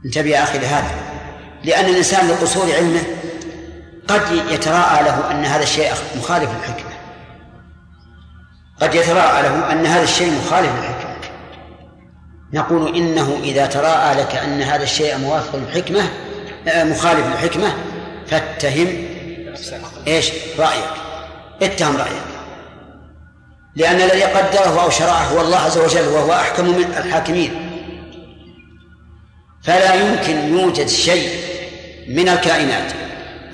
انتبه 0.05 0.29
يا 0.29 0.43
أخي 0.43 0.57
لهذا 0.57 0.91
لأن 1.63 1.86
الإنسان 1.86 2.27
لقصور 2.27 2.73
علمه 2.75 3.03
قد 4.07 4.21
يتراءى 4.49 5.03
له 5.03 5.31
أن 5.31 5.45
هذا 5.45 5.63
الشيء 5.63 5.91
مخالف 6.17 6.49
للحكمة. 6.49 6.91
قد 8.81 8.95
يتراءى 8.95 9.41
له 9.43 9.71
أن 9.71 9.86
هذا 9.86 10.03
الشيء 10.03 10.31
مخالف 10.31 10.71
للحكمة. 10.71 10.95
نقول 12.54 12.96
إنه 12.96 13.39
إذا 13.43 13.66
تراءى 13.66 14.22
لك 14.22 14.36
أن 14.36 14.62
هذا 14.62 14.84
الشيء 14.84 15.18
موافق 15.18 15.56
للحكمة 15.56 16.10
آه، 16.68 16.84
مخالف 16.84 17.28
للحكمة 17.28 17.74
فاتهم 18.28 19.08
إيش؟ 20.08 20.32
رأيك. 20.60 20.89
اتهم 21.62 21.98
رأيك. 21.98 22.24
لأن 23.76 23.96
الذي 23.96 24.24
قدره 24.24 24.84
أو 24.84 24.89
شرعه 24.89 25.24
هو 25.24 25.41
الله 25.41 25.58
عز 25.58 25.78
وجل 25.78 26.08
وهو 26.08 26.34
أحكم 26.34 26.66
من 26.66 26.93
الحاكمين. 26.98 27.72
فلا 29.64 29.93
يمكن 29.93 30.60
يوجد 30.60 30.88
شيء 30.88 31.30
من 32.08 32.30
الكائنات 32.30 32.93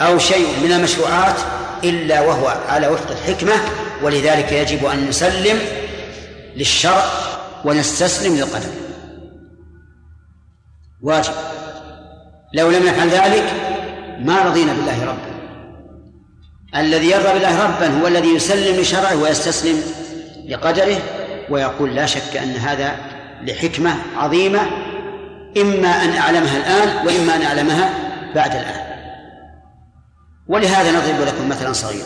أو 0.01 0.19
شيء 0.19 0.47
من 0.63 0.71
المشروعات 0.71 1.35
إلا 1.83 2.21
وهو 2.21 2.47
على 2.69 2.87
وفق 2.87 3.11
الحكمة 3.11 3.53
ولذلك 4.01 4.51
يجب 4.51 4.85
أن 4.85 5.09
نسلم 5.09 5.59
للشرع 6.55 7.30
ونستسلم 7.65 8.35
للقدر. 8.35 8.69
واجب. 11.01 11.33
لو 12.53 12.69
لم 12.69 12.85
نفعل 12.85 13.09
ذلك 13.09 13.53
ما 14.19 14.41
رضينا 14.41 14.73
بالله 14.73 15.05
ربا. 15.05 15.31
الذي 16.75 17.09
يرضى 17.09 17.33
بالله 17.33 17.63
ربا 17.63 18.01
هو 18.01 18.07
الذي 18.07 18.35
يسلم 18.35 18.81
لشرعه 18.81 19.15
ويستسلم 19.15 19.83
لقدره 20.47 20.97
ويقول 21.49 21.95
لا 21.95 22.05
شك 22.05 22.37
أن 22.37 22.51
هذا 22.51 22.95
لحكمة 23.41 23.95
عظيمة 24.15 24.61
إما 25.57 25.87
أن 25.87 26.09
أعلمها 26.09 26.57
الآن 26.57 27.07
وإما 27.07 27.35
أن 27.35 27.41
أعلمها 27.41 27.89
بعد 28.35 28.51
الآن. 28.51 28.91
ولهذا 30.47 30.91
نضرب 30.91 31.27
لكم 31.27 31.49
مثلا 31.49 31.73
صغيرا. 31.73 32.05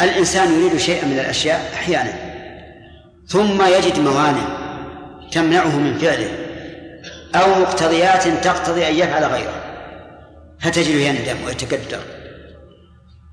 الإنسان 0.00 0.60
يريد 0.60 0.76
شيئا 0.76 1.04
من 1.04 1.18
الأشياء 1.18 1.70
أحيانا 1.74 2.12
ثم 3.26 3.62
يجد 3.62 3.98
موانع 3.98 4.59
تمنعه 5.32 5.76
من 5.76 5.98
فعله 5.98 6.30
أو 7.34 7.60
مقتضيات 7.60 8.28
تقتضي 8.28 8.88
أن 8.88 8.94
يفعل 8.94 9.24
غيره. 9.24 9.62
فتجده 10.60 10.98
يندم 10.98 11.44
ويتقدر 11.46 12.00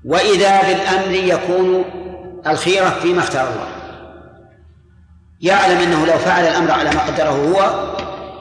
وإذا 0.04 0.62
بالأمر 0.62 1.10
يكون 1.10 1.84
الخيرة 2.46 2.88
فيما 3.02 3.20
اختار 3.20 3.48
الله. 3.48 3.68
يعلم 5.40 5.78
أنه 5.78 6.06
لو 6.06 6.18
فعل 6.18 6.44
الأمر 6.44 6.70
على 6.70 6.90
ما 6.90 7.00
قدره 7.00 7.30
هو 7.30 7.88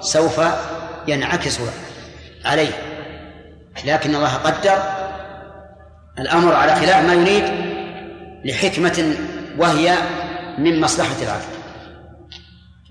سوف 0.02 0.42
ينعكس 1.08 1.60
عليه. 2.46 2.72
لكن 3.86 4.16
الله 4.16 4.34
قدر 4.34 4.78
الأمر 6.20 6.56
على 6.56 6.76
خلاف 6.76 7.06
ما 7.06 7.14
يريد 7.14 7.44
لحكمة 8.46 9.16
وهي 9.58 9.96
من 10.58 10.82
مصلحة 10.82 11.22
العبد. 11.22 11.57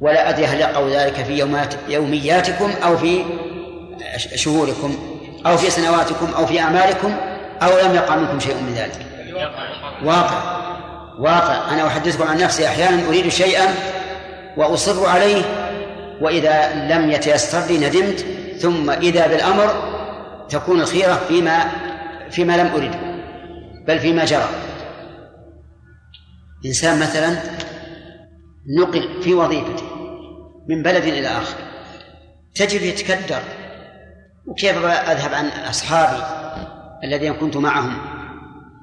ولا 0.01 0.29
أدري 0.29 0.47
هل 0.47 0.61
يقع 0.61 0.89
ذلك 0.89 1.15
في 1.15 1.39
يومات 1.39 1.75
يومياتكم 1.89 2.71
أو 2.85 2.97
في 2.97 3.25
شهوركم 4.35 4.97
أو 5.47 5.57
في 5.57 5.71
سنواتكم 5.71 6.35
أو 6.37 6.47
في 6.47 6.61
أعمالكم 6.61 7.17
أو 7.63 7.87
لم 7.87 7.95
يقع 7.95 8.17
منكم 8.17 8.41
شيء 8.41 8.55
من 8.55 8.75
ذلك. 8.75 9.07
واقع. 10.05 10.57
واقع. 11.19 11.73
أنا 11.75 11.87
أحدثكم 11.87 12.29
عن 12.29 12.39
نفسي 12.39 12.67
أحيانا 12.67 13.09
أريد 13.09 13.29
شيئا 13.29 13.75
وأصر 14.57 15.07
عليه 15.07 15.43
وإذا 16.21 16.75
لم 16.75 17.11
يتيسر 17.11 17.67
لي 17.67 17.89
ندمت 17.89 18.27
ثم 18.61 18.91
إذا 18.91 19.27
بالأمر 19.27 19.97
تكون 20.49 20.81
الخيرة 20.81 21.21
فيما 21.29 21.65
فيما 22.31 22.57
لم 22.57 22.67
أرده 22.67 22.99
بل 23.87 23.99
فيما 23.99 24.25
جرى. 24.25 24.49
إنسان 26.67 27.01
مثلا 27.01 27.37
نقل 28.69 29.23
في 29.23 29.35
وظيفته 29.35 29.87
من 30.69 30.83
بلد 30.83 31.05
إلى 31.05 31.29
آخر. 31.29 31.57
تجد 32.55 32.83
يتكدر. 32.83 33.41
وكيف 34.47 34.85
أذهب 34.85 35.35
عن 35.35 35.47
أصحابي 35.47 36.23
الذين 37.05 37.35
كنت 37.35 37.57
معهم 37.57 37.99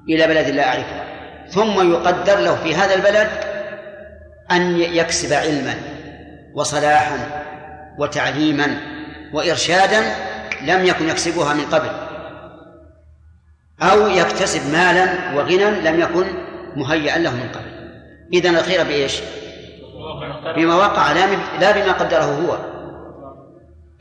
إلى 0.10 0.28
بلد 0.28 0.48
لا 0.48 0.68
أعرفه؟ 0.68 1.04
ثم 1.50 1.92
يقدر 1.92 2.40
له 2.40 2.56
في 2.56 2.76
هذا 2.76 2.96
البلد 2.96 3.30
أن 4.52 4.80
يكسب 4.80 5.34
علما 5.34 5.76
وصلاحا 6.54 7.44
وتعليما 8.00 8.78
وإرشادا 9.34 10.02
لم 10.62 10.86
يكن 10.86 11.10
يكسبها 11.10 11.54
من 11.54 11.66
قبل. 11.66 11.90
أو 13.82 14.08
يكتسب 14.08 14.72
مالا 14.72 15.34
وغنى 15.36 15.82
لم 15.82 16.00
يكن 16.00 16.26
مهيئا 16.76 17.18
له 17.18 17.32
من 17.32 17.50
قبل. 17.50 17.74
إذا 18.34 18.50
الخير 18.50 18.84
بإيش؟ 18.84 19.22
بما 20.56 20.76
وقع 20.76 21.12
لا 21.60 21.72
بما 21.72 21.92
قدره 21.92 22.24
هو. 22.24 22.58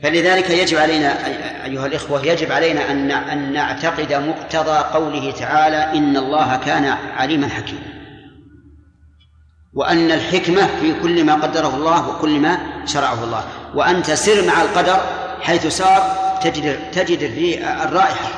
فلذلك 0.03 0.49
يجب 0.49 0.77
علينا 0.77 1.25
أيها 1.65 1.85
الإخوة 1.85 2.25
يجب 2.25 2.51
علينا 2.51 2.91
أن 2.91 3.11
أن 3.11 3.53
نعتقد 3.53 4.13
مقتضى 4.13 4.77
قوله 4.93 5.31
تعالى 5.31 5.97
إن 5.97 6.17
الله 6.17 6.57
كان 6.57 6.85
عليما 7.17 7.47
حكيما. 7.47 7.93
وأن 9.73 10.11
الحكمة 10.11 10.67
في 10.81 10.93
كل 11.01 11.23
ما 11.23 11.33
قدره 11.33 11.75
الله 11.75 12.09
وكل 12.09 12.39
ما 12.39 12.57
شرعه 12.85 13.23
الله. 13.23 13.43
وأن 13.75 14.03
تسر 14.03 14.47
مع 14.47 14.61
القدر 14.61 14.97
حيث 15.41 15.67
سار 15.67 16.15
تجد 16.43 16.91
تجد 16.91 17.23
الرائحة. 17.83 18.29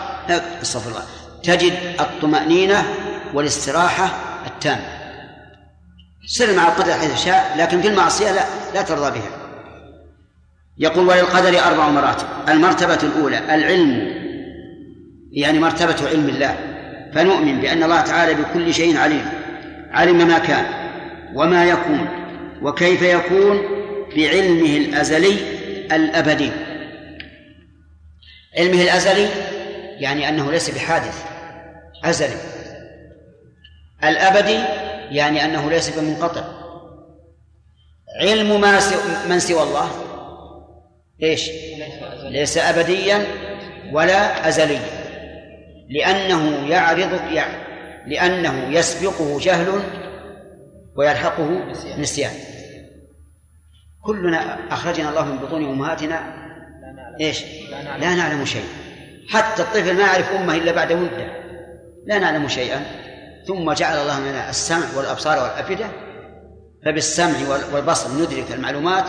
أستغفر 0.61 0.89
الله. 0.89 1.03
تجد 1.43 1.73
الطمأنينة 1.99 2.83
والاستراحة 3.33 4.09
التامة. 4.47 4.94
سر 6.28 6.55
مع 6.55 6.67
القدر 6.67 6.93
حيث 6.93 7.26
شاء 7.26 7.55
لكن 7.57 7.82
في 7.82 7.88
المعصية 7.88 8.32
لا 8.32 8.43
لا 8.73 8.82
ترضى 8.82 9.19
بها. 9.19 9.30
يقول 10.78 11.07
وللقدر 11.07 11.59
أربع 11.59 11.89
مراتب. 11.89 12.28
المرتبة 12.49 12.99
الأولى 13.03 13.55
العلم 13.55 14.15
يعني 15.32 15.59
مرتبة 15.59 16.09
علم 16.09 16.30
الله. 16.30 16.57
فنؤمن 17.13 17.61
بأن 17.61 17.84
الله 17.84 18.01
تعالى 18.01 18.34
بكل 18.34 18.73
شيء 18.73 18.97
عليم 18.97 19.26
علم 19.91 20.28
ما 20.28 20.39
كان 20.39 20.65
وما 21.36 21.65
يكون 21.65 22.07
وكيف 22.61 23.01
يكون 23.01 23.61
بعلمه 24.15 24.78
الأزلي 24.78 25.38
الأبدي. 25.91 26.51
علمه 28.57 28.82
الأزلي 28.82 29.30
يعني 29.99 30.30
أنه 30.30 30.51
ليس 30.51 30.69
بحادث 30.69 31.23
أزلي. 32.03 32.38
الأبدي 34.03 34.84
يعني 35.11 35.45
أنه 35.45 35.69
ليس 35.69 35.89
بمنقطع. 35.89 36.43
علم 38.21 38.61
ما 38.61 38.79
من 39.29 39.39
سوى 39.39 39.63
الله. 39.63 39.89
إيش؟ 41.23 41.49
ليس 42.23 42.57
أبديا 42.57 43.25
ولا 43.91 44.47
أزليا. 44.47 44.79
لأنه 45.89 46.67
يعرض 46.69 47.31
يعني 47.31 47.65
لأنه 48.07 48.69
يسبقه 48.69 49.39
جهل 49.39 49.81
ويلحقه 50.95 51.63
نسيان. 51.97 52.31
كلنا 54.03 54.73
أخرجنا 54.73 55.09
الله 55.09 55.25
من 55.25 55.37
بطون 55.37 55.65
أمهاتنا. 55.65 56.45
إيش؟ 57.21 57.43
لا 57.99 58.15
نعلم 58.15 58.45
شيء 58.45 58.65
حتى 59.29 59.61
الطفل 59.61 59.93
ما 59.93 60.01
يعرف 60.01 60.31
أمه 60.31 60.55
إلا 60.55 60.71
بعد 60.71 60.93
مدة 60.93 61.27
لا 62.05 62.19
نعلم 62.19 62.47
شيئا. 62.47 63.04
ثم 63.47 63.71
جعل 63.71 63.97
الله 63.97 64.19
لنا 64.19 64.49
السمع 64.49 64.85
والأبصار 64.97 65.43
والأفئدة 65.43 65.85
فبالسمع 66.85 67.35
والبصر 67.73 68.09
ندرك 68.09 68.51
المعلومات 68.51 69.05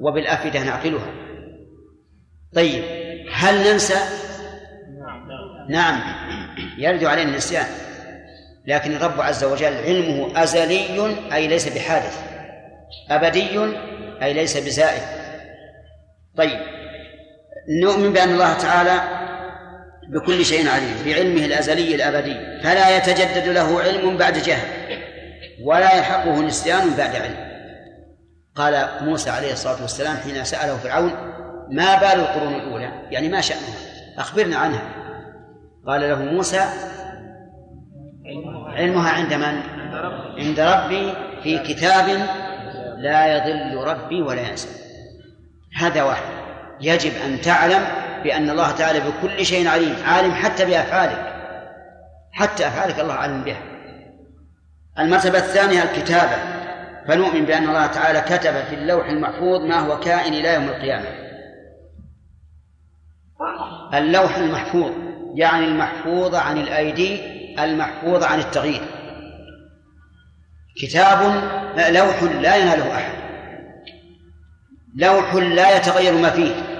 وبالأفئدة 0.00 0.62
نعقلها. 0.62 1.12
طيب 2.54 2.84
هل 3.32 3.72
ننسى؟ 3.72 3.98
نعم. 5.68 6.00
يرد 6.78 7.04
علينا 7.04 7.30
النسيان. 7.30 7.66
لكن 8.66 8.92
الرب 8.92 9.20
عز 9.20 9.44
وجل 9.44 9.76
علمه 9.76 10.42
أزلي 10.42 11.16
أي 11.32 11.46
ليس 11.46 11.68
بحادث 11.68 12.18
أبدي 13.10 13.60
أي 14.22 14.32
ليس 14.32 14.56
بزائد. 14.56 15.02
طيب 16.36 16.60
نؤمن 17.82 18.12
بأن 18.12 18.28
الله 18.28 18.54
تعالى 18.58 19.23
بكل 20.08 20.44
شيء 20.44 20.68
عليم 20.68 20.96
بعلمه 21.06 21.44
الأزلي 21.44 21.94
الأبدي. 21.94 22.62
فلا 22.62 22.96
يتجدد 22.96 23.48
له 23.48 23.80
علم 23.80 24.16
بعد 24.16 24.38
جهل 24.38 24.68
ولا 25.62 25.96
يلحقه 25.96 26.40
نسيان 26.40 26.90
بعد 26.98 27.16
علم. 27.16 27.54
قال 28.56 28.88
موسى 29.00 29.30
عليه 29.30 29.52
الصلاة 29.52 29.82
والسلام 29.82 30.16
حين 30.16 30.44
سأله 30.44 30.76
فرعون 30.76 31.12
ما 31.70 31.94
بال 31.94 32.20
القرون 32.20 32.54
الأولى؟ 32.54 32.92
يعني 33.10 33.28
ما 33.28 33.40
شأنها؟ 33.40 33.74
أخبرنا 34.18 34.56
عنها. 34.56 34.82
قال 35.86 36.00
له 36.00 36.22
موسى 36.22 36.60
علمها 38.66 39.10
عند 39.10 39.34
من؟ 39.34 39.62
عند 40.38 40.60
ربي 40.60 41.12
في 41.42 41.58
كتاب 41.58 42.08
لا 42.98 43.36
يضل 43.36 43.76
ربي 43.76 44.22
ولا 44.22 44.48
ينسى. 44.48 44.68
هذا 45.76 46.02
واحد. 46.02 46.24
يجب 46.80 47.12
أن 47.26 47.40
تعلم 47.40 47.82
بأن 48.24 48.50
الله 48.50 48.70
تعالى 48.70 49.00
بكل 49.00 49.46
شيء 49.46 49.68
عليم 49.68 49.96
عالم 50.06 50.34
حتى 50.34 50.64
بأفعالك. 50.64 51.34
حتى 52.32 52.66
أفعالك 52.66 53.00
الله 53.00 53.14
عالم 53.14 53.44
بها. 53.44 53.62
المرتبة 54.98 55.38
الثانية 55.38 55.82
الكتابة. 55.82 56.36
فنؤمن 57.08 57.44
بأن 57.44 57.68
الله 57.68 57.86
تعالى 57.86 58.20
كتب 58.20 58.64
في 58.64 58.74
اللوح 58.74 59.08
المحفوظ 59.08 59.60
ما 59.60 59.78
هو 59.80 60.00
كائن 60.00 60.34
إلى 60.34 60.54
يوم 60.54 60.64
القيامة. 60.64 61.08
اللوح 63.94 64.36
المحفوظ 64.36 64.92
يعني 65.34 65.64
المحفوظ 65.64 66.34
عن 66.34 66.58
الأيدي 66.58 67.20
المحفوظ 67.64 68.24
عن 68.24 68.38
التغيير. 68.38 68.82
كتاب 70.82 71.20
لوح 71.76 72.22
لا 72.22 72.56
يناله 72.56 72.94
أحد. 72.94 73.14
لوح 74.96 75.34
لا 75.34 75.76
يتغير 75.76 76.12
ما 76.12 76.30
فيه. 76.30 76.73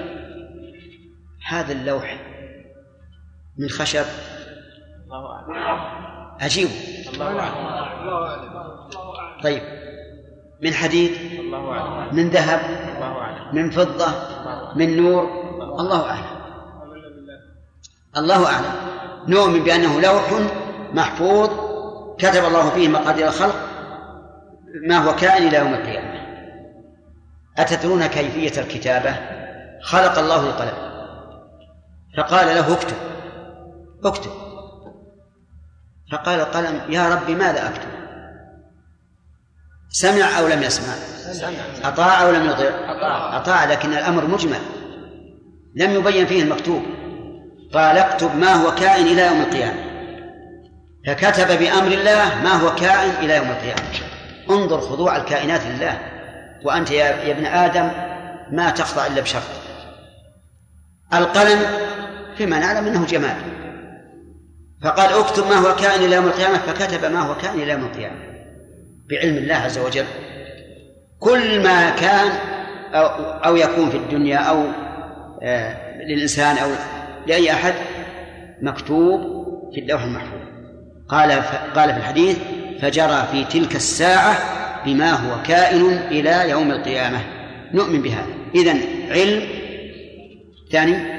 هذا 1.49 1.73
اللوح 1.73 2.17
من 3.59 3.69
خشب. 3.69 4.05
عجيب. 6.41 6.69
طيب. 9.43 9.63
من 10.63 10.73
حديد. 10.73 11.13
من 12.13 12.29
ذهب. 12.29 12.61
من 13.53 13.71
فضة. 13.71 14.07
من 14.75 15.03
نور. 15.03 15.23
الله 15.81 16.11
أعلم. 16.11 16.45
الله 18.17 18.47
أعلم. 18.47 18.73
نؤمن 19.29 19.65
بأنه 19.65 20.01
لوح 20.01 20.33
محفوظ 20.93 21.51
كتب 22.19 22.45
الله 22.45 22.71
فيه 22.71 22.89
مقادير 22.89 23.27
الخلق. 23.27 23.57
ما 24.89 24.99
هو 24.99 25.17
كائن 25.17 25.49
إلى 25.49 25.59
يوم 25.59 25.75
القيامة. 25.75 26.15
أتدرون 27.59 28.07
كيفية 28.07 28.61
الكتابة؟ 28.61 29.17
خلق 29.83 30.19
الله 30.19 30.47
القلم. 30.47 30.94
فقال 32.17 32.47
له 32.47 32.73
اكتب. 32.73 32.97
اكتب. 34.05 34.31
فقال 36.13 36.41
القلم 36.41 36.81
يا 36.89 37.15
رب 37.15 37.31
ماذا 37.31 37.69
أكتب؟ 37.69 37.89
سمع 39.89 40.39
أو 40.39 40.49
لم 40.49 40.63
يسمع؟ 40.63 40.95
أطاع 41.85 42.23
أو 42.23 42.31
لم 42.31 42.51
يطع؟ 42.51 42.71
أطاع 43.37 43.65
لكن 43.65 43.93
الأمر 43.93 44.27
مجمل. 44.27 44.61
لم 45.77 45.91
يبين 45.91 46.27
فيه 46.27 46.43
المكتوب. 46.43 46.83
قال 47.75 47.99
اكتب 47.99 48.37
ما 48.37 48.53
هو 48.53 48.75
كائن 48.75 49.07
إلى 49.07 49.27
يوم 49.27 49.41
القيامة. 49.41 49.95
فكتب 51.07 51.59
بأمر 51.59 51.93
الله 51.93 52.43
ما 52.43 52.53
هو 52.53 52.75
كائن 52.75 53.11
إلى 53.11 53.37
يوم 53.37 53.51
القيامة. 53.51 53.83
انظر 54.51 54.81
خضوع 54.81 55.17
الكائنات 55.17 55.61
لله. 55.67 55.99
وأنت 56.65 56.91
يا 56.91 57.31
ابن 57.31 57.47
آدم 57.47 57.91
ما 58.51 58.71
تخضع 58.71 59.07
إلا 59.07 59.21
بشرط 59.21 59.43
القلم 61.15 61.61
فيما 62.37 62.59
نعلم 62.59 62.87
أنه 62.87 63.07
جمال 63.07 63.37
فقال 64.83 65.13
اكتب 65.13 65.47
ما 65.47 65.55
هو 65.55 65.77
كائن 65.77 66.05
إلى 66.05 66.17
يوم 66.17 66.27
القيامة 66.27 66.59
فكتب 66.59 67.13
ما 67.13 67.21
هو 67.21 67.35
كائن 67.35 67.61
إلى 67.61 67.73
يوم 67.73 67.85
القيامة 67.85 68.17
بعلم 69.11 69.37
الله 69.37 69.55
عز 69.55 69.79
وجل. 69.79 70.05
كل 71.19 71.63
ما 71.63 71.91
كان 71.91 72.27
أو, 72.95 73.07
أو 73.33 73.57
يكون 73.57 73.91
في 73.91 73.97
الدنيا 73.97 74.39
أو 74.39 74.65
آه 75.43 76.05
للإنسان 76.05 76.59
أو 76.59 76.71
لأي 77.27 77.53
أحد 77.53 77.75
مكتوب 78.63 79.21
في 79.75 79.81
اللوح 79.81 80.03
المحفوظ. 80.03 80.41
قال 81.09 81.33
قال 81.75 81.93
في 81.93 81.97
الحديث 81.97 82.39
فجرى 82.83 83.29
في 83.33 83.45
تلك 83.45 83.77
الساعة 83.77 84.37
بما 84.85 85.11
هو 85.11 85.43
كائن 85.43 85.87
إلى 86.11 86.51
يوم 86.51 86.71
القيامة. 86.71 87.19
نؤمن 87.75 88.03
بهذا. 88.03 88.27
إذن 88.55 88.81
علم 89.11 89.43
ثاني 90.73 91.14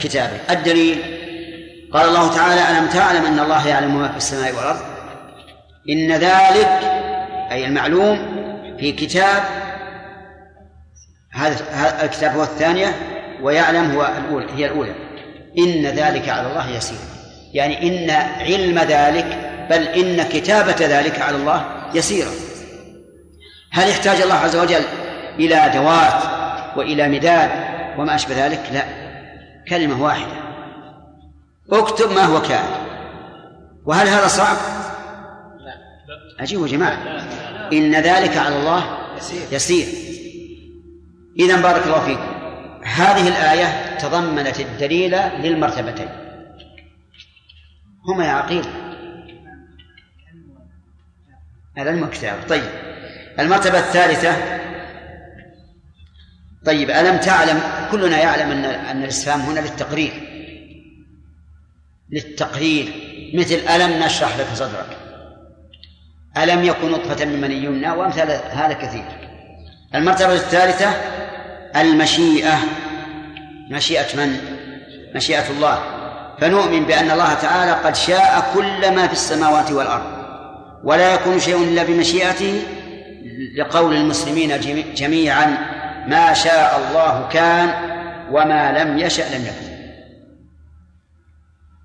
كتابه. 0.00 0.38
الدليل؟ 0.50 0.98
قال 1.92 2.08
الله 2.08 2.34
تعالى 2.34 2.78
ألم 2.78 2.88
تعلم 2.88 3.24
أن 3.24 3.38
الله 3.38 3.68
يعلم 3.68 3.98
ما 3.98 4.08
في 4.08 4.16
السماء 4.16 4.54
والأرض؟ 4.54 4.80
إن 5.90 6.12
ذلك 6.12 6.80
أي 7.50 7.66
المعلوم 7.66 8.18
في 8.80 8.92
كتاب 8.92 9.42
هذا 11.32 11.56
الكتاب 12.02 12.36
هو 12.36 12.42
الثانية 12.42 12.94
ويعلم 13.42 13.90
هو 13.90 14.12
الأولى 14.18 14.46
هي 14.56 14.66
الأولى. 14.66 14.94
إن 15.58 15.86
ذلك 15.86 16.28
على 16.28 16.46
الله 16.46 16.70
يسير. 16.70 16.98
يعني 17.54 17.88
إن 17.88 18.10
علم 18.40 18.78
ذلك 18.78 19.38
بل 19.70 19.82
إن 19.82 20.22
كتابة 20.22 20.76
ذلك 20.80 21.20
على 21.20 21.36
الله 21.36 21.64
يسيرة 21.94 22.30
هل 23.72 23.88
يحتاج 23.88 24.20
الله 24.20 24.34
عز 24.34 24.56
وجل 24.56 24.82
إلى 25.38 25.54
أدوات 25.54 26.22
وإلى 26.76 27.08
مداد 27.08 27.50
وما 27.98 28.14
أشبه 28.14 28.46
ذلك؟ 28.46 28.60
لا. 28.72 29.07
كلمة 29.70 30.02
واحدة. 30.02 30.48
اكتب 31.72 32.10
ما 32.10 32.22
هو 32.24 32.42
كائن 32.42 32.86
وهل 33.86 34.08
هذا 34.08 34.28
صعب؟ 34.28 34.56
عجيب 36.40 36.62
يا 36.62 36.66
جماعة. 36.66 36.98
إن 37.72 37.94
ذلك 37.94 38.36
على 38.36 38.56
الله 38.58 38.98
يسير. 39.52 39.86
إذا 41.38 41.60
بارك 41.60 41.86
الله 41.86 42.00
فيكم 42.04 42.38
هذه 42.84 43.28
الآية 43.28 43.96
تضمنت 43.96 44.60
الدليل 44.60 45.16
للمرتبتين. 45.16 46.08
هما 48.08 48.26
يا 48.26 48.30
عقيل. 48.30 48.64
العلم 51.78 52.02
والكتاب 52.02 52.38
طيب. 52.48 52.70
المرتبة 53.38 53.78
الثالثة 53.78 54.57
طيب 56.66 56.90
ألم 56.90 57.16
تعلم؟ 57.16 57.60
كلنا 57.92 58.18
يعلم 58.18 58.50
أن 58.50 58.64
أن 58.64 59.02
الاستفهام 59.02 59.40
هنا 59.40 59.60
للتقرير. 59.60 60.12
للتقرير. 62.10 62.92
مثل 63.34 63.54
ألم 63.54 64.02
نشرح 64.02 64.38
لك 64.38 64.46
صدرك؟ 64.54 64.96
ألم 66.36 66.64
يكن 66.64 66.90
نطفة 66.90 67.24
من 67.24 67.40
مني 67.40 67.64
يمنى؟ 67.64 67.90
وأمثال 67.90 68.30
هذا 68.50 68.72
كثير. 68.72 69.04
المرتبة 69.94 70.34
الثالثة 70.34 70.90
المشيئة. 71.76 72.58
مشيئة 73.70 74.16
من؟ 74.16 74.36
مشيئة 75.14 75.50
الله. 75.50 75.82
فنؤمن 76.40 76.84
بأن 76.84 77.10
الله 77.10 77.34
تعالى 77.34 77.72
قد 77.72 77.96
شاء 77.96 78.50
كل 78.54 78.94
ما 78.94 79.06
في 79.06 79.12
السماوات 79.12 79.70
والأرض. 79.70 80.18
ولا 80.84 81.14
يكون 81.14 81.40
شيء 81.40 81.62
إلا 81.62 81.82
بمشيئته 81.82 82.62
لقول 83.56 83.96
المسلمين 83.96 84.60
جميعا. 84.94 85.77
ما 86.08 86.34
شاء 86.34 86.78
الله 86.78 87.28
كان 87.28 87.68
وما 88.32 88.84
لم 88.84 88.98
يشأ 88.98 89.22
لم 89.22 89.44
يكن. 89.44 89.78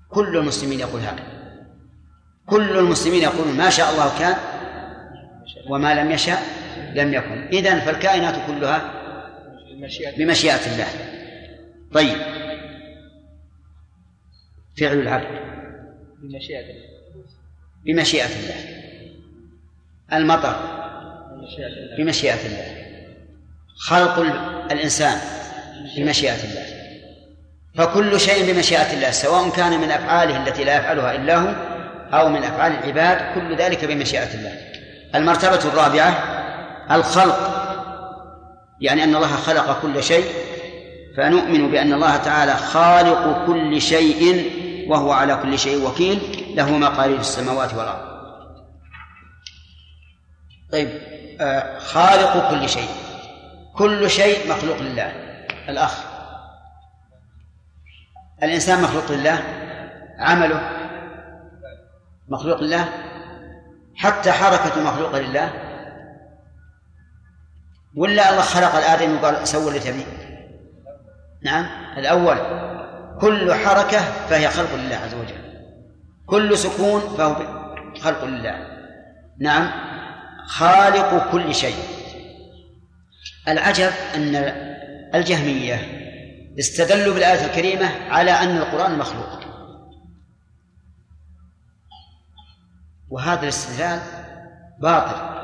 كل 0.08 0.36
المسلمين 0.36 0.80
يقول 0.80 1.00
هذا. 1.00 1.24
كل 2.46 2.78
المسلمين 2.78 3.22
يقولون 3.22 3.56
ما 3.56 3.70
شاء 3.70 3.90
الله 3.90 4.18
كان 4.18 4.36
وما 5.68 5.94
لم 5.94 6.10
يشأ 6.10 6.38
لم 6.94 7.14
يكن. 7.14 7.46
إذن 7.52 7.80
فالكائنات 7.80 8.34
كلها 8.46 8.92
بمشيئة 10.18 10.72
الله. 10.72 10.86
طيب. 11.92 12.18
فعل 14.80 14.98
العبد. 14.98 15.26
بمشيئة 16.22 16.70
الله. 16.70 16.88
بمشيئة 17.84 18.26
الله. 18.26 18.84
المطر. 20.12 20.56
بمشيئة 21.98 22.46
الله. 22.46 22.83
خلق 23.76 24.18
الإنسان 24.70 25.18
بمشيئة 25.96 26.44
الله. 26.44 26.64
فكل 27.74 28.20
شيء 28.20 28.52
بمشيئة 28.52 28.92
الله 28.92 29.10
سواء 29.10 29.50
كان 29.50 29.80
من 29.80 29.90
أفعاله 29.90 30.46
التي 30.46 30.64
لا 30.64 30.76
يفعلها 30.76 31.14
إلا 31.14 31.36
هو 31.36 31.54
أو 32.12 32.28
من 32.28 32.44
أفعال 32.44 32.72
العباد 32.72 33.34
كل 33.34 33.56
ذلك 33.56 33.84
بمشيئة 33.84 34.34
الله. 34.34 34.58
المرتبة 35.14 35.68
الرابعة 35.68 36.10
الخلق. 36.90 37.60
يعني 38.80 39.04
أن 39.04 39.14
الله 39.16 39.36
خلق 39.36 39.82
كل 39.82 40.02
شيء 40.02 40.24
فنؤمن 41.16 41.70
بأن 41.70 41.92
الله 41.92 42.16
تعالى 42.16 42.56
خالق 42.56 43.46
كل 43.46 43.82
شيء 43.82 44.50
وهو 44.88 45.12
على 45.12 45.36
كل 45.36 45.58
شيء 45.58 45.86
وكيل 45.86 46.18
له 46.56 46.70
مقاليد 46.70 47.18
السماوات 47.18 47.74
والأرض. 47.74 48.14
طيب 50.72 50.88
آه 51.40 51.78
خالق 51.78 52.50
كل 52.50 52.68
شيء. 52.68 52.88
كل 53.74 54.10
شيء 54.10 54.50
مخلوق 54.50 54.78
لله. 54.78 55.12
الأخ. 55.68 56.04
الإنسان 58.42 58.82
مخلوق 58.82 59.12
لله. 59.12 59.42
عمله 60.18 60.70
مخلوق 62.28 62.60
لله. 62.60 62.88
حتى 63.96 64.32
حركة 64.32 64.82
مخلوقة 64.82 65.18
لله. 65.18 65.52
ولا 67.96 68.30
الله 68.30 68.42
خلق 68.42 68.74
الآدم 68.74 69.16
وقال 69.16 69.48
سووا 69.48 69.68
اللي 69.68 69.80
تبي 69.80 70.04
نعم. 71.42 71.66
الأول. 71.98 72.36
كل 73.20 73.54
حركة 73.54 74.00
فهي 74.00 74.48
خلق 74.48 74.74
لله 74.74 74.96
عز 74.96 75.14
وجل. 75.14 75.44
كل 76.26 76.58
سكون 76.58 77.00
فهو 77.00 77.36
خلق 78.00 78.24
لله. 78.24 78.66
نعم. 79.38 79.70
خالق 80.46 81.32
كل 81.32 81.54
شيء. 81.54 82.03
العجب 83.48 83.90
أن 84.14 84.36
الجهمية 85.14 85.74
استدلوا 86.58 87.14
بالآية 87.14 87.46
الكريمة 87.46 87.86
على 88.08 88.30
أن 88.30 88.56
القرآن 88.56 88.98
مخلوق. 88.98 89.40
وهذا 93.10 93.42
الاستدلال 93.42 94.00
باطل 94.80 95.34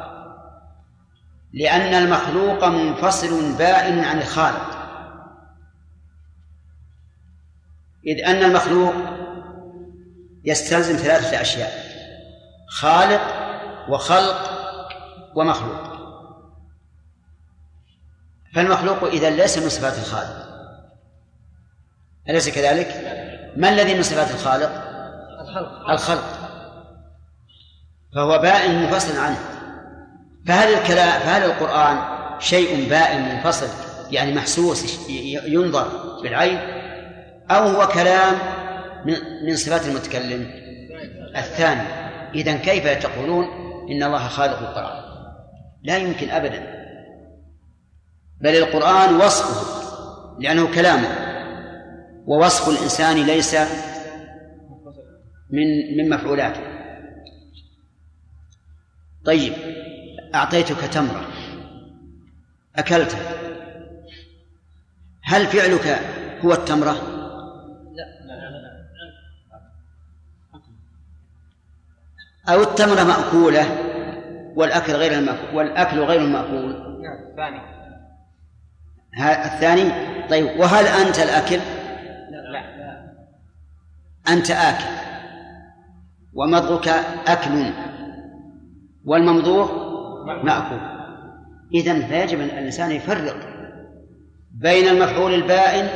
لأن 1.53 1.95
المخلوق 1.95 2.65
منفصل 2.65 3.53
بائن 3.59 4.05
عن 4.05 4.19
الخالق. 4.19 4.81
إذ 8.07 8.25
أن 8.25 8.45
المخلوق 8.45 8.95
يستلزم 10.45 10.97
ثلاثة 10.97 11.41
أشياء 11.41 11.73
خالق 12.69 13.21
وخلق 13.89 14.51
ومخلوق. 15.35 15.90
فالمخلوق 18.55 19.05
إذا 19.05 19.31
ليس 19.31 19.59
من 19.59 19.69
صفات 19.69 19.99
الخالق. 19.99 20.51
أليس 22.29 22.49
كذلك؟ 22.49 22.87
ما 23.57 23.69
الذي 23.69 23.95
من 23.95 24.03
صفات 24.03 24.31
الخالق؟ 24.31 24.71
الخلق. 25.41 25.91
الخلق 25.91 26.25
فهو 28.15 28.39
بائن 28.39 28.83
منفصل 28.83 29.19
عنه. 29.19 29.39
فهل 30.47 30.75
الكلام 30.75 31.21
فهل 31.21 31.43
القرآن 31.45 31.99
شيء 32.39 32.89
بائن 32.89 33.35
منفصل 33.35 33.69
يعني 34.11 34.35
محسوس 34.35 35.09
ينظر 35.47 35.89
بالعين 36.23 36.59
أو 37.51 37.69
هو 37.69 37.89
كلام 37.89 38.35
من 39.47 39.57
صفات 39.57 39.87
المتكلم. 39.87 40.51
الثاني 41.37 41.83
إذا 42.35 42.57
كيف 42.57 43.03
تقولون 43.03 43.45
إن 43.91 44.03
الله 44.03 44.29
خالق 44.29 44.59
القرآن؟ 44.59 45.03
لا 45.83 45.97
يمكن 45.97 46.31
أبدا. 46.31 46.80
بل 48.41 48.57
القرآن 48.57 49.17
وصفه 49.17 49.81
لأنه 50.39 50.75
كلامه. 50.75 51.09
ووصف 52.27 52.69
الإنسان 52.69 53.17
ليس 53.17 53.55
من 55.51 55.97
من 55.97 56.09
مفعولاته. 56.09 56.61
طيب 59.25 59.53
أعطيتك 60.35 60.81
تمرة. 60.81 61.29
أكلتها 62.77 63.33
هل 65.23 65.47
فعلك 65.47 66.01
هو 66.45 66.53
التمرة؟ 66.53 66.97
أو 72.49 72.63
التمرة 72.63 73.05
مأكولة 73.05 73.79
والأكل 74.57 74.93
غير 74.93 75.13
المأكول 75.13 75.57
والأكل 75.57 76.01
غير 76.01 76.21
المأكول. 76.21 76.73
نعم 77.03 77.31
الثاني 77.31 77.80
الثاني؟ 79.19 79.91
طيب 80.31 80.61
وهل 80.61 80.87
أنت 80.87 81.19
الأكل؟ 81.19 81.59
لا 82.31 82.63
أنت 84.29 84.51
آكل. 84.51 84.85
ومضغك 86.35 86.89
أكل. 87.27 87.73
والممضوغ 89.05 89.73
مأكول. 90.45 90.81
إذن 91.75 92.07
فيجب 92.07 92.41
أن 92.41 92.47
الإنسان 92.47 92.91
يفرق 92.91 93.37
بين 94.51 94.89
المفعول 94.89 95.35
البائن 95.35 95.89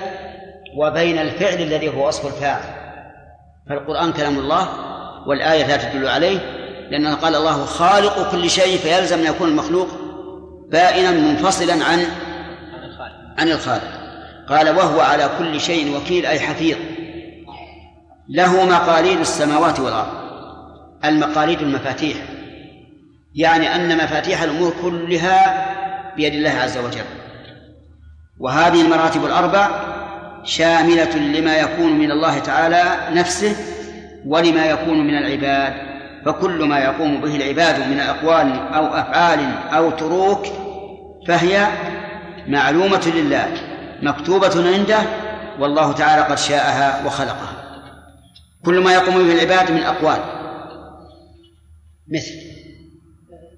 وبين 0.76 1.18
الفعل 1.18 1.62
الذي 1.62 1.88
هو 1.88 2.08
وصف 2.08 2.26
الفاعل. 2.26 2.84
فالقرآن 3.68 4.12
كلام 4.12 4.38
الله 4.38 4.68
والآية 5.26 5.66
لا 5.66 5.76
تدل 5.76 6.08
عليه 6.08 6.38
لأن 6.90 7.06
قال 7.06 7.34
الله 7.34 7.64
خالق 7.64 8.30
كل 8.32 8.50
شيء 8.50 8.78
فيلزم 8.78 9.18
أن 9.18 9.24
يكون 9.24 9.48
المخلوق 9.48 9.88
بائنا 10.70 11.10
منفصلا 11.10 11.84
عن 11.84 12.06
عن 13.38 13.48
الخالق. 13.48 14.04
قال 14.48 14.76
وهو 14.76 15.00
على 15.00 15.30
كل 15.38 15.60
شيء 15.60 15.96
وكيل 15.96 16.26
أي 16.26 16.40
حفيظ. 16.40 16.76
له 18.28 18.66
مقاليد 18.66 19.20
السماوات 19.20 19.80
والأرض. 19.80 20.24
المقاليد 21.04 21.60
المفاتيح. 21.60 22.16
يعني 23.34 23.74
أن 23.74 23.96
مفاتيح 23.96 24.42
الأمور 24.42 24.74
كلها 24.82 25.66
بيد 26.16 26.34
الله 26.34 26.50
عز 26.50 26.78
وجل. 26.78 27.04
وهذه 28.40 28.82
المراتب 28.82 29.24
الأربع 29.24 29.68
شاملة 30.44 31.16
لما 31.16 31.56
يكون 31.56 31.92
من 31.92 32.10
الله 32.10 32.38
تعالى 32.38 32.84
نفسه 33.12 33.56
ولما 34.26 34.66
يكون 34.66 35.06
من 35.06 35.18
العباد. 35.18 35.94
فكل 36.26 36.64
ما 36.64 36.78
يقوم 36.78 37.20
به 37.20 37.36
العباد 37.36 37.88
من 37.88 38.00
أقوال 38.00 38.74
أو 38.74 38.86
أفعال 38.86 39.40
أو 39.72 39.90
تروك 39.90 40.46
فهي 41.26 41.68
معلومة 42.46 43.12
لله 43.14 43.54
مكتوبة 44.02 44.72
عنده 44.74 45.02
والله 45.58 45.92
تعالى 45.92 46.22
قد 46.22 46.38
شاءها 46.38 47.06
وخلقها. 47.06 47.64
كل 48.64 48.80
ما 48.80 48.92
يقوم 48.92 49.14
به 49.14 49.32
العباد 49.32 49.70
من 49.70 49.82
أقوال. 49.82 50.18
مثل 52.08 52.34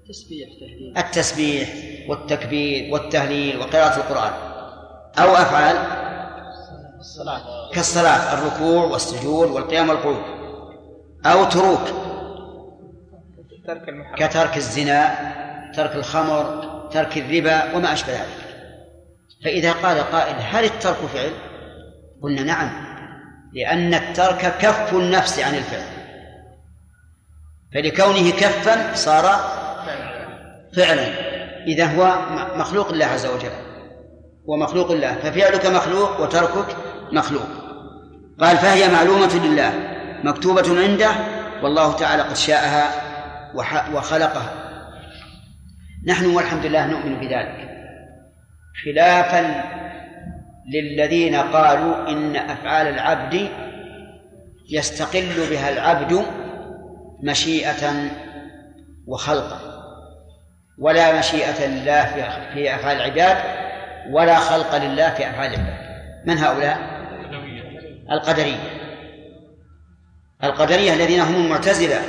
تسبيح 0.09 0.49
تهليل 0.59 0.97
التسبيح 0.97 1.69
والتكبير 2.09 2.93
والتهليل 2.93 3.57
وقراءة 3.57 3.97
القرآن 3.97 4.33
أو 5.19 5.35
أفعال 5.35 5.77
الصلاة. 6.99 7.71
كالصلاة 7.73 8.33
الركوع 8.33 8.83
والسجود 8.85 9.49
والقيام 9.49 9.89
والقعود 9.89 10.21
أو 11.25 11.43
تروك 11.43 11.81
كترك 14.17 14.57
الزنا 14.57 15.15
ترك 15.75 15.95
الخمر 15.95 16.63
ترك 16.91 17.17
الربا 17.17 17.75
وما 17.75 17.93
أشبه 17.93 18.13
ذلك. 18.13 18.46
فإذا 19.43 19.71
قال 19.71 19.99
قائل 19.99 20.35
هل 20.39 20.63
الترك 20.65 20.95
فعل؟ 20.95 21.31
قلنا 22.21 22.43
نعم 22.43 22.69
لأن 23.53 23.93
الترك 23.93 24.57
كف 24.59 24.93
النفس 24.93 25.39
عن 25.39 25.55
الفعل. 25.55 25.87
فلكونه 27.73 28.31
كفا 28.31 28.95
صار 28.95 29.23
فعلا. 30.75 31.07
إذا 31.67 31.85
هو 31.85 32.19
مخلوق 32.55 32.89
الله 32.89 33.05
عز 33.05 33.25
وجل 33.25 33.51
ومخلوق 34.45 34.91
الله 34.91 35.15
ففعلك 35.15 35.65
مخلوق 35.65 36.21
وتركك 36.21 36.75
مخلوق. 37.11 37.47
قال 38.39 38.57
فهي 38.57 38.89
معلومة 38.89 39.35
لله 39.35 39.73
مكتوبة 40.23 40.81
عنده 40.81 41.11
والله 41.63 41.93
تعالى 41.93 42.23
قد 42.23 42.35
شاءها 42.35 42.91
وخلقها. 43.93 44.53
نحن 46.05 46.25
والحمد 46.25 46.65
لله 46.65 46.87
نؤمن 46.87 47.15
بذلك. 47.15 47.76
خلافا 48.85 49.63
للذين 50.73 51.35
قالوا 51.35 52.09
إن 52.09 52.35
أفعال 52.35 52.87
العبد 52.87 53.49
يستقل 54.69 55.49
بها 55.51 55.69
العبد 55.69 56.25
مشيئة 57.23 57.93
وخلقا 59.07 59.59
ولا 60.79 61.19
مشيئة 61.19 61.67
لله 61.67 62.05
في- 62.53 62.75
أفعال 62.75 62.97
العباد 62.97 63.37
ولا 64.11 64.35
خلق 64.35 64.75
لله 64.75 65.09
في 65.09 65.29
أفعال 65.29 65.53
العباد. 65.53 65.77
من 66.25 66.37
هؤلاء؟ 66.37 66.77
القدرية. 68.11 68.57
القدرية 70.43 70.93
الذين 70.93 71.19
هم 71.19 71.35
المعتزلة 71.45 72.01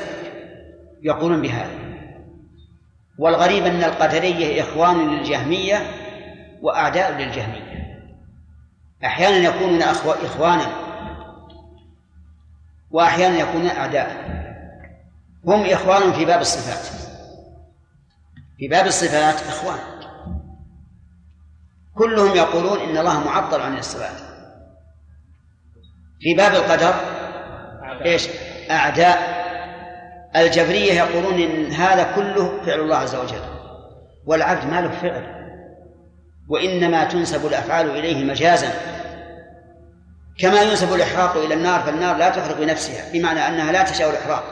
يقولون 1.02 1.42
بهذا. 1.42 1.70
والغريب 3.18 3.66
أن 3.66 3.84
القدرية 3.84 4.62
إخوان 4.62 5.10
للجهمية 5.18 5.76
وأعداء 6.62 7.12
للجهمية 7.12 7.78
أحيانا 9.04 9.36
يكونون 9.36 9.82
أخو- 9.82 10.24
إخوانا 10.24 10.66
وأحيانا 12.90 13.36
يكونون 13.38 13.68
أعداء 13.68 14.38
هم 15.46 15.64
إخوان 15.66 16.12
في 16.12 16.24
باب 16.24 16.40
الصفات. 16.40 17.09
في 18.59 18.68
باب 18.68 18.86
الصفات 18.86 19.34
إخوان. 19.46 19.78
كلهم 21.94 22.36
يقولون 22.36 22.78
إن 22.80 22.96
الله 22.98 23.24
معطل 23.24 23.61
عن 23.61 23.78
الصفات. 23.78 24.20
في 26.20 26.34
باب 26.34 26.54
القدر 26.54 26.94
إيش؟ 28.04 28.28
أعداء. 28.70 29.38
الجبرية 30.36 30.92
يقولون 30.92 31.34
إن 31.40 31.72
هذا 31.72 32.12
كله 32.14 32.62
فعل 32.66 32.80
الله 32.80 32.96
عز 32.96 33.14
وجل 33.14 33.40
والعبد 34.26 34.64
ما 34.64 34.80
له 34.80 34.90
فعل. 34.90 35.38
وإنما 36.49 37.05
تنسب 37.05 37.46
الأفعال 37.46 37.90
إليه 37.90 38.24
مجازا. 38.24 38.72
كما 40.38 40.62
ينسب 40.62 40.94
الإحراق 40.94 41.36
إلى 41.36 41.55
النار 41.55 41.80
فالنار 41.80 42.16
لا 42.16 42.28
تحرق 42.28 42.61
بنفسها 42.61 43.12
بمعنى 43.12 43.49
أنها 43.49 43.72
لا 43.72 43.82
تشاء 43.82 44.11
الإحراق. 44.11 44.44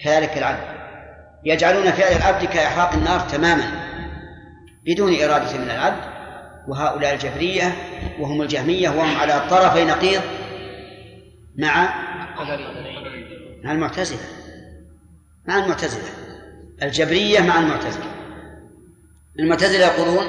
كذلك 0.00 0.38
العبد. 0.38 0.74
يجعلون 1.44 1.90
فعل 1.90 2.16
العبد 2.16 2.44
كإحراق 2.44 2.92
النار 2.92 3.20
تماما 3.20 3.70
بدون 4.86 5.14
إرادة 5.22 5.58
من 5.58 5.70
العبد. 5.70 6.14
وهؤلاء 6.68 7.14
الجبرية 7.14 7.72
وهم 8.18 8.42
الجهمية 8.42 8.88
وهم 8.88 9.16
على 9.16 9.42
طرفي 9.50 9.84
نقيض 9.84 10.22
مع 11.58 11.88
مع 13.64 13.72
المعتزلة. 13.72 14.20
مع 15.48 15.58
المعتزلة. 15.64 16.08
الجبرية 16.82 17.40
مع 17.40 17.58
المعتزلة. 17.58 18.04
المعتزلة 19.38 19.84
يقولون 19.86 20.24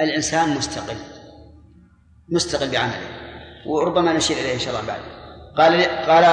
الإنسان 0.00 0.48
مستقل 0.48 0.96
مستقل 2.28 2.70
بعمله 2.70 3.00
وربما 3.66 4.12
نشير 4.12 4.36
إليه 4.36 4.54
إن 4.54 4.58
شاء 4.58 4.74
الله 4.74 4.86
بعد. 4.86 5.00
قال 5.56 5.84
قال 5.84 6.24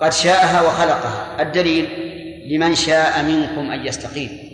قد 0.00 0.12
شاءها 0.12 0.62
وخلقها. 0.62 1.42
الدليل 1.42 2.10
لمن 2.54 2.74
شاء 2.74 3.22
منكم 3.22 3.70
أن 3.70 3.86
يستقيم. 3.86 4.50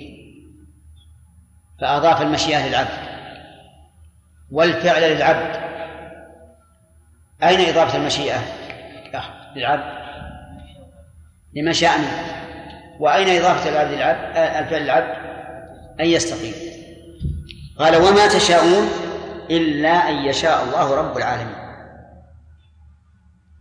فأضاف 1.80 2.22
المشيئة 2.22 2.68
للعبد. 2.68 3.06
والفعل 4.52 5.02
للعبد. 5.02 5.60
أين 7.42 7.68
إضافة 7.68 7.98
المشيئة؟ 7.98 8.38
للعبد. 9.56 9.96
لمن 11.56 11.72
شاء 11.72 11.98
منكم. 11.98 12.36
وأين 13.00 13.42
إضافة 13.42 13.70
العبد 13.70 13.92
للعبد؟ 13.92 14.36
آه، 14.36 14.58
الفعل 14.58 14.82
للعبد 14.82 15.16
أن 16.00 16.06
يستقيم. 16.06 16.75
قال 17.78 17.96
وما 17.96 18.26
تشاءون 18.26 18.88
إلا 19.50 20.08
أن 20.08 20.14
يشاء 20.14 20.64
الله 20.64 20.94
رب 20.94 21.16
العالمين. 21.16 21.56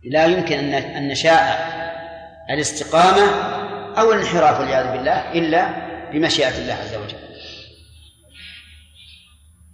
لا 0.04 0.24
يمكن 0.24 0.74
أن 0.74 1.08
نشاء 1.08 1.76
الاستقامة 2.50 3.30
أو 3.98 4.12
الانحراف 4.12 4.60
والعياذ 4.60 4.92
بالله 4.92 5.32
إلا 5.32 5.68
بمشيئة 6.12 6.58
الله 6.58 6.74
عز 6.74 6.94
وجل. 6.94 7.18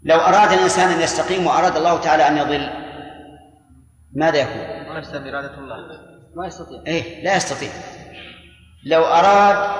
لو 0.02 0.16
أراد 0.16 0.52
الإنسان 0.52 0.88
أن 0.88 1.00
يستقيم 1.00 1.46
وأراد 1.46 1.76
الله 1.76 2.00
تعالى 2.00 2.28
أن 2.28 2.38
يضل 2.38 2.70
ماذا 4.12 4.38
يكون؟ 4.38 4.90
ونفس 4.90 5.14
إرادة 5.14 5.58
الله. 5.58 5.76
ما 6.36 6.46
يستطيع. 6.46 6.82
إيه 6.86 7.24
لا 7.24 7.36
يستطيع. 7.36 7.70
لو 8.86 9.02
أراد 9.04 9.70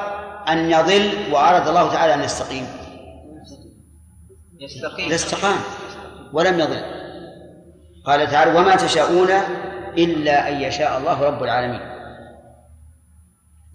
أن 0.48 0.70
يضل 0.70 1.32
وأراد 1.32 1.68
الله 1.68 1.92
تعالى 1.92 2.14
أن 2.14 2.22
يستقيم 2.22 2.81
لاستقام. 5.08 5.56
ولم 6.32 6.60
يضل. 6.60 6.82
قال 8.06 8.30
تعالى 8.30 8.58
وما 8.58 8.76
تشاءون 8.76 9.28
إلا 9.98 10.48
أن 10.48 10.60
يشاء 10.60 10.98
الله 10.98 11.22
رب 11.22 11.42
العالمين. 11.42 11.80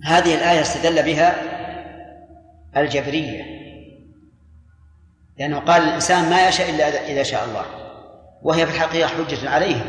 هذه 0.03 0.35
الآية 0.35 0.61
استدل 0.61 1.03
بها 1.03 1.35
الجبرية. 2.77 3.43
لأنه 5.39 5.59
قال 5.59 5.81
الإنسان 5.81 6.29
ما 6.29 6.47
يشاء 6.47 6.69
إلا 6.69 7.11
إذا 7.11 7.23
شاء 7.23 7.45
الله. 7.45 7.65
وهي 8.41 8.65
في 8.65 8.75
الحقيقة 8.75 9.07
حجة 9.07 9.49
عليهم. 9.49 9.85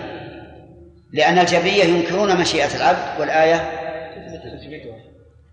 لأن 1.12 1.38
الجبرية 1.38 1.84
ينكرون 1.84 2.40
مشيئة 2.40 2.76
العبد 2.76 3.20
والآية 3.20 3.70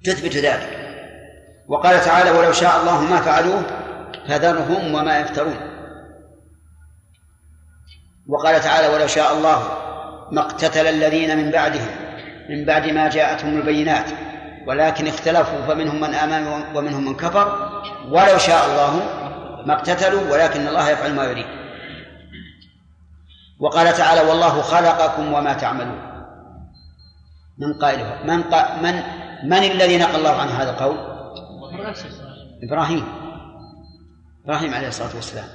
تثبت 0.03 0.35
ذلك. 0.35 0.85
وقال 1.67 2.01
تعالى 2.01 2.31
ولو 2.31 2.51
شاء 2.51 2.81
الله 2.81 3.01
ما 3.01 3.21
فعلوه 3.21 3.84
فذرهم 4.27 4.93
وما 4.93 5.19
يفترون. 5.19 5.57
وقال 8.27 8.61
تعالى 8.61 8.87
ولو 8.87 9.07
شاء 9.07 9.37
الله 9.37 9.63
ما 10.31 10.41
اقتتل 10.41 10.87
الذين 10.87 11.37
من 11.37 11.51
بعدهم 11.51 11.87
من 12.49 12.65
بعد 12.65 12.87
ما 12.87 13.09
جاءتهم 13.09 13.57
البينات 13.57 14.05
ولكن 14.67 15.07
اختلفوا 15.07 15.61
فمنهم 15.67 16.01
من 16.01 16.13
آمن 16.13 16.47
ومنهم 16.75 17.05
من 17.05 17.15
كفر. 17.15 17.71
ولو 18.09 18.37
شاء 18.37 18.65
الله 18.65 18.93
ما 19.65 19.73
اقتتلوا 19.73 20.31
ولكن 20.31 20.67
الله 20.67 20.89
يفعل 20.89 21.13
ما 21.13 21.23
يريد. 21.23 21.45
وقال 23.59 23.93
تعالى 23.93 24.21
والله 24.21 24.61
خلقكم 24.61 25.33
وما 25.33 25.53
تعملون. 25.53 26.01
من 27.57 27.73
قائله 27.73 28.23
من 28.23 28.43
قا 28.43 28.81
من 28.81 29.03
من 29.43 29.63
الذي 29.71 29.97
نقل 29.97 30.15
الله 30.15 30.41
عن 30.41 30.47
هذا 30.47 30.69
القول؟ 30.69 30.97
إبراهيم. 32.63 33.24
إبراهيم 34.45 34.73
عليه 34.73 34.87
الصلاة 34.87 35.15
والسلام. 35.15 35.47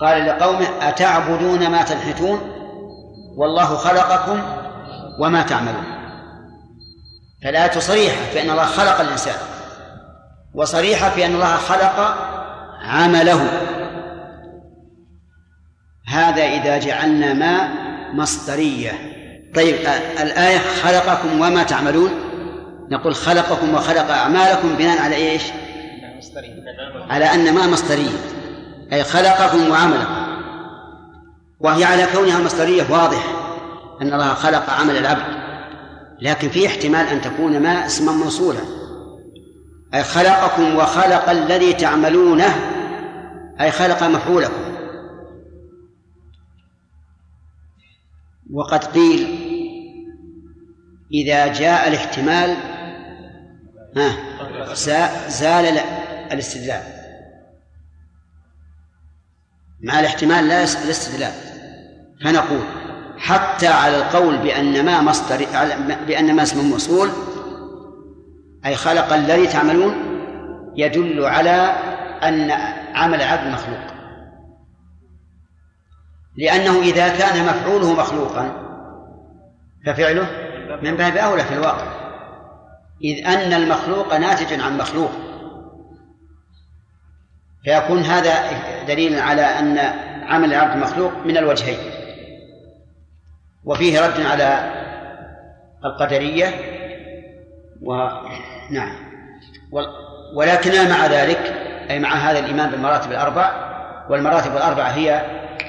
قال 0.00 0.26
لقومه 0.26 0.88
أتعبدون 0.88 1.68
ما 1.68 1.82
تنحتون؟ 1.82 2.40
والله 3.36 3.76
خلقكم 3.76 4.42
وما 5.20 5.42
تعملون. 5.42 5.84
فالآية 7.44 7.78
صريحة 7.78 8.24
في 8.32 8.42
أن 8.42 8.50
الله 8.50 8.64
خلق 8.64 9.00
الإنسان 9.00 9.34
وصريحة 10.54 11.10
في 11.10 11.26
أن 11.26 11.34
الله 11.34 11.56
خلق 11.56 12.16
عمله. 12.82 13.48
هذا 16.06 16.42
إذا 16.42 16.78
جعلنا 16.78 17.32
ما 17.32 17.68
مصدرية. 18.14 18.92
طيب 19.54 19.74
الآية 20.20 20.58
خلقكم 20.58 21.40
وما 21.40 21.62
تعملون؟ 21.62 22.10
نقول 22.90 23.14
خلقكم 23.14 23.74
وخلق 23.74 24.10
أعمالكم 24.10 24.76
بناء 24.76 25.02
على 25.02 25.16
إيش؟ 25.16 25.42
على 27.10 27.24
أن 27.24 27.54
ما 27.54 27.66
مصدرية 27.66 28.18
أي 28.92 29.04
خلقكم 29.04 29.70
وعملكم. 29.70 30.28
وهي 31.60 31.84
على 31.84 32.06
كونها 32.14 32.38
مصدرية 32.42 32.82
واضح 32.90 33.24
أن 34.02 34.12
الله 34.12 34.34
خلق 34.34 34.70
عمل 34.70 34.96
العبد. 34.96 35.38
لكن 36.20 36.48
في 36.48 36.66
احتمال 36.66 37.06
أن 37.06 37.20
تكون 37.20 37.60
ما 37.62 37.86
اسما 37.86 38.12
موصولا. 38.12 38.60
أي 39.94 40.02
خلقكم 40.02 40.76
وخلق 40.76 41.30
الذي 41.30 41.72
تعملونه 41.72 42.54
أي 43.60 43.70
خلق 43.70 44.02
مفعولكم. 44.02 44.68
وقد 48.52 48.84
قيل 48.84 49.48
إذا 51.12 51.46
جاء 51.46 51.88
الاحتمال 51.88 52.56
ها 53.96 54.28
زال 55.28 55.80
الاستدلال. 56.32 56.82
مع 59.80 60.00
الاحتمال 60.00 60.48
لا 60.48 60.58
الاستدلال 60.62 61.32
فنقول 62.24 62.62
حتى 63.18 63.66
على 63.66 63.96
القول 63.96 64.38
بأن 64.38 64.84
ما 64.84 65.00
مصدر 65.00 65.46
بأن 66.06 66.36
ما 66.36 66.42
اسم 66.42 66.70
موصول 66.70 67.10
أي 68.66 68.76
خلق 68.76 69.12
الذي 69.12 69.46
تعملون 69.46 69.94
يدل 70.76 71.24
على 71.24 71.50
أن 72.22 72.50
عمل 72.94 73.22
العبد 73.22 73.52
مخلوق. 73.52 73.98
لأنه 76.36 76.80
إذا 76.80 77.08
كان 77.08 77.46
مفعوله 77.46 77.92
مخلوقا 77.92 78.68
ففعله 79.86 80.26
من 80.82 80.96
باب 80.96 81.16
أولى 81.16 81.44
في 81.44 81.54
الواقع. 81.54 82.08
إذ 83.04 83.26
أن 83.26 83.52
المخلوق 83.52 84.16
ناتج 84.16 84.60
عن 84.60 84.78
مخلوق. 84.78 85.10
فيكون 87.64 87.98
هذا 87.98 88.34
دليل 88.86 89.18
على 89.18 89.42
أن 89.42 89.78
عمل 90.22 90.54
العبد 90.54 90.76
مخلوق 90.76 91.12
من 91.24 91.36
الوجهين. 91.36 91.78
وفيه 93.64 94.00
رد 94.00 94.20
على 94.20 94.72
القدرية 95.84 96.46
ونعم 97.82 99.08
ولكننا 100.34 100.88
مع 100.88 101.06
ذلك 101.06 101.38
أي 101.90 101.98
مع 101.98 102.14
هذا 102.14 102.38
الإيمان 102.38 102.70
بالمراتب 102.70 103.10
الأربع 103.10 103.68
والمراتب 104.10 104.56
الأربع 104.56 104.82
هي 104.82 105.22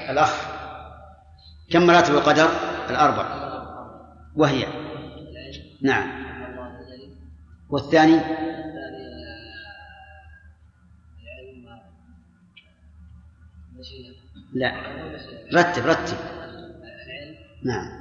الأخ. 0.09 0.33
كم 1.71 1.87
مراتب 1.87 2.13
القدر 2.13 2.49
الأربع؟ 2.89 3.25
وهي. 4.35 4.65
نعم. 5.81 6.07
والثاني؟ 7.69 8.19
لا. 14.59 14.73
رتب 15.53 15.85
رتب. 15.85 16.17
نعم. 17.63 17.99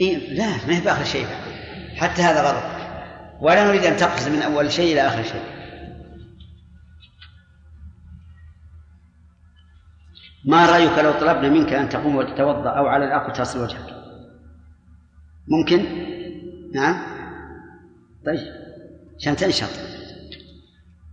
إيه 0.00 0.16
لا 0.18 0.66
ما 0.66 0.76
هي 0.76 0.80
بآخر 0.80 1.04
شيء 1.04 1.26
حتى 1.96 2.22
هذا 2.22 2.42
غلط. 2.42 2.64
ولا 3.40 3.68
نريد 3.68 3.84
أن 3.84 3.96
تقفز 3.96 4.28
من 4.28 4.42
أول 4.42 4.72
شيء 4.72 4.92
إلى 4.92 5.00
آخر 5.00 5.22
شيء. 5.22 5.44
ما 10.44 10.66
رأيك 10.66 10.98
لو 10.98 11.12
طلبنا 11.12 11.48
منك 11.48 11.72
أن 11.72 11.88
تقوم 11.88 12.16
وتتوضأ 12.16 12.70
أو 12.70 12.86
على 12.86 13.04
الأقل 13.04 13.32
تصل 13.32 13.62
وجهك؟ 13.62 13.94
ممكن؟ 15.48 15.84
نعم. 16.74 17.02
طيب 18.26 18.40
عشان 19.18 19.36
تنشط. 19.36 19.93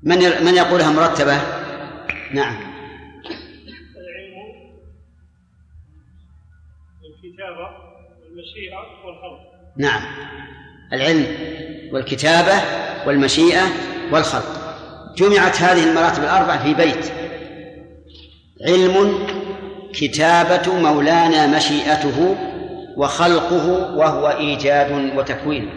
من 0.04 0.18
من 0.18 0.56
يقولها 0.56 0.91
مرتبة؟ 0.91 1.41
نعم. 2.34 2.56
العلم 3.97 4.36
والكتابة 7.04 7.68
والمشيئة 8.24 8.78
والخلق. 9.06 9.39
نعم. 9.78 10.02
العلم 10.93 11.26
والكتابة 11.93 12.62
والمشيئة 13.08 13.64
والخلق. 14.12 14.76
جمعت 15.18 15.62
هذه 15.62 15.89
المراتب 15.89 16.24
الأربع 16.24 16.58
في 16.58 16.74
بيت. 16.74 17.12
علم 18.68 19.28
كتابة 19.93 20.80
مولانا 20.80 21.58
مشيئته 21.58 22.38
وخلقه 22.97 23.95
وهو 23.95 24.28
إيجاد 24.28 25.18
وتكوين. 25.18 25.70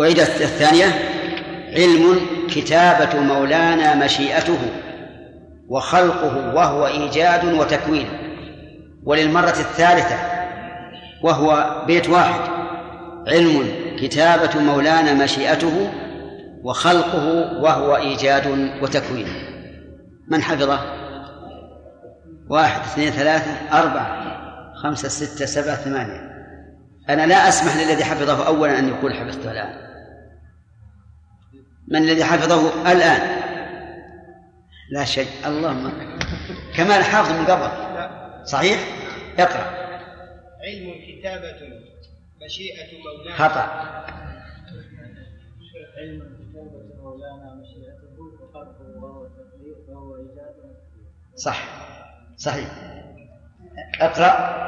أعيد 0.00 0.18
الثانية. 0.18 1.19
علم 1.72 2.20
كتابة 2.50 3.20
مولانا 3.20 3.94
مشيئته 3.94 4.58
وخلقه 5.68 6.54
وهو 6.54 6.86
إيجاد 6.86 7.44
وتكوين. 7.44 8.06
وللمرة 9.04 9.48
الثالثة 9.48 10.16
وهو 11.22 11.82
بيت 11.86 12.08
واحد 12.08 12.40
علم 13.28 13.68
كتابة 13.98 14.60
مولانا 14.60 15.14
مشيئته 15.14 15.90
وخلقه 16.62 17.26
وهو 17.62 17.96
إيجاد 17.96 18.70
وتكوين. 18.82 19.26
من 20.28 20.42
حفظه؟ 20.42 20.80
واحد 22.50 22.80
اثنين 22.80 23.10
ثلاثة 23.10 23.78
أربعة 23.78 24.20
خمسة 24.82 25.08
ستة 25.08 25.46
سبعة 25.46 25.76
ثمانية. 25.76 26.30
أنا 27.08 27.26
لا 27.26 27.48
أسمح 27.48 27.76
للذي 27.76 28.04
حفظه 28.04 28.46
أولا 28.46 28.78
أن 28.78 28.88
يقول 28.88 29.14
حفظته 29.14 29.50
الآن. 29.50 29.89
من 31.90 32.02
الذي 32.02 32.24
حفظه 32.24 32.92
الآن؟ 32.92 33.40
لا 34.90 35.04
شيء. 35.04 35.28
اللهم 35.46 35.92
كمال 36.76 37.04
حافظ 37.04 37.32
من 37.32 37.46
قبل. 37.46 37.70
صحيح؟ 38.46 38.78
اقرأ. 39.38 39.80
علم 40.64 40.94
كتابة 41.06 41.60
مشيئة 42.46 42.98
مولانا. 43.04 43.36
خطأ. 43.36 43.66
علم 45.98 46.20
كتابة 46.40 47.02
مولانا 47.02 47.54
مشيئته 47.54 48.20
وخلقه 48.42 49.02
وهو 49.02 49.26
تقدير 49.26 49.74
وهو 49.88 50.16
إيجاد 50.16 50.54
صح. 51.36 51.64
صحيح. 52.36 52.68
اقرأ. 54.00 54.60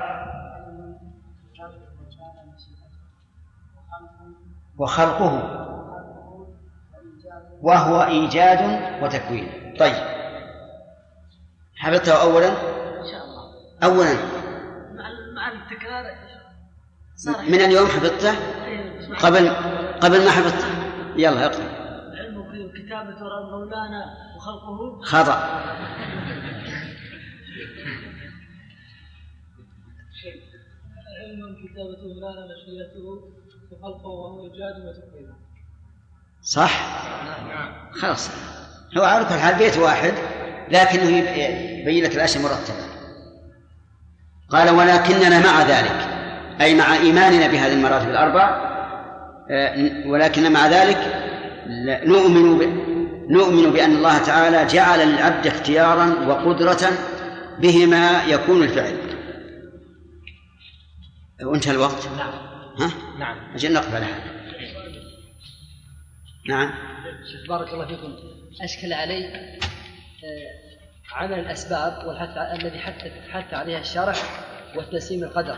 وخلقه. 4.79 5.72
وهو 7.63 8.03
إيجاد 8.03 8.59
وتكوين. 9.03 9.77
طيب. 9.81 9.95
حفظته 11.77 12.23
أولا؟ 12.23 12.49
إن 12.49 13.07
شاء 13.11 13.25
الله. 13.25 13.53
أولا. 13.85 14.15
مع 15.35 15.53
التكرار. 15.53 16.05
من 17.49 17.61
اليوم 17.61 17.87
حفظته؟ 17.87 18.31
أيوة، 18.65 19.09
مع- 19.09 19.19
قبل 19.19 19.49
قبل 20.01 20.25
ما 20.25 20.31
حفظته. 20.31 20.67
يلا 21.17 21.47
اقرأ. 21.47 21.83
علم 22.19 22.73
كتابة 22.77 23.21
مولانا 23.51 24.05
وخلقه. 24.37 25.01
خطأ. 25.03 25.63
علم 31.21 31.57
كتابة 31.63 32.03
مولانا 32.09 32.47
مشيئته 32.53 33.05
وخلقه 33.73 34.09
وهو 34.09 34.45
إيجاد 34.45 34.87
وتكوين. 34.87 35.35
صح؟ 36.43 37.03
خلاص. 38.01 38.31
هو 38.99 39.03
على 39.03 39.25
كل 39.25 39.35
حال 39.35 39.55
بيت 39.55 39.79
واحد 39.79 40.13
لكنه 40.71 41.17
يب- 41.17 41.37
يبين 41.81 42.05
لك 42.05 42.15
الأشياء 42.17 42.43
مرتبة. 42.43 42.93
قال 44.51 44.71
ولكننا 44.71 45.39
مع 45.53 45.63
ذلك. 45.63 46.09
أي 46.61 46.75
مع 46.75 46.93
إيماننا 46.95 47.47
بهذه 47.47 47.73
المراتب 47.73 48.09
الأربع 48.11 48.73
آه، 49.51 49.93
ولكن 50.07 50.53
مع 50.53 50.67
ذلك 50.67 50.99
نؤمن. 52.07 52.93
نؤمن 53.31 53.71
بأن 53.71 53.93
الله 53.97 54.19
تعالى 54.19 54.65
جعل 54.67 55.09
للعبد 55.09 55.47
اختيارا 55.47 56.15
وقدره 56.27 56.89
بهما 57.59 58.25
يكون 58.25 58.63
الفعل. 58.63 58.97
وانتهى 61.43 61.73
الوقت؟ 61.73 62.09
نعم. 62.19 62.33
ها؟ 62.79 62.91
نعم. 63.19 63.37
أجل 63.55 63.73
نقف 63.73 63.95
على 63.95 64.05
هذا. 64.05 64.42
نعم. 66.49 66.71
شيخ 67.33 67.49
بارك 67.49 67.73
الله 67.73 67.87
فيكم. 67.87 68.15
أشكل 68.61 68.93
علي 68.93 69.27
آه، 69.27 71.15
عمل 71.15 71.39
الأسباب 71.39 72.07
والحث 72.07 72.37
الذي 72.37 72.79
حث 72.79 73.13
حث 73.31 73.55
عليها 73.55 73.79
الشرع 73.79 74.15
وتنسيم 74.77 75.25
القدر. 75.25 75.57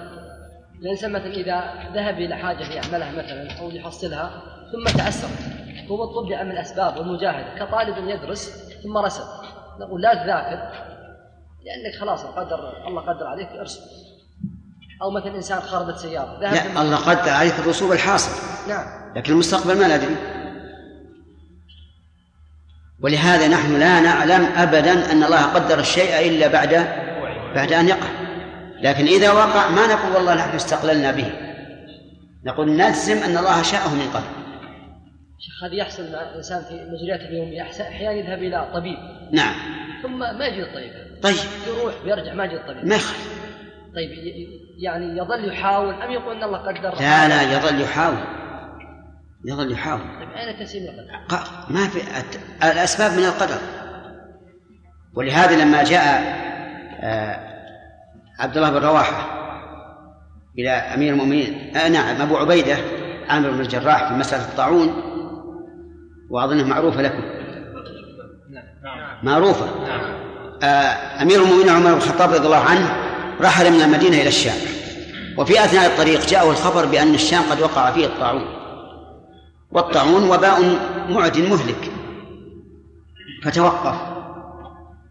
الإنسان 0.83 1.13
مثلا 1.13 1.35
إذا 1.35 1.91
ذهب 1.95 2.19
إلى 2.19 2.37
حاجة 2.37 2.73
يعملها 2.73 3.13
مثلا 3.13 3.53
أو 3.61 3.71
يحصلها 3.71 4.43
ثم 4.73 4.99
تعسر 4.99 5.29
هو 5.91 6.07
مطلوب 6.07 6.31
يعمل 6.31 6.53
الأسباب 6.53 6.97
والمجاهدة 6.97 7.65
كطالب 7.65 8.09
يدرس 8.09 8.71
ثم 8.83 8.97
رسب 8.99 9.25
نقول 9.81 10.03
لا 10.03 10.15
تذاكر 10.15 10.85
لأنك 11.65 12.01
خلاص 12.01 12.25
القدر 12.25 12.89
الله 12.89 13.03
قدر 13.03 13.27
عليك 13.27 13.49
ارسل 13.49 13.81
أو 15.03 15.11
مثلا 15.11 15.37
إنسان 15.37 15.61
خربت 15.61 15.97
سيارة 15.97 16.39
ذهب 16.41 16.75
لا 16.75 16.83
الله 16.83 16.97
قدر 16.97 17.31
عليك 17.31 17.59
الرسوب 17.59 17.93
الحاصل. 17.93 18.69
نعم. 18.69 18.87
لكن 19.17 19.33
المستقبل 19.33 19.79
ما 19.79 19.97
ندري. 19.97 20.34
ولهذا 23.03 23.49
نحن 23.49 23.81
لا 23.81 24.01
نعلم 24.01 24.45
ابدا 24.57 25.13
أن 25.13 25.23
الله 25.23 25.43
قدر 25.43 25.79
الشيء 25.79 26.29
إلا 26.29 26.49
بعد 26.49 26.75
بعد 27.55 27.73
أن 27.73 27.89
يقع. 27.89 28.09
لكن 28.81 29.05
إذا 29.05 29.33
وقع 29.33 29.69
ما 29.69 29.87
نقول 29.87 30.13
والله 30.13 30.35
نحن 30.35 30.57
استقللنا 30.57 31.11
به. 31.11 31.33
نقول 32.45 32.77
نجزم 32.77 33.17
أن 33.17 33.37
الله 33.37 33.63
شاءه 33.63 33.95
من 33.95 34.11
قبل. 34.15 34.25
شيخ 35.39 35.65
هذا 35.65 35.75
يحصل 35.75 36.13
مع 36.13 36.23
الإنسان 36.23 36.63
في 36.63 36.75
مجرياته 36.75 37.25
اليوميه 37.25 37.63
أحيانا 37.63 38.13
يذهب 38.13 38.39
إلى 38.39 38.69
طبيب. 38.75 38.97
نعم. 39.33 39.55
ثم 40.03 40.19
ما 40.19 40.47
يجي 40.47 40.63
الطبيب 40.63 40.93
طيب. 41.23 41.37
يروح 41.67 41.95
ويرجع 42.05 42.35
ما 42.35 42.45
يجي 42.45 42.57
الطبيب 42.57 42.87
ما 42.87 42.97
طيب 43.95 44.11
يعني 44.79 45.19
يظل 45.19 45.49
يحاول 45.49 45.95
أم 45.95 46.11
يقول 46.11 46.37
إن 46.37 46.43
الله 46.43 46.59
قدر؟ 46.59 46.95
لا 47.01 47.29
لا 47.29 47.43
يظل 47.43 47.81
يحاول. 47.81 48.17
يظل 49.45 49.73
يحاول 49.73 50.01
طيب 50.01 50.29
أين 50.37 50.67
تسير 50.67 50.83
القدر؟ 50.83 51.41
ما 51.71 51.89
في 51.89 51.99
الت- 52.19 52.41
الأسباب 52.65 53.13
من 53.13 53.25
القدر. 53.25 53.59
ولهذا 55.15 55.65
لما 55.65 55.85
جاء 55.85 56.23
آه، 57.01 57.55
عبد 58.39 58.57
الله 58.57 58.71
بن 58.71 58.87
رواحة 58.87 59.41
إلى 60.59 60.71
أمير 60.71 61.13
المؤمنين 61.13 61.77
آه 61.77 61.89
نعم 61.89 62.23
أبو 62.23 62.37
عبيدة 62.37 62.77
عامر 63.29 63.51
بن 63.51 63.61
الجراح 63.61 64.09
في 64.09 64.15
مسألة 64.15 64.45
الطاعون 64.45 65.03
وأظنها 66.31 66.65
معروفة 66.65 67.03
لكم. 67.03 67.23
معروفة. 69.23 69.67
آه، 70.63 71.23
أمير 71.23 71.43
المؤمنين 71.43 71.69
عمر 71.69 71.91
بن 71.91 71.97
الخطاب 71.97 72.31
رضي 72.33 72.47
الله 72.47 72.65
عنه 72.65 72.97
رحل 73.41 73.73
من 73.73 73.81
المدينة 73.81 74.17
إلى 74.21 74.29
الشام. 74.29 74.57
وفي 75.39 75.65
أثناء 75.65 75.87
الطريق 75.87 76.27
جاءه 76.27 76.51
الخبر 76.51 76.87
بأن 76.87 77.15
الشام 77.15 77.43
قد 77.51 77.61
وقع 77.61 77.91
فيه 77.91 78.07
الطاعون. 78.07 78.64
والطاعون 79.75 80.31
وباء 80.31 80.61
معد 81.09 81.39
مهلك. 81.39 81.91
فتوقف. 83.45 83.97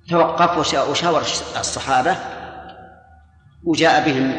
توقف 0.09 0.57
وشا- 0.57 0.89
وشاور 0.89 1.21
الصحابة 1.59 2.15
وجاء 3.63 4.05
بهم 4.05 4.31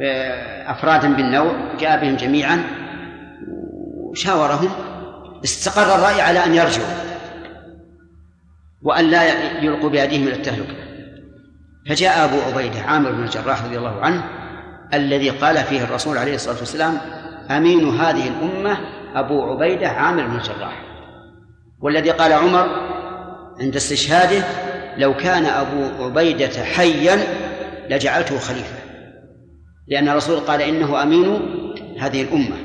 آه، 0.00 0.70
أفرادا 0.72 1.14
بالنوع 1.14 1.52
جاء 1.80 2.00
بهم 2.00 2.16
جميعا 2.16 2.64
وشاورهم. 3.96 4.70
استقر 5.44 5.94
الرأي 5.94 6.20
على 6.20 6.44
أن 6.44 6.54
يرجعوا 6.54 6.88
وأن 8.82 9.04
لا 9.04 9.24
يلقوا 9.62 9.90
بأيديهم 9.90 10.22
إلى 10.28 10.36
التهلكة 10.36 10.74
فجاء 11.88 12.24
أبو 12.24 12.36
عبيدة 12.40 12.80
عامر 12.80 13.12
بن 13.12 13.22
الجراح 13.24 13.64
رضي 13.64 13.78
الله 13.78 14.00
عنه 14.00 14.24
الذي 14.94 15.30
قال 15.30 15.56
فيه 15.56 15.84
الرسول 15.84 16.18
عليه 16.18 16.34
الصلاة 16.34 16.58
والسلام 16.58 16.98
أمين 17.50 17.88
هذه 18.00 18.28
الأمة 18.28 18.78
أبو 19.14 19.42
عبيدة 19.42 19.88
عامر 19.88 20.26
بن 20.26 20.36
الجراح 20.36 20.82
والذي 21.80 22.10
قال 22.10 22.32
عمر 22.32 22.68
عند 23.60 23.76
استشهاده 23.76 24.44
لو 24.96 25.16
كان 25.16 25.46
أبو 25.46 26.04
عبيدة 26.04 26.64
حيا 26.64 27.18
لجعلته 27.90 28.38
خليفة 28.38 28.78
لأن 29.88 30.08
الرسول 30.08 30.40
قال 30.40 30.62
إنه 30.62 31.02
أمين 31.02 31.40
هذه 31.98 32.22
الأمة. 32.22 32.56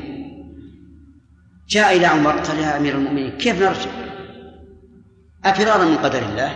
جاء 1.69 1.97
إلى 1.97 2.05
عمر 2.05 2.31
قال 2.31 2.59
يا 2.59 2.77
أمير 2.77 2.95
المؤمنين 2.95 3.31
كيف 3.31 3.61
نرجع؟ 3.61 3.91
أفرارا 5.45 5.85
من 5.85 5.97
قدر 5.97 6.19
الله؟ 6.19 6.51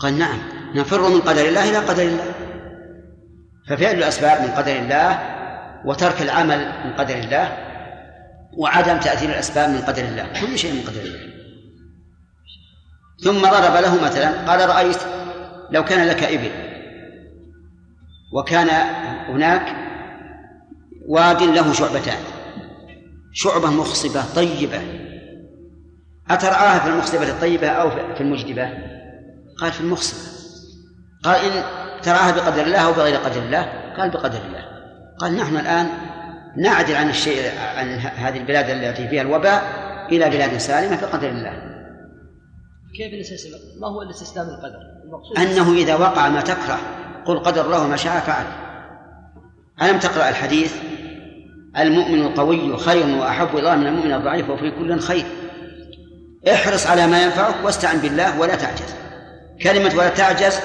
قال 0.00 0.18
نعم 0.18 0.38
نفر 0.74 1.08
من 1.08 1.20
قدر 1.20 1.48
الله 1.48 1.70
إلى 1.70 1.78
قدر 1.78 2.02
الله. 2.02 2.34
ففعل 3.68 3.94
الأسباب 3.94 4.42
من 4.42 4.48
قدر 4.48 4.76
الله 4.76 5.18
وترك 5.84 6.22
العمل 6.22 6.72
من 6.84 6.92
قدر 6.92 7.14
الله 7.14 7.69
وعدم 8.56 9.00
تأثير 9.00 9.28
الأسباب 9.28 9.70
من 9.70 9.80
قدر 9.80 10.02
الله 10.02 10.40
كل 10.40 10.58
شيء 10.58 10.72
من 10.72 10.80
قدر 10.80 11.00
الله. 11.00 11.30
ثم 13.24 13.40
ضرب 13.40 13.82
له 13.82 14.04
مثلا 14.04 14.50
قال 14.50 14.68
رأيت 14.68 14.98
لو 15.70 15.84
كان 15.84 16.08
لك 16.08 16.22
إبل 16.22 16.50
وكان 18.32 18.68
هناك 19.28 19.76
واد 21.08 21.42
له 21.42 21.72
شعبتان 21.72 22.18
شعبة 23.32 23.70
مخصبة 23.70 24.24
طيبة. 24.34 24.80
أترعاها 26.30 26.78
في 26.78 26.88
المخصبة 26.88 27.28
الطيبة 27.28 27.68
أو 27.68 27.90
في 27.90 28.20
المجدبة؟ 28.20 28.68
قال 29.58 29.72
في 29.72 29.80
المخصبة. 29.80 30.30
قال 31.24 31.36
إن 31.36 31.64
تراها 32.02 32.30
بقدر 32.30 32.62
الله 32.62 32.78
أو 32.78 32.92
بغير 32.92 33.16
قدر 33.16 33.42
الله؟ 33.42 33.62
قال 33.96 34.10
بقدر 34.10 34.38
الله. 34.46 34.64
قال 35.20 35.36
نحن 35.36 35.56
الآن 35.56 35.88
نعدل 36.56 36.94
عن 36.94 37.10
الشيء 37.10 37.50
عن 37.76 37.88
هذه 37.98 38.36
البلاد 38.36 38.70
التي 38.70 39.08
فيها 39.08 39.22
الوباء 39.22 39.62
إلى 40.12 40.30
بلاد 40.30 40.56
سالمة 40.56 41.00
بقدر 41.00 41.28
الله 41.28 41.70
كيف 42.96 43.14
الاستسلام؟ 43.14 43.60
ما 43.80 43.88
هو 43.88 44.02
الاستسلام 44.02 44.48
القدر؟ 44.48 44.78
المقصود 45.04 45.38
أنه 45.38 45.72
إذا 45.72 45.94
وقع 45.94 46.28
ما 46.28 46.40
تكره 46.40 46.78
قل 47.24 47.38
قدر 47.38 47.66
الله 47.66 47.86
ما 47.86 47.96
شاء 47.96 48.20
فعل. 48.20 48.44
ألم 49.82 49.98
تقرأ 49.98 50.28
الحديث؟ 50.28 50.74
المؤمن 51.78 52.20
القوي 52.20 52.76
خير 52.76 53.06
وأحب 53.06 53.48
إلى 53.52 53.58
الله 53.58 53.76
من 53.76 53.86
المؤمن 53.86 54.12
الضعيف 54.12 54.50
وفي 54.50 54.70
كل 54.70 55.00
خير. 55.00 55.24
احرص 56.52 56.86
على 56.86 57.06
ما 57.06 57.22
ينفعك 57.22 57.54
واستعن 57.64 57.98
بالله 57.98 58.40
ولا 58.40 58.54
تعجز. 58.54 58.94
كلمة 59.62 59.94
ولا 59.94 60.08
تعجز 60.08 60.60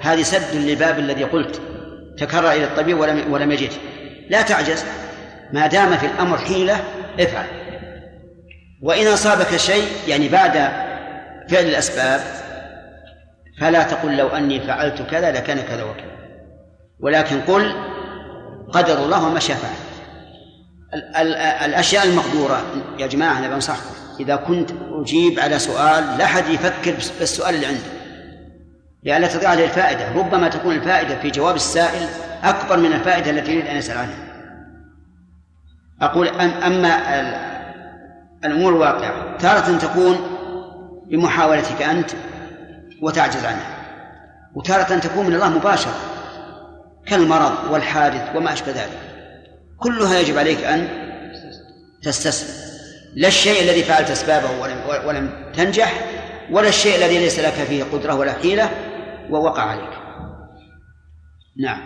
هذه 0.00 0.22
سد 0.22 0.56
للباب 0.56 0.98
الذي 0.98 1.24
قلت. 1.24 1.60
تكرر 2.18 2.52
إلى 2.52 2.64
الطبيب 2.64 3.00
ولم 3.00 3.32
ولم 3.32 3.52
يجد. 3.52 3.70
لا 4.30 4.42
تعجز. 4.42 4.84
ما 5.52 5.66
دام 5.66 5.96
في 5.96 6.06
الأمر 6.06 6.38
حيلة 6.38 6.80
افعل. 7.20 7.46
وإن 8.82 9.06
أصابك 9.06 9.56
شيء 9.56 9.88
يعني 10.08 10.28
بعد 10.28 10.52
فعل 11.50 11.64
الأسباب 11.64 12.20
فلا 13.60 13.82
تقل 13.82 14.16
لو 14.16 14.28
أني 14.28 14.60
فعلت 14.60 15.02
كذا 15.02 15.32
لكان 15.32 15.60
كذا 15.60 15.82
وكذا. 15.82 16.14
ولكن 17.00 17.40
قل 17.40 17.74
قدر 18.72 18.98
الله 19.04 19.26
وما 19.26 19.40
شاء 19.40 19.56
فعل. 19.56 19.74
ال- 20.94 21.16
ال- 21.16 21.36
الأشياء 21.70 22.04
المقدورة 22.04 22.62
يا 22.98 23.06
جماعة 23.06 23.38
أنا 23.38 23.48
بنصحكم. 23.48 23.94
إذا 24.20 24.36
كنت 24.36 24.70
أجيب 24.90 25.40
على 25.40 25.58
سؤال 25.58 26.18
لا 26.18 26.24
أحد 26.24 26.48
يفكر 26.48 26.94
بالسؤال 27.18 27.54
اللي 27.54 27.66
عنده. 27.66 27.80
لئلا 29.02 29.26
تضيع 29.26 29.48
عليه 29.50 29.64
الفائدة. 29.64 30.12
ربما 30.12 30.48
تكون 30.48 30.74
الفائدة 30.74 31.18
في 31.20 31.30
جواب 31.30 31.54
السائل 31.56 32.08
أكبر 32.44 32.76
من 32.76 32.92
الفائدة 32.92 33.30
التي 33.30 33.52
يريد 33.52 33.66
أن 33.66 33.76
يسأل 33.76 33.98
عنها. 33.98 34.23
أقول 36.02 36.28
أم 36.28 36.50
أما 36.50 37.20
ال- 37.20 37.54
الأمور 38.44 38.72
الواقعة 38.72 39.36
تارة 39.38 39.78
تكون 39.78 40.16
بمحاولتك 41.06 41.82
أنت 41.82 42.10
وتعجز 43.02 43.44
عنها 43.44 43.76
وتارة 44.54 44.98
تكون 44.98 45.26
من 45.26 45.34
الله 45.34 45.48
مباشرة 45.48 45.94
كالمرض 47.06 47.52
والحادث 47.70 48.36
وما 48.36 48.52
أشبه 48.52 48.72
ذلك. 48.72 48.98
كلها 49.78 50.18
يجب 50.18 50.38
عليك 50.38 50.64
أن 50.64 50.88
تستسلم. 52.02 52.64
لا 53.14 53.28
الشيء 53.28 53.62
الذي 53.62 53.82
فعلت 53.82 54.10
أسبابه 54.10 54.60
ولم, 54.60 54.76
ولم 55.06 55.52
تنجح 55.56 56.04
ولا 56.50 56.68
الشيء 56.68 56.96
الذي 56.96 57.18
ليس 57.18 57.38
لك 57.38 57.52
فيه 57.52 57.84
قدرة 57.84 58.14
ولا 58.14 58.32
حيلة 58.32 58.70
ووقع 59.30 59.62
عليك. 59.62 59.90
نعم. 61.62 61.80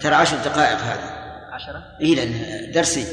ترى 0.00 0.14
عشر 0.14 0.36
دقائق 0.36 0.78
هذا. 0.78 1.23
عشرة؟ 1.54 1.82
إيه 2.00 2.14
لأن 2.14 2.72
درسي. 2.72 3.06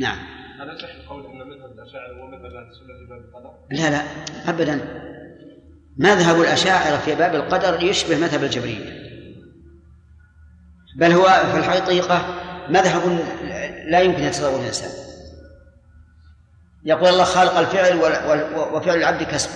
نعم. 0.00 0.18
هل 0.60 0.76
يصح 0.76 0.94
القول 0.94 1.26
أن 1.26 1.48
مذهب 1.48 1.72
الأشاعرة 1.72 2.20
هو 2.22 2.26
مذهب 2.26 2.44
أهل 2.44 2.68
السنة 2.70 2.86
في 2.98 3.06
باب 3.08 3.18
القدر؟ 3.18 3.50
لا 3.70 3.90
لا 3.90 4.02
أبدا. 4.50 4.80
مذهب 5.98 6.40
الأشاعرة 6.40 6.96
في 6.96 7.14
باب 7.14 7.34
القدر 7.34 7.82
يشبه 7.82 8.18
مذهب 8.18 8.44
الجبرية 8.44 9.06
بل 10.96 11.12
هو 11.12 11.24
في 11.52 11.58
الحقيقة 11.58 12.22
مذهب 12.68 13.20
لا 13.90 14.00
يمكن 14.00 14.22
يتصور 14.22 14.60
الإنسان. 14.60 14.90
يقول 16.84 17.08
الله 17.08 17.24
خالق 17.24 17.58
الفعل 17.58 17.96
وفعل 18.74 18.96
العبد 18.96 19.22
كسبه 19.22 19.52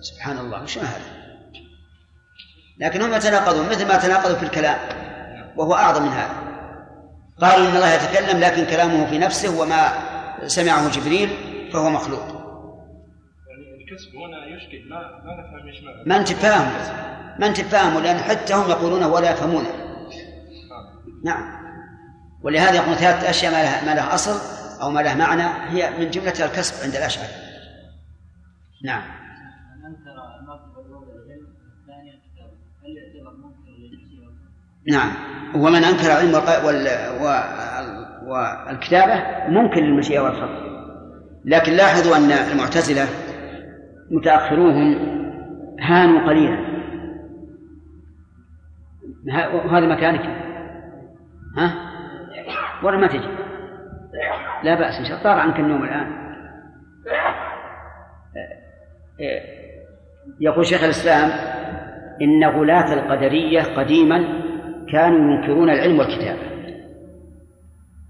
سبحان 0.00 0.38
الله 0.38 0.62
وش 0.62 0.78
هذا؟ 0.78 1.22
لكن 2.78 3.02
هم 3.02 3.14
يتناقضون 3.14 3.68
مثل 3.68 3.88
ما 3.88 3.96
تناقضوا 3.96 4.36
في 4.36 4.42
الكلام 4.42 4.78
وهو 5.56 5.74
أعظم 5.74 6.02
من 6.02 6.08
هذا. 6.08 6.41
قالوا 7.40 7.68
إن 7.68 7.76
الله 7.76 7.94
يتكلم 7.94 8.40
لكن 8.40 8.64
كلامه 8.64 9.06
في 9.06 9.18
نفسه 9.18 9.60
وما 9.60 9.92
سمعه 10.46 10.90
جبريل 10.90 11.30
فهو 11.72 11.90
مخلوق. 11.90 12.26
يعني 13.48 13.82
الكسب 13.82 14.16
هنا 14.16 14.46
يشكل 14.46 14.88
ما 14.88 14.96
ما 14.96 15.40
نفهم 15.40 15.68
إيش 15.68 15.82
معنى. 15.84 16.04
ما 16.06 16.16
أنت 16.16 16.32
فاهم؟ 16.32 16.72
ما 17.40 17.46
أنت 17.46 17.60
فاهم؟ 17.60 18.02
لأن 18.02 18.16
حتى 18.18 18.54
هم 18.54 18.70
يقولونه 18.70 19.08
ولا 19.08 19.30
يفهمونه 19.30 19.70
نعم. 21.24 21.62
ولهذا 22.42 22.76
يقولون 22.76 22.94
ثلاثة 22.94 23.30
أشياء 23.30 23.52
ما 23.52 23.62
لها, 23.62 23.84
ما 23.84 23.94
لها 23.94 24.14
أصل 24.14 24.38
أو 24.82 24.90
ما 24.90 25.00
لها 25.00 25.14
معنى. 25.14 25.42
هي 25.70 25.90
من 25.98 26.10
جملة 26.10 26.44
الكسب 26.44 26.84
عند 26.84 26.96
الأشعري. 26.96 27.52
نعم 28.84 29.02
من 29.02 29.86
أنكر 29.86 30.38
المرتبة 30.40 30.80
الأولى 30.86 31.12
العلم 31.12 31.46
الثانية 31.80 32.12
الكتاب 32.14 32.50
هل 32.82 32.96
يعتبر 32.96 33.36
منكر 33.36 33.70
لنفسه 33.78 34.22
نعم. 34.90 35.10
ومن 35.54 35.84
أنكر 35.84 36.06
العلم. 36.06 36.34
والكتابة 38.26 39.22
ممكن 39.48 39.82
للمشيئة 39.82 40.20
والخلق 40.20 40.62
لكن 41.44 41.72
لاحظوا 41.72 42.16
أن 42.16 42.30
المعتزلة 42.52 43.02
متأخروهم 44.10 44.94
هانوا 45.80 46.28
قليلا. 46.28 46.72
ه- 49.32 49.78
هذا 49.78 49.86
مكانك. 49.86 50.24
ها؟ 51.58 51.74
ولا 52.82 52.96
ما 52.98 53.06
تجي. 53.06 53.28
لا 54.62 54.74
بأس 54.74 54.98
إن 54.98 55.04
شاء 55.04 55.12
الله. 55.12 55.22
طار 55.22 55.38
عنك 55.38 55.56
النوم 55.60 55.84
الآن. 55.84 56.22
يقول 60.40 60.66
شيخ 60.66 60.84
الإسلام 60.84 61.30
إن 62.22 62.44
غلاة 62.44 62.94
القدرية 62.94 63.62
قديما 63.62 64.41
كانوا 64.92 65.34
ينكرون 65.34 65.70
العلم 65.70 65.98
والكتابة 65.98 66.52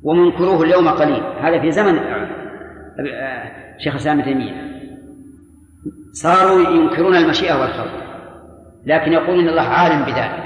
ومنكروه 0.05 0.63
اليوم 0.63 0.89
قليل. 0.89 1.23
هذا 1.41 1.61
في 1.61 1.71
زمن 1.71 1.99
آه، 1.99 3.51
شيخ 3.79 3.93
الإسلام 3.93 4.19
ابن 4.19 4.29
تيمية. 4.29 4.53
صاروا 6.13 6.61
ينكرون 6.61 7.17
المشيئة 7.17 7.61
والخلق 7.61 8.03
لكن 8.87 9.13
يقولون 9.13 9.41
إن 9.41 9.49
الله 9.49 9.63
عالم 9.63 10.05
بذلك. 10.05 10.43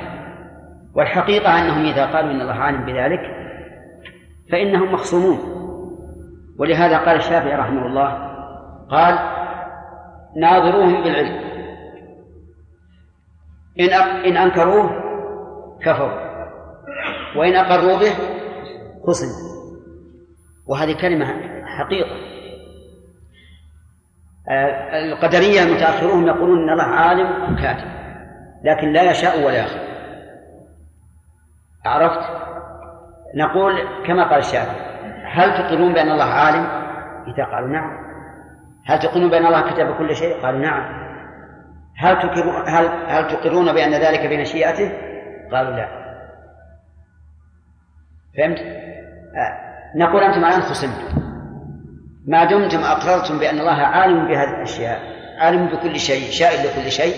والحقيقة 0.95 1.59
أنهم 1.59 1.85
إذا 1.85 2.07
قالوا 2.07 2.31
إن 2.31 2.41
الله 2.41 2.55
عالم 2.55 2.87
بذلك 2.87 3.21
فإنهم 4.53 4.93
مخصومون. 4.93 5.39
ولهذا 6.59 6.99
قال 6.99 7.17
الشافعي 7.17 7.57
رحمه 7.57 7.87
الله 7.87 8.27
قال 8.91 9.19
ناظروهم 10.41 11.03
بالعلم 11.03 11.47
إن 14.27 14.37
أنكروه 14.37 14.91
كفروا. 15.83 16.26
وإن 17.39 17.57
أقروا 17.57 17.99
به 17.99 18.13
خصم 19.07 19.27
وهذه 20.67 21.01
كلمة 21.01 21.27
حقيقة 21.79 22.17
آه، 24.49 24.99
القدرية 24.99 25.63
المتأخرون 25.63 26.27
يقولون 26.27 26.63
إن 26.63 26.71
الله 26.71 26.85
عالم 26.85 27.57
كاتب 27.57 27.89
لكن 28.65 28.93
لا 28.93 29.11
يشاء 29.11 29.47
ولا 29.47 29.59
يخلق 29.59 29.87
عرفت؟ 31.87 32.47
نقول 33.35 33.73
كما 34.07 34.31
قال 34.31 34.39
الشافعي 34.39 34.87
هل 35.25 35.55
تقرون 35.55 35.95
بأن 35.95 36.11
الله 36.11 36.25
عالم؟ 36.25 36.67
إذا 37.35 37.45
قالوا 37.45 37.69
نعم 37.69 38.07
هل 38.87 38.99
تقرون 38.99 39.31
بأن 39.31 39.47
الله 39.47 39.61
كتب 39.61 39.97
كل 39.99 40.17
شيء؟ 40.17 40.43
قالوا 40.43 40.61
نعم 40.61 41.07
هل 41.97 42.19
تقرون 42.19 42.69
هل 42.69 42.87
هل 43.07 43.29
تقرون 43.29 43.73
بأن 43.73 43.95
ذلك 43.95 44.27
بمشيئته؟ 44.27 44.93
قالوا 45.53 45.77
لا 45.77 46.06
فهمت؟ 48.37 48.59
آه. 48.59 49.67
نقول 49.97 50.23
أنتم 50.23 50.45
الآن 50.45 50.61
خصمتم. 50.61 51.23
ما 52.27 52.45
دمتم 52.45 52.79
أقررتم 52.79 53.39
بأن 53.39 53.59
الله 53.59 53.83
عالم 53.83 54.29
بهذه 54.29 54.51
الأشياء 54.57 55.01
عالم 55.39 55.67
بكل 55.67 55.99
شيء 55.99 56.31
شائن 56.31 56.65
لكل 56.65 56.91
شيء. 56.91 57.15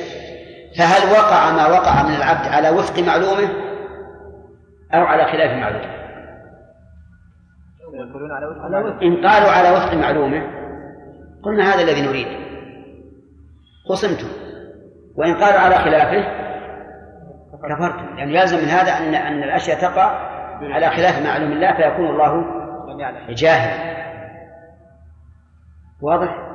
فهل 0.78 1.12
وقع 1.12 1.52
ما 1.52 1.66
وقع 1.66 2.02
من 2.02 2.14
العبد 2.14 2.48
على 2.48 2.70
وفق 2.70 2.98
معلومه 2.98 3.48
أو 4.94 5.02
على 5.02 5.24
خلاف 5.24 5.50
معلومه؟ 5.50 5.98
إن 9.02 9.26
قالوا 9.26 9.50
على 9.50 9.70
وفق 9.70 9.94
معلومه 9.94 10.42
قلنا 11.42 11.74
هذا 11.74 11.82
الذي 11.82 12.02
نريد. 12.02 12.26
خصمتم. 13.88 14.28
وإن 15.16 15.34
قالوا 15.34 15.60
على 15.60 15.74
خلافه 15.74 16.24
كفرتم. 17.52 18.18
يعني 18.18 18.34
يلزم 18.34 18.58
من 18.58 18.68
هذا 18.68 18.90
أن 18.90 19.14
أن 19.14 19.42
الأشياء 19.42 19.80
تقع 19.80 20.27
على 20.62 20.90
خلاف 20.90 21.22
معلوم 21.26 21.52
الله 21.52 21.72
فيكون 21.72 22.06
الله 22.06 22.36
لم 22.92 23.00
يعلم 23.00 23.34
جاهل. 23.34 23.98
واضح؟ 26.02 26.48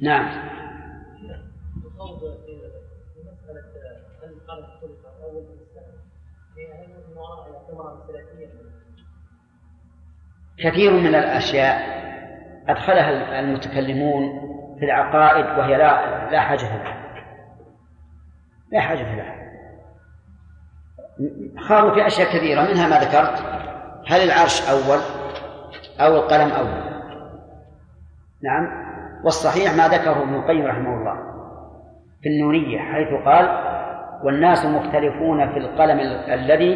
نعم. 0.00 0.52
كثير 10.58 10.92
من 10.92 11.14
الأشياء 11.14 12.02
أدخلها 12.68 13.40
المتكلمون 13.40 14.40
في 14.78 14.84
العقائد 14.84 15.58
وهي 15.58 15.76
لا 15.76 16.30
لا 16.30 16.40
حاجة 16.40 16.76
لها. 16.76 17.02
لا 18.72 18.80
حاجة 18.80 19.16
لها. 19.16 19.41
خاضوا 21.58 21.94
في 21.94 22.06
أشياء 22.06 22.28
كثيرة 22.28 22.60
منها 22.60 22.88
ما 22.88 22.96
ذكرت 22.98 23.38
هل 24.08 24.20
العرش 24.20 24.70
أول 24.70 24.98
أو 26.00 26.16
القلم 26.16 26.50
أول؟ 26.50 26.92
نعم. 28.42 28.66
والصحيح 29.24 29.74
ما 29.76 29.88
ذكره 29.88 30.22
ابن 30.22 30.34
القيم 30.34 30.66
رحمه 30.66 30.94
الله 30.94 31.14
في 32.22 32.28
النونية 32.28 32.78
حيث 32.78 33.08
قال 33.26 33.48
والناس 34.24 34.66
مختلفون 34.66 35.52
في 35.52 35.58
القلم 35.58 35.98
ال- 36.00 36.30
الذي 36.30 36.74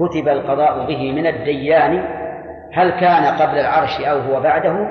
كتب 0.00 0.28
القضاء 0.28 0.86
به 0.86 1.12
من 1.12 1.26
الديان 1.26 2.04
هل 2.72 2.90
كان 3.00 3.24
قبل 3.24 3.58
العرش 3.58 4.00
أو 4.00 4.18
هو 4.18 4.40
بعده؟ 4.40 4.86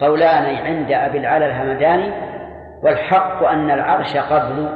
قولان 0.00 0.56
عند 0.56 0.90
أبي 0.92 1.18
العلا 1.18 1.46
الهمداني 1.46 2.12
والحق 2.82 3.42
أن 3.44 3.70
العرش 3.70 4.16
قبل 4.16 4.68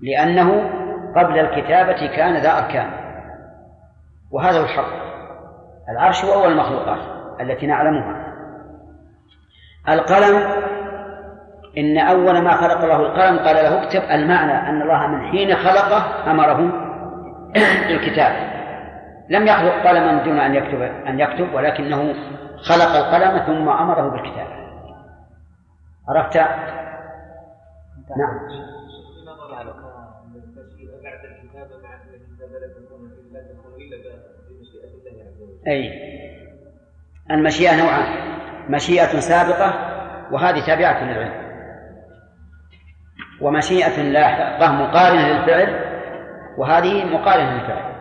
لأنه 0.00 0.70
قبل 1.16 1.38
الكتابة 1.38 2.06
كان 2.16 2.36
ذا 2.36 2.58
أركان 2.58 2.90
وهذا 4.30 4.60
هو 4.60 4.64
الحق 4.64 5.02
العرش 5.88 6.24
هو 6.24 6.32
أول 6.32 6.52
المخلوقات 6.52 7.00
التي 7.40 7.66
نعلمها 7.66 8.34
القلم 9.88 10.42
إن 11.78 11.98
أول 11.98 12.38
ما 12.38 12.50
خلق 12.50 12.82
الله 12.82 12.96
القلم 12.96 13.38
قال 13.38 13.56
له 13.56 13.82
اكتب 13.82 14.02
المعنى 14.10 14.68
أن 14.68 14.82
الله 14.82 15.06
من 15.06 15.30
حين 15.30 15.56
خلقه 15.56 16.30
أمره 16.30 16.72
بالكتاب 17.88 18.32
لم 19.28 19.46
يخلق 19.46 19.88
قلما 19.88 20.24
دون 20.24 20.38
أن 20.38 20.54
يكتب 20.54 20.82
أن 20.82 21.20
يكتب 21.20 21.54
ولكنه 21.54 22.14
خلق 22.56 22.96
القلم 22.96 23.38
ثم 23.38 23.68
أمره 23.68 24.08
بالكتابة 24.08 24.62
عرفت؟ 26.08 26.36
نعم 28.16 28.38
الكتابة 31.52 31.82
مع 31.82 31.94
أي. 35.68 35.92
المشيئة 37.30 37.82
نوعان. 37.82 38.32
مشيئة 38.68 39.20
سابقة 39.20 39.74
وهذه 40.32 40.66
تابعة 40.66 41.04
للعلم. 41.04 41.42
ومشيئة 43.40 44.02
لاحقة 44.02 44.72
مقارنة 44.72 45.28
للفعل 45.28 45.92
وهذه 46.58 47.04
مقارنة 47.04 47.54
للفعل. 47.54 47.92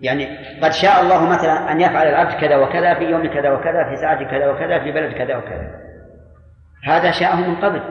يعني 0.00 0.26
قد 0.62 0.72
شاء 0.72 1.02
الله 1.02 1.28
مثلا 1.28 1.72
أن 1.72 1.80
يفعل 1.80 2.06
العبد 2.06 2.40
كذا 2.40 2.56
وكذا 2.56 2.94
في 2.94 3.04
يوم 3.04 3.26
كذا 3.26 3.50
وكذا 3.50 3.88
في 3.90 3.96
ساعة 3.96 4.30
كذا 4.30 4.50
وكذا 4.50 4.78
في 4.78 4.92
بلد 4.92 5.12
كذا 5.12 5.36
وكذا. 5.36 5.80
هذا 6.84 7.10
شاءه 7.10 7.36
من 7.36 7.56
قبل 7.56 7.82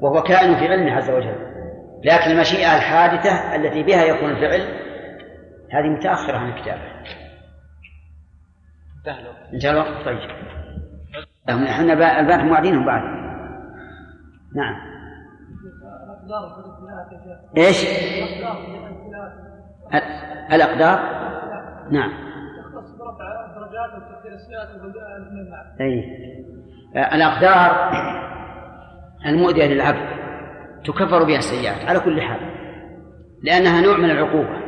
وهو 0.00 0.22
كائن 0.22 0.54
في 0.54 0.68
علمه 0.68 0.92
عز 0.92 1.10
وجل. 1.10 1.51
لكن 2.04 2.30
المشيئة 2.30 2.76
الحادثة 2.76 3.56
التي 3.56 3.82
بها 3.82 4.04
يكون 4.04 4.30
الفعل 4.30 4.60
هذه 5.72 5.88
متأخرة 5.88 6.36
عن 6.36 6.48
الكتابة. 6.50 6.82
انتهى 9.52 9.70
الوقت. 9.70 10.04
طيب. 10.04 10.18
إحنا 11.48 11.92
البنات 12.20 12.40
موعدينهم 12.40 12.86
بعد. 12.86 13.02
نعم. 14.56 14.92
إيش؟ 17.56 17.84
الأقدار؟ 20.52 20.98
نعم. 21.90 22.12
أي. 25.80 26.04
الأقدار 27.14 27.92
المؤذية 29.26 29.66
للعبد. 29.66 30.31
تكفر 30.84 31.24
بها 31.24 31.38
السيئات. 31.38 31.88
على 31.88 32.00
كل 32.00 32.20
حال 32.20 32.40
لأنها 33.42 33.80
نوع 33.80 33.96
من 33.96 34.10
العقوبة. 34.10 34.62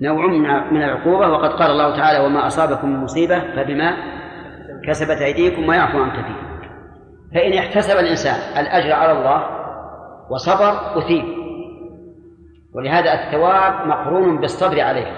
نوع 0.00 0.26
من 0.72 0.82
العقوبة 0.82 1.28
وقد 1.28 1.50
قال 1.50 1.70
الله 1.70 1.96
تعالى 1.96 2.26
وما 2.26 2.46
أصابكم 2.46 2.88
من 2.88 2.96
مصيبة 2.96 3.40
فبما 3.40 3.96
كسبت 4.88 5.20
أيديكم 5.22 5.68
ويعفو 5.68 6.02
عن 6.02 6.10
كثير. 6.10 6.50
فإن 7.34 7.58
احتسب 7.58 7.98
الإنسان 7.98 8.60
الأجر 8.60 8.92
على 8.92 9.12
الله 9.12 9.60
وصبر 10.30 10.98
أثيب. 10.98 11.24
ولهذا 12.74 13.12
الثواب 13.12 13.86
مقرون 13.86 14.40
بالصبر 14.40 14.80
عليه 14.80 15.12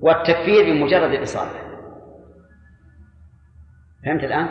والتكفير 0.00 0.64
بمجرد 0.64 1.10
الإصابة. 1.10 1.66
فهمت 4.04 4.24
الآن؟ 4.24 4.48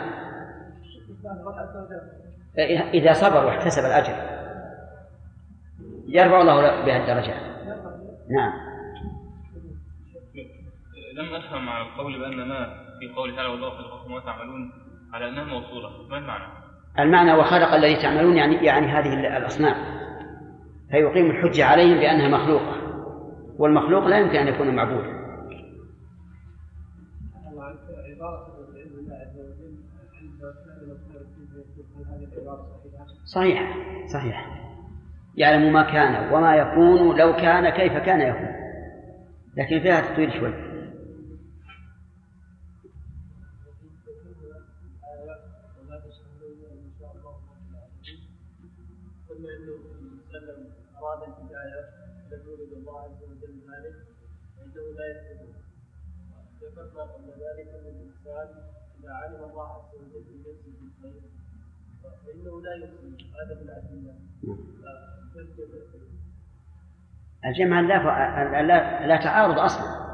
إذا 2.94 3.12
صبر 3.12 3.44
واحتسب 3.44 3.82
الأجر. 3.84 4.14
يرفع 6.08 6.40
الله 6.40 6.84
بها 6.84 6.96
الدرجات. 6.96 7.42
نعم. 8.30 8.52
لم 11.16 11.34
أفهم 11.34 11.68
على 11.68 11.88
القول 11.88 12.18
بأن 12.18 12.48
ما 12.48 12.66
في 13.00 13.14
قوله 13.16 13.36
تعالى 13.36 13.48
والله 13.48 13.70
خلقكم 13.70 14.12
وما 14.12 14.20
تعملون 14.20 14.72
على 15.12 15.28
أنها 15.28 15.44
موصولة. 15.44 16.08
ما 16.10 16.18
المعنى؟ 16.18 16.52
المعنى 16.98 17.32
وخلق 17.32 17.74
الذي 17.74 18.02
تعملون 18.02 18.36
يعني 18.36 18.66
يعني 18.66 18.86
هذه 18.86 19.36
الأصنام. 19.36 19.96
فيقيم 20.90 21.30
الحجة 21.30 21.64
عليهم 21.64 21.98
بأنها 21.98 22.28
مخلوقة. 22.28 22.76
والمخلوق 23.58 24.06
لا 24.06 24.18
يمكن 24.18 24.36
أن 24.36 24.48
يكون 24.48 24.76
معبودا 24.76 25.16
صحيح 33.24 33.76
صحيح. 34.12 34.56
يعلم 35.36 35.72
ما 35.72 35.82
كان 35.82 36.32
وما 36.32 36.56
يكون 36.56 37.18
لو 37.18 37.36
كان 37.36 37.70
كيف 37.70 37.92
كان 37.92 38.20
يكون. 38.20 38.56
لكن 39.56 39.80
فيها 39.80 40.00
تطويل 40.00 40.32
شوي. 40.32 40.76
ذكرنا 56.62 57.02
قبل 57.02 57.28
ذلك 57.28 57.68
ان 57.68 57.86
الانسان 57.86 58.48
إذا 59.00 59.12
علم 59.12 59.44
الله 59.50 59.68
عز 59.68 59.94
وجل 59.94 60.24
بنفسه 60.24 60.72
بالخير 60.80 61.35
الجمع 67.46 67.80
لا 67.80 68.62
لا, 68.62 69.06
لا 69.06 69.16
تعارض 69.16 69.58
أصلا. 69.58 70.06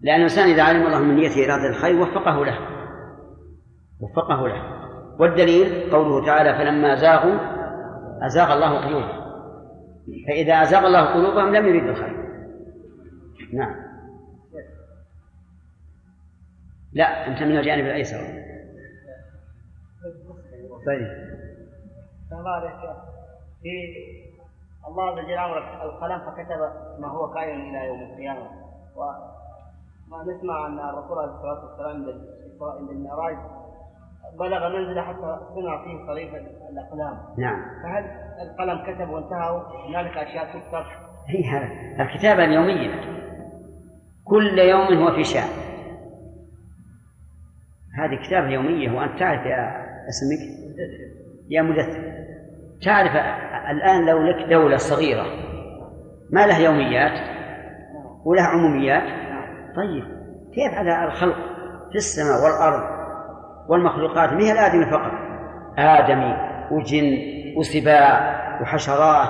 لأن 0.00 0.16
الإنسان 0.16 0.48
إذا 0.48 0.62
علم 0.62 0.86
الله 0.86 0.98
من 0.98 1.16
نيته 1.16 1.44
إرادة 1.44 1.68
الخير 1.68 2.00
وفقه 2.00 2.44
له. 2.44 2.58
وفقه 4.00 4.48
له. 4.48 4.78
والدليل 5.20 5.90
قوله 5.90 6.26
تعالى 6.26 6.58
فلما 6.58 6.94
زاغوا 6.94 7.38
أزاغ 8.26 8.52
الله 8.52 8.86
قلوبهم. 8.86 9.18
فإذا 10.28 10.62
أزاغ 10.62 10.86
الله 10.86 11.04
قلوبهم 11.04 11.54
لم 11.54 11.66
يريد 11.66 11.88
الخير. 11.88 12.28
نعم. 13.52 13.88
لا 16.92 17.26
أنت 17.26 17.42
من 17.42 17.58
الجانب 17.58 17.84
الأيسر. 17.84 18.47
طيب. 20.86 21.08
في 22.28 22.34
الله 24.88 25.02
عز 25.02 25.18
وجل 25.18 25.32
أمر 25.32 25.58
القلم 25.82 26.18
فكتب 26.18 26.60
ما 26.98 27.08
هو 27.08 27.30
كائن 27.30 27.60
إلى 27.60 27.86
يوم 27.86 28.00
القيامة. 28.02 28.50
وما 28.96 30.22
نسمع 30.22 30.66
أن 30.66 30.78
الرسول 30.78 31.18
عليه 31.18 31.32
الصلاة 31.32 31.64
والسلام 31.64 31.96
عند 32.62 32.90
المعراج 32.90 33.36
بلغ 34.38 34.68
منزلة 34.68 35.02
حتى 35.02 35.40
صنع 35.54 35.84
فيه 35.84 36.06
صريف 36.06 36.34
الأقلام. 36.70 37.18
نعم. 37.38 37.62
فهل 37.82 38.04
القلم 38.42 38.94
كتب 38.94 39.08
وانتهى؟ 39.10 39.62
هنالك 39.88 40.16
أشياء 40.16 40.44
تكتب؟ 40.44 40.84
هي 41.26 41.44
هذا 41.44 42.02
الكتابة 42.02 42.44
اليومية. 42.44 43.18
كل 44.24 44.58
يوم 44.58 45.02
هو 45.02 45.14
في 45.14 45.24
شأن. 45.24 45.68
هذه 47.98 48.26
كتابه 48.26 48.48
يوميه 48.48 48.90
وأنت 48.90 49.18
تعرف 49.18 49.46
يا 49.46 49.84
أسمك؟ 50.08 50.67
يا 51.48 51.62
مدثر. 51.62 52.02
تعرف 52.84 53.12
الآن 53.70 54.06
لو 54.06 54.22
لك 54.22 54.48
دولة 54.48 54.76
صغيرة 54.76 55.24
ما 56.30 56.46
لها 56.46 56.58
يوميات؟ 56.58 57.38
ولها 58.24 58.46
عموميات؟ 58.46 59.02
طيب 59.76 60.04
كيف 60.54 60.74
على 60.74 61.04
الخلق 61.04 61.36
في 61.90 61.96
السماء 61.96 62.44
والأرض 62.44 62.82
والمخلوقات؟ 63.68 64.32
ما 64.32 64.40
هي 64.40 64.52
الآدمي 64.52 64.86
فقط؟ 64.86 65.12
آدمي 65.78 66.36
وجن 66.70 67.18
وسباع 67.56 68.38
وحشرات. 68.62 69.28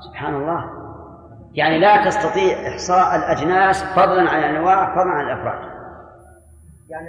سبحان 0.00 0.34
الله. 0.34 0.64
يعني 1.54 1.78
لا 1.78 2.04
تستطيع 2.04 2.68
إحصاء 2.68 3.16
الأجناس 3.16 3.84
فضلا 3.84 4.30
عن 4.30 4.38
الأنواع 4.38 4.94
فضلا 4.94 5.10
عن 5.10 5.24
الأفراد. 5.24 5.76
يعني 6.88 7.08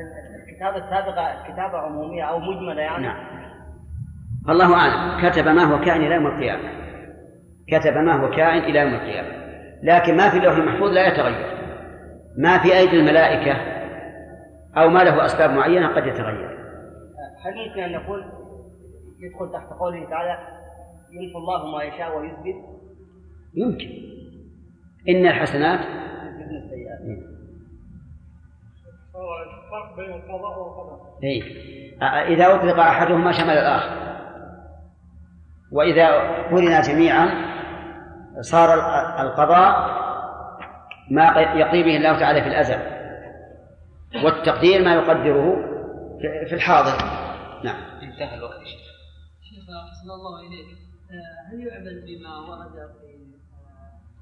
الكتابة 0.49 0.77
السابقة 0.77 1.44
كتابة 1.44 1.77
عمومية 1.77 2.23
أو 2.23 2.39
مجملة 2.39 2.81
يعني؟ 2.81 3.07
نعم. 3.07 3.47
فالله 4.48 4.74
أعلم. 4.74 5.30
كتب 5.30 5.48
ما 5.48 5.64
هو 5.64 5.80
كائن 5.82 6.02
إلى 6.02 6.15
يوم 6.15 6.28
القيامة. 6.28 6.69
كتب 7.68 7.98
ما 7.98 8.14
هو 8.14 8.30
كائن 8.30 8.64
إلى 8.64 8.80
يوم 8.80 8.94
القيامة. 8.94 9.48
لكن 9.84 10.18
ما 10.18 10.30
في 10.30 10.38
اللوح 10.38 10.57
المحفوظ 10.57 10.91
لا 10.91 11.07
يتغير. 11.07 11.57
ما 12.38 12.57
في 12.57 12.78
أيدي 12.78 12.99
الملائكة 12.99 13.57
أو 14.78 14.90
ما 14.90 15.03
له 15.03 15.26
أسباب 15.26 15.49
معينة 15.49 15.88
قد 15.88 16.07
يتغير. 16.07 16.57
هل 17.45 17.57
يمكن 17.68 17.84
أن 17.84 17.91
نقول 17.91 18.24
يدخل 19.19 19.52
تحت 19.53 19.74
قوله 19.80 20.10
تعالى 20.10 20.38
يمحو 21.11 21.40
الله 21.40 21.78
ما 21.78 21.84
يشاء 21.84 22.18
ويثبت. 22.18 22.56
يمكن. 23.56 23.90
إن 25.10 25.28
الحسنات 25.28 25.80
السيئات. 25.80 26.99
الفرق 29.48 29.95
بين 29.98 30.14
القضاء 30.14 30.60
والقدر. 30.60 30.99
إيه. 31.24 31.44
إذا 32.28 32.56
أطلق 32.56 32.80
أحدهما 32.80 33.32
شمل 33.32 33.49
الآخر. 33.49 34.16
وإذا 35.72 36.07
قرنا 36.52 36.81
جميعا 36.81 37.30
صار 38.41 38.73
القضاء 39.22 39.98
ما 41.11 41.23
يقضي 41.39 41.84
به 41.84 41.98
الله 41.98 42.19
تعالى 42.19 42.41
في 42.41 42.48
الأزل 42.48 42.80
والتقدير 44.23 44.84
ما 44.84 44.95
يقدره 44.95 45.56
في 46.19 46.56
الحاضر. 46.56 46.98
نعم. 47.64 47.99
انتهى 48.02 48.35
الوقت 48.35 48.60
شيخ. 48.64 49.69
أحسن 49.69 50.11
الله 50.11 50.39
إليك. 50.48 50.77
آه، 51.11 51.53
هل 51.53 51.68
يعمل 51.68 52.02
بما 52.02 52.39
ورد 52.39 52.91
في 52.99 53.18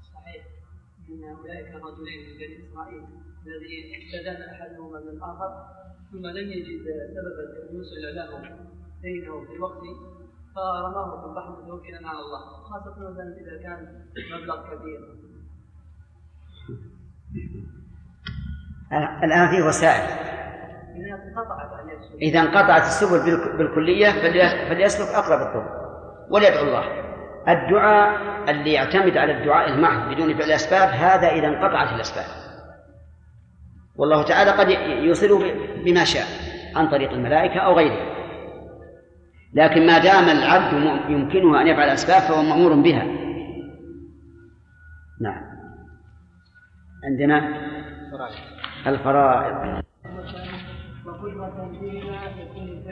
الصحيح 0.00 0.44
آه، 0.44 1.12
من 1.12 1.24
أولئك 1.24 1.68
الرجلين 1.68 2.28
من 2.28 2.38
بني 2.38 2.68
إسرائيل 2.68 3.04
الذي 3.46 3.74
استدان 3.98 4.42
أحدهما 4.54 5.00
من 5.00 5.08
الآخر 5.08 5.66
ثم 6.12 6.26
لم 6.26 6.52
يجد 6.52 6.82
سببا 7.14 7.72
يوصل 7.72 8.16
له 8.16 8.56
دينه 9.02 9.44
في 9.44 9.52
الوقت 9.52 9.82
فرماه 10.56 11.20
في 11.20 11.26
البحر 11.26 11.50
متوكلا 11.50 12.08
على 12.08 12.18
الله 12.18 12.40
خاصة 12.70 12.90
مثلا 12.90 13.36
إذا 13.40 13.62
كان 13.62 13.78
مبلغ 14.34 14.56
كبير. 14.66 15.00
الآن 19.24 19.48
في 19.48 19.62
وسائل؟ 19.62 20.26
إذا 22.22 22.40
انقطعت 22.40 22.82
السبل. 22.82 23.20
بالكلية 23.58 24.10
فليسلك 24.68 25.08
أقرب 25.08 25.40
الطرق. 25.40 25.70
وليدعو 26.30 26.64
الله. 26.64 26.84
الدعاء 27.48 28.20
اللي 28.50 28.72
يعتمد 28.72 29.16
على 29.16 29.38
الدعاء 29.38 29.68
المحض 29.68 30.14
بدون 30.14 30.34
فعل 30.34 30.46
الأسباب 30.46 30.88
هذا 30.88 31.28
إذا 31.28 31.46
انقطعت 31.46 31.92
الأسباب. 31.94 32.26
والله 33.96 34.24
تعالى 34.24 34.50
قد 34.50 34.68
يوصله 35.04 35.38
بما 35.84 36.04
شاء 36.04 36.26
عن 36.76 36.90
طريق 36.90 37.10
الملائكة 37.10 37.60
أو 37.60 37.76
غيره. 37.76 38.15
لكن 39.56 39.86
ما 39.86 39.98
دام 39.98 40.24
العبد 40.24 40.72
يمكنه 41.10 41.60
أن 41.60 41.66
يفعل 41.66 41.84
الأسباب 41.88 42.22
فهو 42.22 42.42
مأمور 42.42 42.74
بها 42.74 43.04
نعم 45.20 45.42
عندنا 47.04 47.38
الفرائض 48.86 49.82
وقدرة 51.06 51.70
فيما 51.80 52.16
يكون 52.40 52.82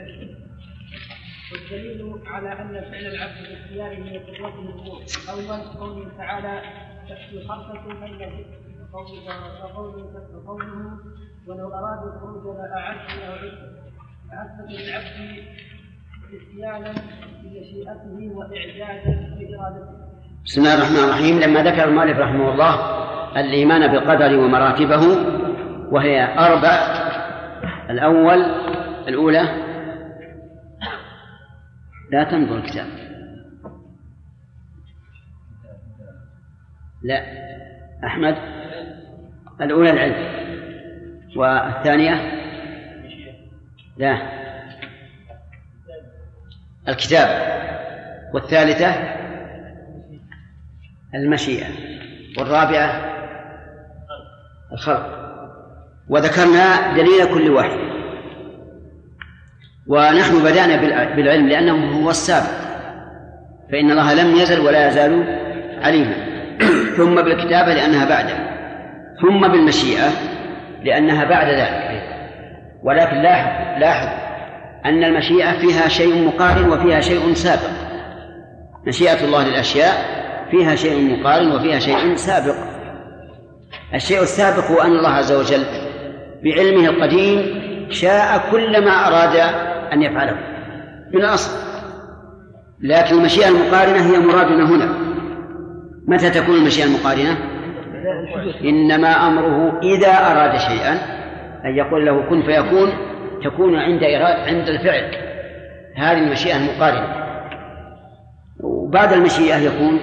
والدليل 1.51 2.21
على 2.25 2.51
أن 2.53 2.91
فعل 2.91 3.05
العبد 3.05 3.49
باختياره 3.49 3.99
من 3.99 4.19
قدرته 4.19 4.59
الأمور 4.59 5.01
أولا 5.29 5.57
قوله 5.79 6.11
تعالى 6.17 6.61
تحت 7.09 7.47
خمسة 7.47 7.99
فليجد 7.99 8.45
وقوله 10.35 10.97
ولو 11.47 11.73
أرادوا 11.73 12.13
الخروج 12.15 12.57
لأعدوا 12.57 13.19
له 13.19 13.33
عدة 13.33 13.75
فأثبت 14.31 14.71
للعبد 14.71 15.43
بسم 20.45 20.61
الله 20.61 20.75
الرحمن 20.75 20.97
الرحيم. 20.97 21.39
لما 21.39 21.63
ذكر 21.63 21.89
المؤلف 21.89 22.19
رحمه 22.19 22.51
الله 22.51 22.75
الإيمان 23.39 23.91
بالقدر 23.91 24.39
ومراتبه 24.39 25.01
وهي 25.91 26.37
أربع 26.37 26.69
الأول 27.89 28.45
الأولى. 29.07 29.65
لا 32.11 32.23
تنظر 32.23 32.57
الكتاب. 32.57 32.87
لا. 37.03 37.25
أحمد. 38.05 38.35
الأولى 39.61 39.89
العلم. 39.89 40.15
والثانية؟ 41.35 42.13
لا. 43.97 44.34
الكتاب 46.89 47.55
والثالثة 48.33 48.93
المشيئة 51.15 51.67
والرابعة 52.37 53.15
الخلق. 54.71 55.25
وذكرنا 56.09 56.93
دليل 56.95 57.33
كل 57.33 57.49
واحد. 57.49 57.79
ونحن 59.87 60.43
بدأنا 60.43 60.75
بالعلم 61.15 61.47
لأنه 61.47 62.03
هو 62.03 62.09
السابق. 62.09 62.65
فإن 63.71 63.91
الله 63.91 64.13
لم 64.13 64.35
يزل 64.35 64.59
ولا 64.59 64.87
يزال 64.87 65.39
عليما 65.83 66.15
ثم 66.97 67.15
بالكتابة 67.15 67.73
لأنها 67.73 68.09
بعده. 68.09 68.55
ثم 69.21 69.47
بالمشيئة 69.47 70.09
لأنها 70.83 71.23
بعد 71.23 71.47
ذلك 71.47 72.03
ولكن 72.83 73.17
لاحظ 73.17 73.79
لاحظ 73.79 74.24
أن 74.85 75.03
المشيئة 75.03 75.59
فيها 75.59 75.87
شيء 75.87 76.27
مقارن 76.27 76.69
وفيها 76.69 77.01
شيء 77.01 77.33
سابق. 77.33 77.69
مشيئة 78.87 79.25
الله 79.25 79.47
للأشياء 79.47 79.93
فيها 80.51 80.75
شيء 80.75 81.19
مقارن 81.19 81.51
وفيها 81.51 81.79
شيء 81.79 82.15
سابق. 82.15 82.55
الشيء 83.93 84.21
السابق 84.21 84.71
هو 84.71 84.81
أن 84.81 84.91
الله 84.91 85.09
عز 85.09 85.31
وجل 85.31 85.63
بعلمه 86.43 86.89
القديم 86.89 87.65
شاء 87.89 88.49
كل 88.51 88.85
ما 88.85 88.91
أراد 88.91 89.35
أن 89.93 90.01
يفعله. 90.01 90.37
من 91.13 91.21
الأصل. 91.21 91.65
لكن 92.81 93.15
المشيئة 93.15 93.47
المقارنة 93.47 94.11
هي 94.11 94.19
مرادنا 94.19 94.69
هنا. 94.69 94.89
متى 96.07 96.29
تكون 96.29 96.55
المشيئة 96.55 96.85
المقارنة؟ 96.85 97.37
إنما 98.63 99.27
أمره 99.27 99.79
إذا 99.83 100.11
أراد 100.11 100.57
شيئا 100.57 100.93
أن 101.65 101.75
يقول 101.75 102.05
له 102.05 102.29
كن 102.29 102.41
فيكون 102.41 103.14
تكون 103.45 103.75
عند 103.75 104.03
عند 104.47 104.69
الفعل. 104.69 105.15
هذه 105.95 106.27
المشيئة 106.27 106.57
المقارنة. 106.57 107.25
وبعد 108.59 109.13
المشيئة 109.13 109.55
يكون 109.55 109.99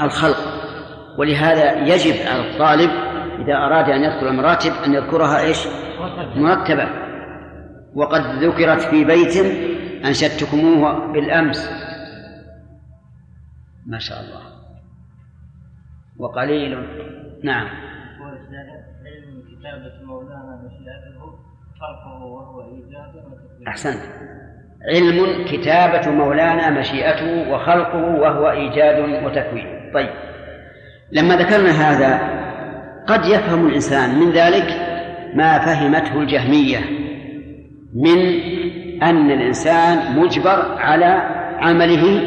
الخلق. 0.00 0.36
ولهذا 1.18 1.86
يجب 1.94 2.26
على 2.26 2.50
الطالب 2.50 2.90
إذا 3.38 3.56
أراد 3.56 3.90
أن 3.90 4.04
يذكر 4.04 4.28
المراتب 4.28 4.72
أن 4.86 4.94
يذكرها 4.94 5.40
إيش؟ 5.40 5.66
مرتبة. 6.36 6.88
وقد 7.94 8.20
ذكرت 8.20 8.80
في 8.80 9.04
بيت 9.04 9.36
أنشدتكموه 10.04 11.12
بالأمس. 11.12 11.70
ما 13.86 13.98
شاء 13.98 14.20
الله. 14.20 14.42
وقليل. 16.18 16.86
نعم. 17.44 17.68
كتابة 19.62 20.04
مولانا 20.04 20.62
مشيئته 20.64 21.41
أحسنت. 23.68 24.02
علم 24.94 25.44
كتابة 25.44 26.10
مولانا 26.10 26.70
مشيئته 26.70 27.52
وخلقه 27.52 28.04
وهو 28.20 28.50
إيجاد 28.50 29.24
وتكوين. 29.24 29.90
طيب. 29.94 30.08
لما 31.12 31.36
ذكرنا 31.36 31.70
هذا 31.70 32.20
قد 33.06 33.26
يفهم 33.26 33.66
الإنسان 33.66 34.18
من 34.18 34.30
ذلك 34.30 34.66
ما 35.34 35.58
فهمته 35.58 36.20
الجهمية 36.20 36.78
من 37.94 38.18
أن 39.02 39.30
الإنسان 39.30 40.18
مجبر 40.18 40.76
على 40.78 41.22
عمله 41.58 42.22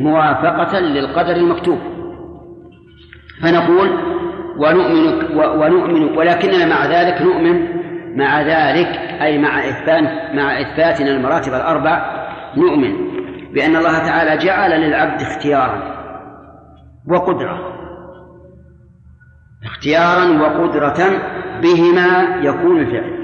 موافقة 0.00 0.78
للقدر 0.78 1.36
المكتوب. 1.36 1.78
فنقول 3.42 3.88
ونؤمن 4.58 5.36
ونؤمن 5.36 6.18
ولكننا 6.18 6.66
مع 6.66 6.86
ذلك 6.86 7.22
نؤمن 7.22 7.78
مع 8.16 8.42
ذلك 8.42 8.88
أي 9.22 9.38
مع 9.38 9.58
إثبات 9.58 10.34
مع 10.34 10.60
إثباتنا 10.60 11.10
المراتب 11.10 11.54
الأربع 11.54 12.18
نؤمن 12.56 13.08
بأن 13.52 13.76
الله 13.76 13.98
تعالى 13.98 14.44
جعل 14.44 14.70
للعبد 14.70 15.22
اختيارا 15.22 15.98
وقدرة. 17.08 17.78
اختيارا 19.64 20.40
وقدرة 20.40 21.22
بهما 21.62 22.40
يكون 22.42 22.80
الفعل. 22.80 23.18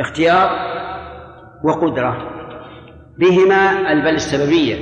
اختيار 0.00 0.50
وقدرة 1.64 2.28
بهما 3.18 3.92
البل 3.92 4.14
السببية 4.14 4.76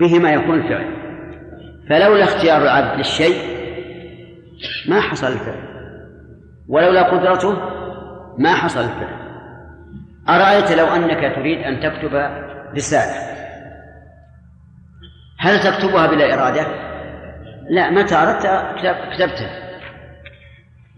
بهما 0.00 0.32
يكون 0.32 0.54
الفعل. 0.54 1.00
فلولا 1.88 2.24
اختيار 2.24 2.62
العبد 2.62 2.98
للشيء 2.98 3.36
ما 4.88 5.00
حصل 5.00 5.26
الفعل. 5.26 5.69
ولولا 6.70 7.02
قدرته 7.02 7.56
ما 8.38 8.54
حصل 8.54 8.80
الفعل. 8.80 9.20
أرأيت 10.28 10.72
لو 10.72 10.86
أنك 10.86 11.34
تريد 11.36 11.58
أن 11.58 11.80
تكتب 11.80 12.30
رسالة؟ 12.74 13.30
هل 15.38 15.60
تكتبها 15.60 16.06
بلا 16.06 16.34
إرادة؟ 16.34 16.66
لا 17.70 17.90
متى 17.90 18.14
أردت 18.14 18.46
كتبتها 19.16 19.70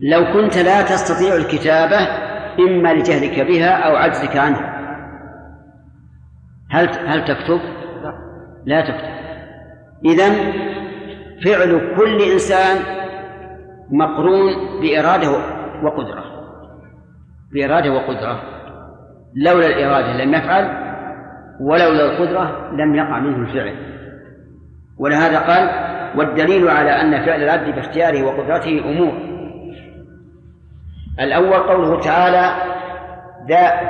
لو 0.01 0.32
كنت 0.32 0.59
لا 0.59 0.82
تستطيع 0.82 1.35
الكتابة 1.35 1.99
إما 2.59 2.94
لجهلك 2.94 3.40
بها 3.40 3.70
أو 3.70 3.97
عجزك 3.97 4.36
عنها 4.36 4.73
هل 6.70 6.89
هل 7.07 7.24
تكتب؟ 7.24 7.61
لا 8.65 8.81
تكتب. 8.81 9.23
إذا 10.05 10.28
فعل 11.44 11.94
كل 11.97 12.23
إنسان 12.32 12.77
مقرون 13.90 14.81
بإرادة 14.81 15.61
وقدرة. 15.82 16.24
بإرادة 17.52 17.92
وقدرة. 17.92 18.42
لولا 19.34 19.66
الإرادة 19.66 20.24
لم 20.24 20.34
يفعل 20.34 20.64
ولولا 21.60 22.04
القدرة 22.04 22.70
لم 22.72 22.94
يقع 22.94 23.18
منه 23.18 23.36
الفعل. 23.36 23.76
ولهذا 24.98 25.38
قال 25.38 25.92
والدليل 26.18 26.68
على 26.68 26.90
أن 26.90 27.26
فعل 27.26 27.42
العبد 27.42 27.74
باختياره 27.74 28.22
وقدرته 28.22 28.78
أمور. 28.78 29.12
الأول 31.20 31.59
قوله 31.59 32.00
تعالى 32.00 32.72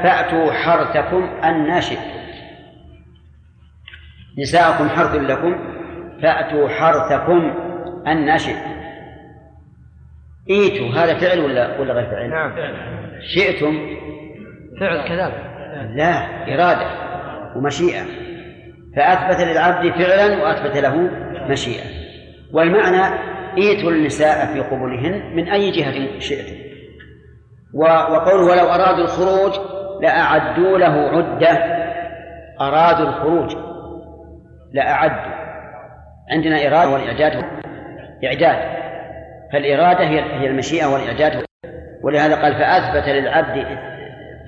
فأتوا 0.02 0.52
حرثكم 0.52 1.23
أن 1.24 1.81
شئتم 1.81 2.23
نساءكم 4.39 4.89
حرث 4.89 5.14
لكم 5.14 5.55
فأتوا 6.23 6.69
حرثكم 6.69 7.52
أن 8.06 8.39
شئتم 8.39 8.72
إيتوا 10.51 10.89
هذا 10.89 11.19
فعل 11.19 11.40
ولا 11.40 11.81
ولا 11.81 11.94
غير 11.94 12.06
فعل؟ 12.06 12.31
نعم. 12.31 12.52
شئتم؟ 13.35 13.97
فعل 14.81 15.09
كذلك 15.09 15.52
لا 15.97 16.27
إرادة 16.55 16.86
ومشيئة. 17.56 18.02
فأثبت 18.97 19.40
للعبد 19.40 19.93
فعلا 19.93 20.43
وأثبت 20.43 20.77
له 20.77 21.10
مشيئة. 21.48 21.85
والمعنى 22.52 23.19
إيتوا 23.59 23.90
النساء 23.90 24.47
في 24.47 24.60
قبولهن 24.60 25.36
من 25.36 25.48
أي 25.48 25.70
جهة 25.70 26.19
شئتم. 26.19 26.56
وقوله 27.74 28.44
ولو 28.44 28.66
أرادوا 28.66 29.05
الخروج 29.05 29.52
لأعدوا 30.02 30.78
له 30.78 30.93
عدة. 30.93 31.82
أرادوا 32.60 33.09
الخروج 33.09 33.56
لأعدوا. 34.73 35.32
عندنا 36.31 36.66
إرادة 36.66 36.90
والإعداد. 36.90 37.44
إعداد. 38.24 38.82
فالإرادة 39.53 40.05
هي 40.05 40.20
هي 40.20 40.47
المشيئة 40.47 40.87
والإعداد 40.87 41.45
ولهذا 42.03 42.43
قال 42.43 42.55
فأثبت 42.55 43.09
للعبد 43.09 43.66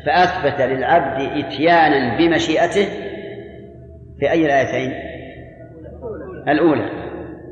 فأثبت 0.07 0.61
للعبد 0.61 1.45
إتيانا 1.45 2.19
بمشيئته 2.19 2.87
في 4.21 4.31
أي 4.31 4.47
الآيتين؟ 4.47 4.93
الأولى. 6.49 6.91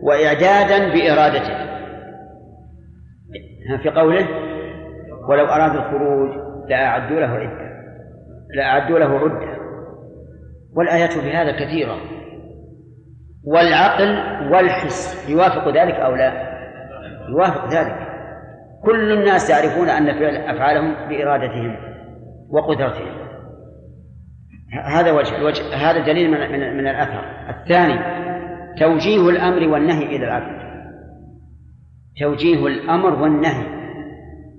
وإعدادا 0.03 0.93
بإرادته. 0.93 1.73
في 3.83 3.91
قوله 3.91 4.29
ولو 5.29 5.45
أرادوا 5.45 5.81
الخروج 5.81 6.31
لأعدوا 6.69 7.21
له 7.21 7.27
عدة. 7.27 7.73
لأعدوا 8.57 8.99
له 8.99 9.19
عدة. 9.19 9.63
والآيات 10.77 11.13
في 11.13 11.33
هذا 11.33 11.53
كثيرة. 11.53 11.97
والعقل 13.45 14.19
والحس 14.53 15.31
يوافق 15.31 15.69
ذلك 15.69 15.95
أو 15.95 16.15
لا؟ 16.15 16.52
يوافق 17.33 17.69
ذلك. 17.69 18.09
كل 18.85 19.13
الناس 19.13 19.51
يعرفون 19.51 19.89
أن 19.89 20.07
فعل 20.19 20.37
أفعالهم 20.37 21.09
بإرادتهم 21.09 21.77
وقدرتهم. 22.51 23.23
هذا 24.85 25.13
وجه 25.13 25.37
الوجه 25.37 25.75
هذا 25.75 26.07
دليل 26.07 26.31
من, 26.31 26.53
من, 26.53 26.77
من 26.77 26.89
الأثر. 26.89 27.25
الثاني 27.49 27.99
توجيه 28.79 29.29
الأمر 29.29 29.69
والنهي 29.69 30.17
إلى 30.17 30.25
العبد. 30.25 30.63
توجيه 32.21 32.67
الأمر 32.67 33.23
والنهي 33.23 33.67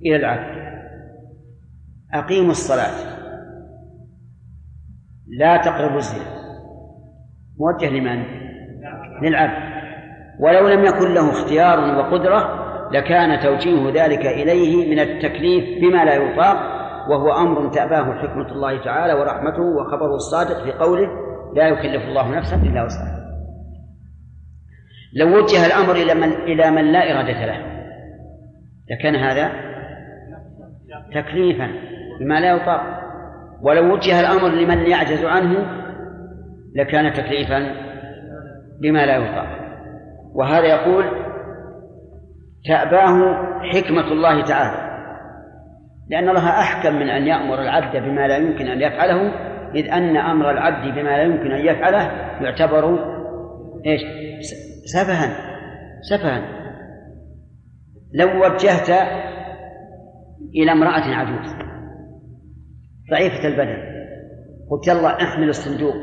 إلى 0.06 0.16
العبد. 0.16 0.64
أقيموا 2.14 2.52
الصلاة. 2.52 3.14
لا 5.28 5.58
تقربوا 5.58 5.98
الزنا. 5.98 6.44
موجه 7.60 7.90
لمن؟ 7.90 8.24
للعبد. 9.22 9.74
ولو 10.40 10.68
لم 10.68 10.86
يكن 10.86 11.14
له 11.14 11.30
اختيار 11.30 11.98
وقدرة 11.98 12.63
لكان 12.92 13.40
توجيه 13.40 14.04
ذلك 14.04 14.26
إليه 14.26 14.92
من 14.92 15.00
التكليف 15.00 15.82
بما 15.82 16.06
لا 16.06 16.16
يطاق 16.16 16.84
وهو 17.10 17.32
أمر 17.32 17.70
تأباه 17.70 18.14
حكمة 18.22 18.52
الله 18.52 18.84
تعالى 18.84 19.14
ورحمته 19.14 19.62
وخبره 19.62 20.16
الصادق 20.16 20.64
في 20.64 20.72
قوله 20.72 21.08
لا 21.56 21.68
يكلف 21.68 22.04
الله 22.04 22.38
نفسا 22.38 22.56
إلا 22.56 22.84
وسعها. 22.84 23.24
لو 25.16 25.38
وجه 25.38 25.66
الأمر 25.66 25.96
إلى 25.96 26.14
من 26.14 26.34
إلى 26.34 26.72
من 26.72 26.92
لا 26.92 27.12
إرادة 27.12 27.46
له 27.46 27.58
لكان 28.92 29.16
هذا 29.16 29.52
تكليفا 31.16 31.68
بما 32.20 32.40
لا 32.40 32.56
يطاق. 32.56 32.82
ولو 33.62 33.94
وجه 33.94 34.20
الأمر 34.20 34.50
لمن 34.50 34.78
يعجز 34.78 35.26
عنه 35.26 35.66
لكان 36.76 37.14
تكليفا 37.14 37.76
بما 38.82 39.06
لا 39.06 39.18
يطاق. 39.18 39.48
وهذا 40.36 40.66
يقول 40.66 41.23
تأباه 42.66 43.36
حكمة 43.74 44.12
الله 44.12 44.44
تعالى 44.44 44.94
لأن 46.10 46.30
الله 46.30 46.50
أحكم 46.50 46.96
من 46.96 47.10
أن 47.10 47.28
يأمر 47.28 47.62
العبد 47.62 47.98
بما 47.98 48.28
لا 48.28 48.38
يمكن 48.38 48.68
أن 48.68 48.82
يفعله 48.82 49.32
إذ 49.76 49.92
أن 49.92 50.18
أمر 50.18 50.52
العبد 50.52 50.94
بما 50.94 51.10
لا 51.10 51.24
يمكن 51.24 51.52
أن 51.52 51.66
يفعله 51.66 52.12
يعتبر 52.42 53.00
إيش 53.86 54.02
سفها 54.86 55.36
سفها 56.10 56.64
لو 58.14 58.46
وجهت 58.46 58.90
إلى 60.56 60.72
امرأة 60.72 61.16
عجوز 61.16 61.54
ضعيفة 63.12 63.48
البدن 63.48 63.94
قلت 64.72 64.88
يلا 64.88 65.22
احمل 65.22 65.50
الصندوق 65.50 65.96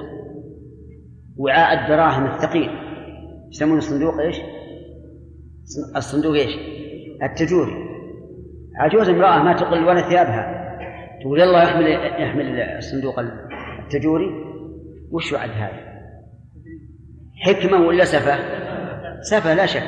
وعاء 1.38 1.80
الدراهم 1.80 2.26
الثقيل 2.26 2.70
يسمون 3.50 3.78
الصندوق 3.78 4.20
إيش؟ 4.20 4.36
الصندوق 5.96 6.34
إيش؟ 6.34 6.58
التجوري. 7.22 7.72
عجوز 8.76 9.08
امرأة 9.08 9.42
ما 9.42 9.52
تقل 9.52 9.84
ولا 9.84 10.00
ثيابها. 10.00 10.60
تقول 11.20 11.40
يلا 11.40 11.64
احمل 11.64 11.92
احمل 11.96 12.60
الصندوق 12.60 13.20
التجوري. 13.84 14.30
وش 15.12 15.32
وعد 15.32 15.50
هذا؟ 15.50 15.90
حكمة 17.44 17.86
ولا 17.86 18.04
سفة؟ 18.04 18.38
سفة 19.20 19.54
لا 19.54 19.66
شك. 19.66 19.82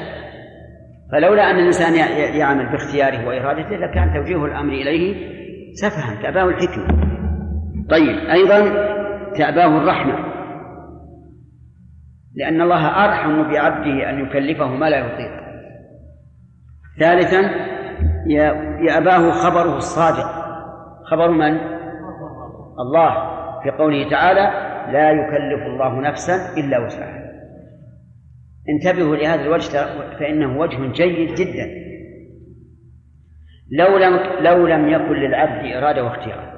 فلولا 1.13 1.51
أن 1.51 1.59
الإنسان 1.59 1.95
يعمل 2.37 2.73
باختياره 2.73 3.27
وإرادته 3.29 3.77
لكان 3.77 4.15
توجيه 4.15 4.45
الأمر 4.45 4.73
إليه 4.73 5.33
سفها 5.75 6.23
تأباه 6.23 6.49
الحكمة. 6.49 6.87
طيب 7.91 8.19
أيضا 8.31 8.59
تأباه 9.39 9.79
الرحمة. 9.79 10.33
لأن 12.35 12.61
الله 12.61 13.05
أرحم 13.05 13.43
بعبده 13.43 14.11
أن 14.11 14.27
يكلفه 14.27 14.67
ما 14.67 14.91
لا 14.91 14.99
يطيق. 14.99 15.42
ثالثا 16.99 17.51
يأباه 18.89 19.31
خبره 19.31 19.77
الصادق. 19.77 20.43
خبر 21.11 21.31
من؟ 21.31 21.59
الله. 22.79 23.33
في 23.63 23.71
قوله 23.71 24.11
تعالى 24.11 24.73
لا 24.93 25.11
يكلف 25.11 25.67
الله 25.67 26.01
نفسا 26.01 26.35
إلا 26.57 26.79
وسعها. 26.79 27.23
انتبهوا 28.69 29.17
لهذا 29.17 29.43
الوجه 29.43 29.69
فإنه 30.19 30.59
وجه 30.59 30.93
جيد 30.93 31.35
جدا. 31.35 31.83
لو 33.71 33.99
لم 33.99 34.21
لو 34.41 34.67
لم 34.67 34.89
يكن 34.89 35.13
للعبد 35.13 35.73
إرادة 35.73 36.05
واختيار 36.05 36.53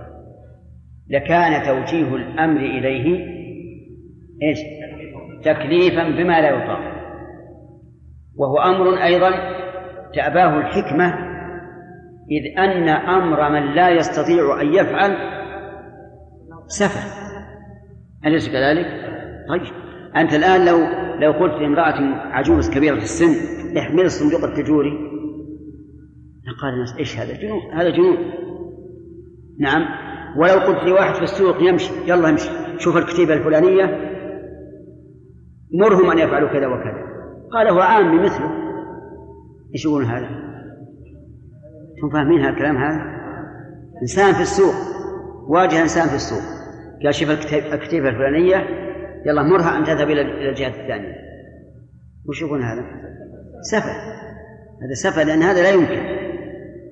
لكان 1.10 1.62
توجيه 1.66 2.16
الأمر 2.16 2.60
إليه 2.60 3.34
إيش؟ 4.42 4.58
تكليفا 5.44 6.08
بما 6.08 6.40
لا 6.40 6.50
يطاق. 6.50 6.94
وهو 8.36 8.58
أمر 8.58 9.02
أيضا 9.02 9.53
تأباه 10.16 10.58
الحكمة 10.58 11.34
إذ 12.30 12.58
أن 12.58 12.88
أمر 12.88 13.50
من 13.50 13.74
لا 13.74 13.90
يستطيع 13.90 14.60
أن 14.60 14.74
يفعل 14.74 15.16
سفه. 16.66 17.24
أليس 18.26 18.48
كذلك؟ 18.48 18.86
طيب. 19.48 19.62
أنت 20.16 20.34
الآن 20.34 20.64
لو 20.64 20.78
لو 21.20 21.32
قلت 21.32 21.62
لامرأة 21.62 21.94
عجوز 22.32 22.70
كبيرة 22.70 22.94
في 22.94 23.02
السن 23.02 23.34
احمل 23.78 24.04
الصندوق 24.04 24.44
التجوري. 24.44 24.90
لقال 26.46 26.74
الناس 26.74 26.98
إيش 26.98 27.18
هذا؟ 27.18 27.32
جنون 27.32 27.60
هذا 27.72 27.90
جنون. 27.90 28.16
نعم. 29.60 29.82
ولو 30.38 30.60
قلت 30.60 30.84
لواحد 30.84 31.14
في 31.14 31.22
السوق 31.22 31.62
يمشي 31.62 31.92
يلا 32.06 32.30
امشي 32.30 32.50
شوف 32.78 32.96
الكتيبة 32.96 33.34
الفلانية. 33.34 34.10
مرهم 35.80 36.10
أن 36.10 36.18
يفعلوا 36.18 36.48
كذا 36.48 36.66
وكذا. 36.66 37.04
قال 37.52 37.68
هو 37.68 37.80
عام 37.80 38.24
مثله 38.24 38.63
إيش 39.74 39.84
يقولون 39.84 40.06
هذا؟ 40.06 40.28
أنتم 41.96 42.10
فاهمين 42.12 42.40
هذا 42.40 42.50
الكلام 42.50 42.76
هذا؟ 42.76 43.14
إنسان 44.02 44.34
في 44.34 44.42
السوق 44.42 44.74
واجه 45.48 45.82
إنسان 45.82 46.08
في 46.08 46.14
السوق 46.14 46.42
قال 47.04 47.14
شوف 47.14 47.30
الكتيبة 47.74 48.08
الفلانية 48.08 48.56
يلا 49.26 49.42
مرها 49.42 49.78
أن 49.78 49.84
تذهب 49.84 50.10
إلى 50.10 50.50
الجهة 50.50 50.68
الثانية 50.68 51.14
وش 52.28 52.42
يقول 52.42 52.62
هذا؟ 52.62 52.84
سفه 53.60 53.92
هذا 54.82 54.94
سفه 54.94 55.22
لأن 55.22 55.42
هذا 55.42 55.62
لا 55.62 55.70
يمكن 55.70 56.24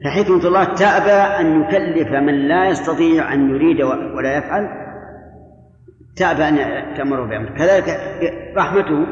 فحكمة 0.05 0.49
الله 0.49 0.65
تأبى 0.65 1.11
أن 1.41 1.63
يكلف 1.63 2.09
من 2.09 2.49
لا 2.49 2.69
يستطيع 2.69 3.33
أن 3.33 3.51
يريد 3.51 3.83
ولا 4.17 4.37
يفعل 4.37 4.69
تأبى 6.17 6.49
أن 6.49 6.57
تأمره 6.97 7.27
بأمره 7.27 7.55
كذلك 7.55 8.01
رحمته 8.57 9.07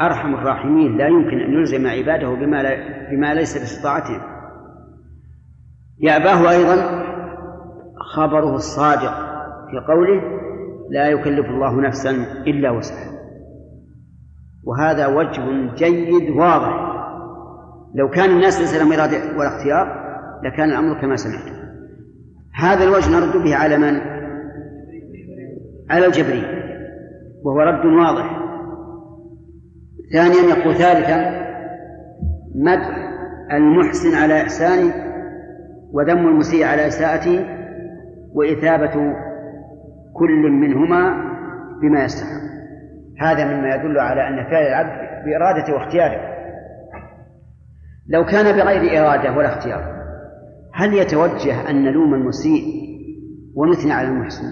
أرحم 0.00 0.34
الراحمين 0.34 0.96
لا 0.96 1.06
يمكن 1.06 1.38
أن 1.40 1.52
يلزم 1.52 1.86
عباده 1.86 2.34
بما, 2.34 2.62
لا 2.62 2.76
بما 3.10 3.34
ليس 3.34 3.58
باستطاعتهم. 3.58 4.20
يأباه 6.00 6.50
أيضا 6.50 7.04
خبره 8.14 8.54
الصادق 8.54 9.14
في 9.70 9.78
قوله 9.88 10.22
لا 10.90 11.08
يكلف 11.08 11.46
الله 11.46 11.80
نفسا 11.80 12.10
إلا 12.46 12.70
وسعها. 12.70 13.12
وهذا 14.64 15.06
وجه 15.06 15.74
جيد 15.74 16.30
واضح. 16.30 16.86
لو 17.94 18.10
كان 18.10 18.30
الناس 18.30 18.60
ليس 18.60 18.74
لهم 18.74 18.92
إرادة 18.92 19.38
ولا 19.38 19.56
اختيار 19.56 20.06
لكان 20.44 20.70
الأمر 20.70 21.00
كما 21.00 21.16
سمعت. 21.16 21.56
هذا 22.54 22.84
الوجه 22.84 23.10
نرد 23.10 23.42
به 23.42 23.56
على 23.56 23.78
من؟ 23.78 24.00
على 25.90 26.06
الجبري 26.06 26.44
وهو 27.44 27.60
رد 27.60 27.86
واضح. 27.86 28.45
ثانيا 30.12 30.56
يقول 30.56 30.74
ثالثا 30.74 31.46
مدح 32.54 33.06
المحسن 33.52 34.14
على 34.14 34.42
إحسانه 34.42 34.94
وذم 35.92 36.28
المسيء 36.28 36.64
على 36.64 36.86
إساءته 36.86 37.46
وإثابة 38.34 39.14
كل 40.12 40.50
منهما 40.50 41.26
بما 41.82 42.04
يستحق. 42.04 42.46
هذا 43.20 43.44
مما 43.44 43.74
يدل 43.74 43.98
على 43.98 44.28
أن 44.28 44.50
فعل 44.50 44.66
العبد 44.66 45.24
بإرادته 45.24 45.74
واختياره. 45.74 46.36
لو 48.08 48.24
كان 48.24 48.56
بغير 48.56 49.00
إرادة 49.00 49.36
ولا 49.36 49.58
اختيار 49.58 49.96
هل 50.74 50.94
يتوجه 50.94 51.70
أن 51.70 51.84
نلوم 51.84 52.14
المسيء 52.14 52.62
ونثني 53.54 53.92
على 53.92 54.08
المحسن؟ 54.08 54.44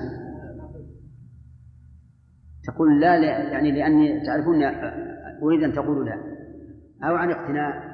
تقول 2.67 3.01
لا, 3.01 3.17
يعني 3.53 3.73
لأني 3.73 4.27
تعرفون 4.27 4.63
أريد 5.45 5.63
أن 5.63 5.73
تقولوا 5.73 6.05
لا 6.05 6.19
أو 7.05 7.17
عن 7.17 7.31
اقتناء. 7.31 7.94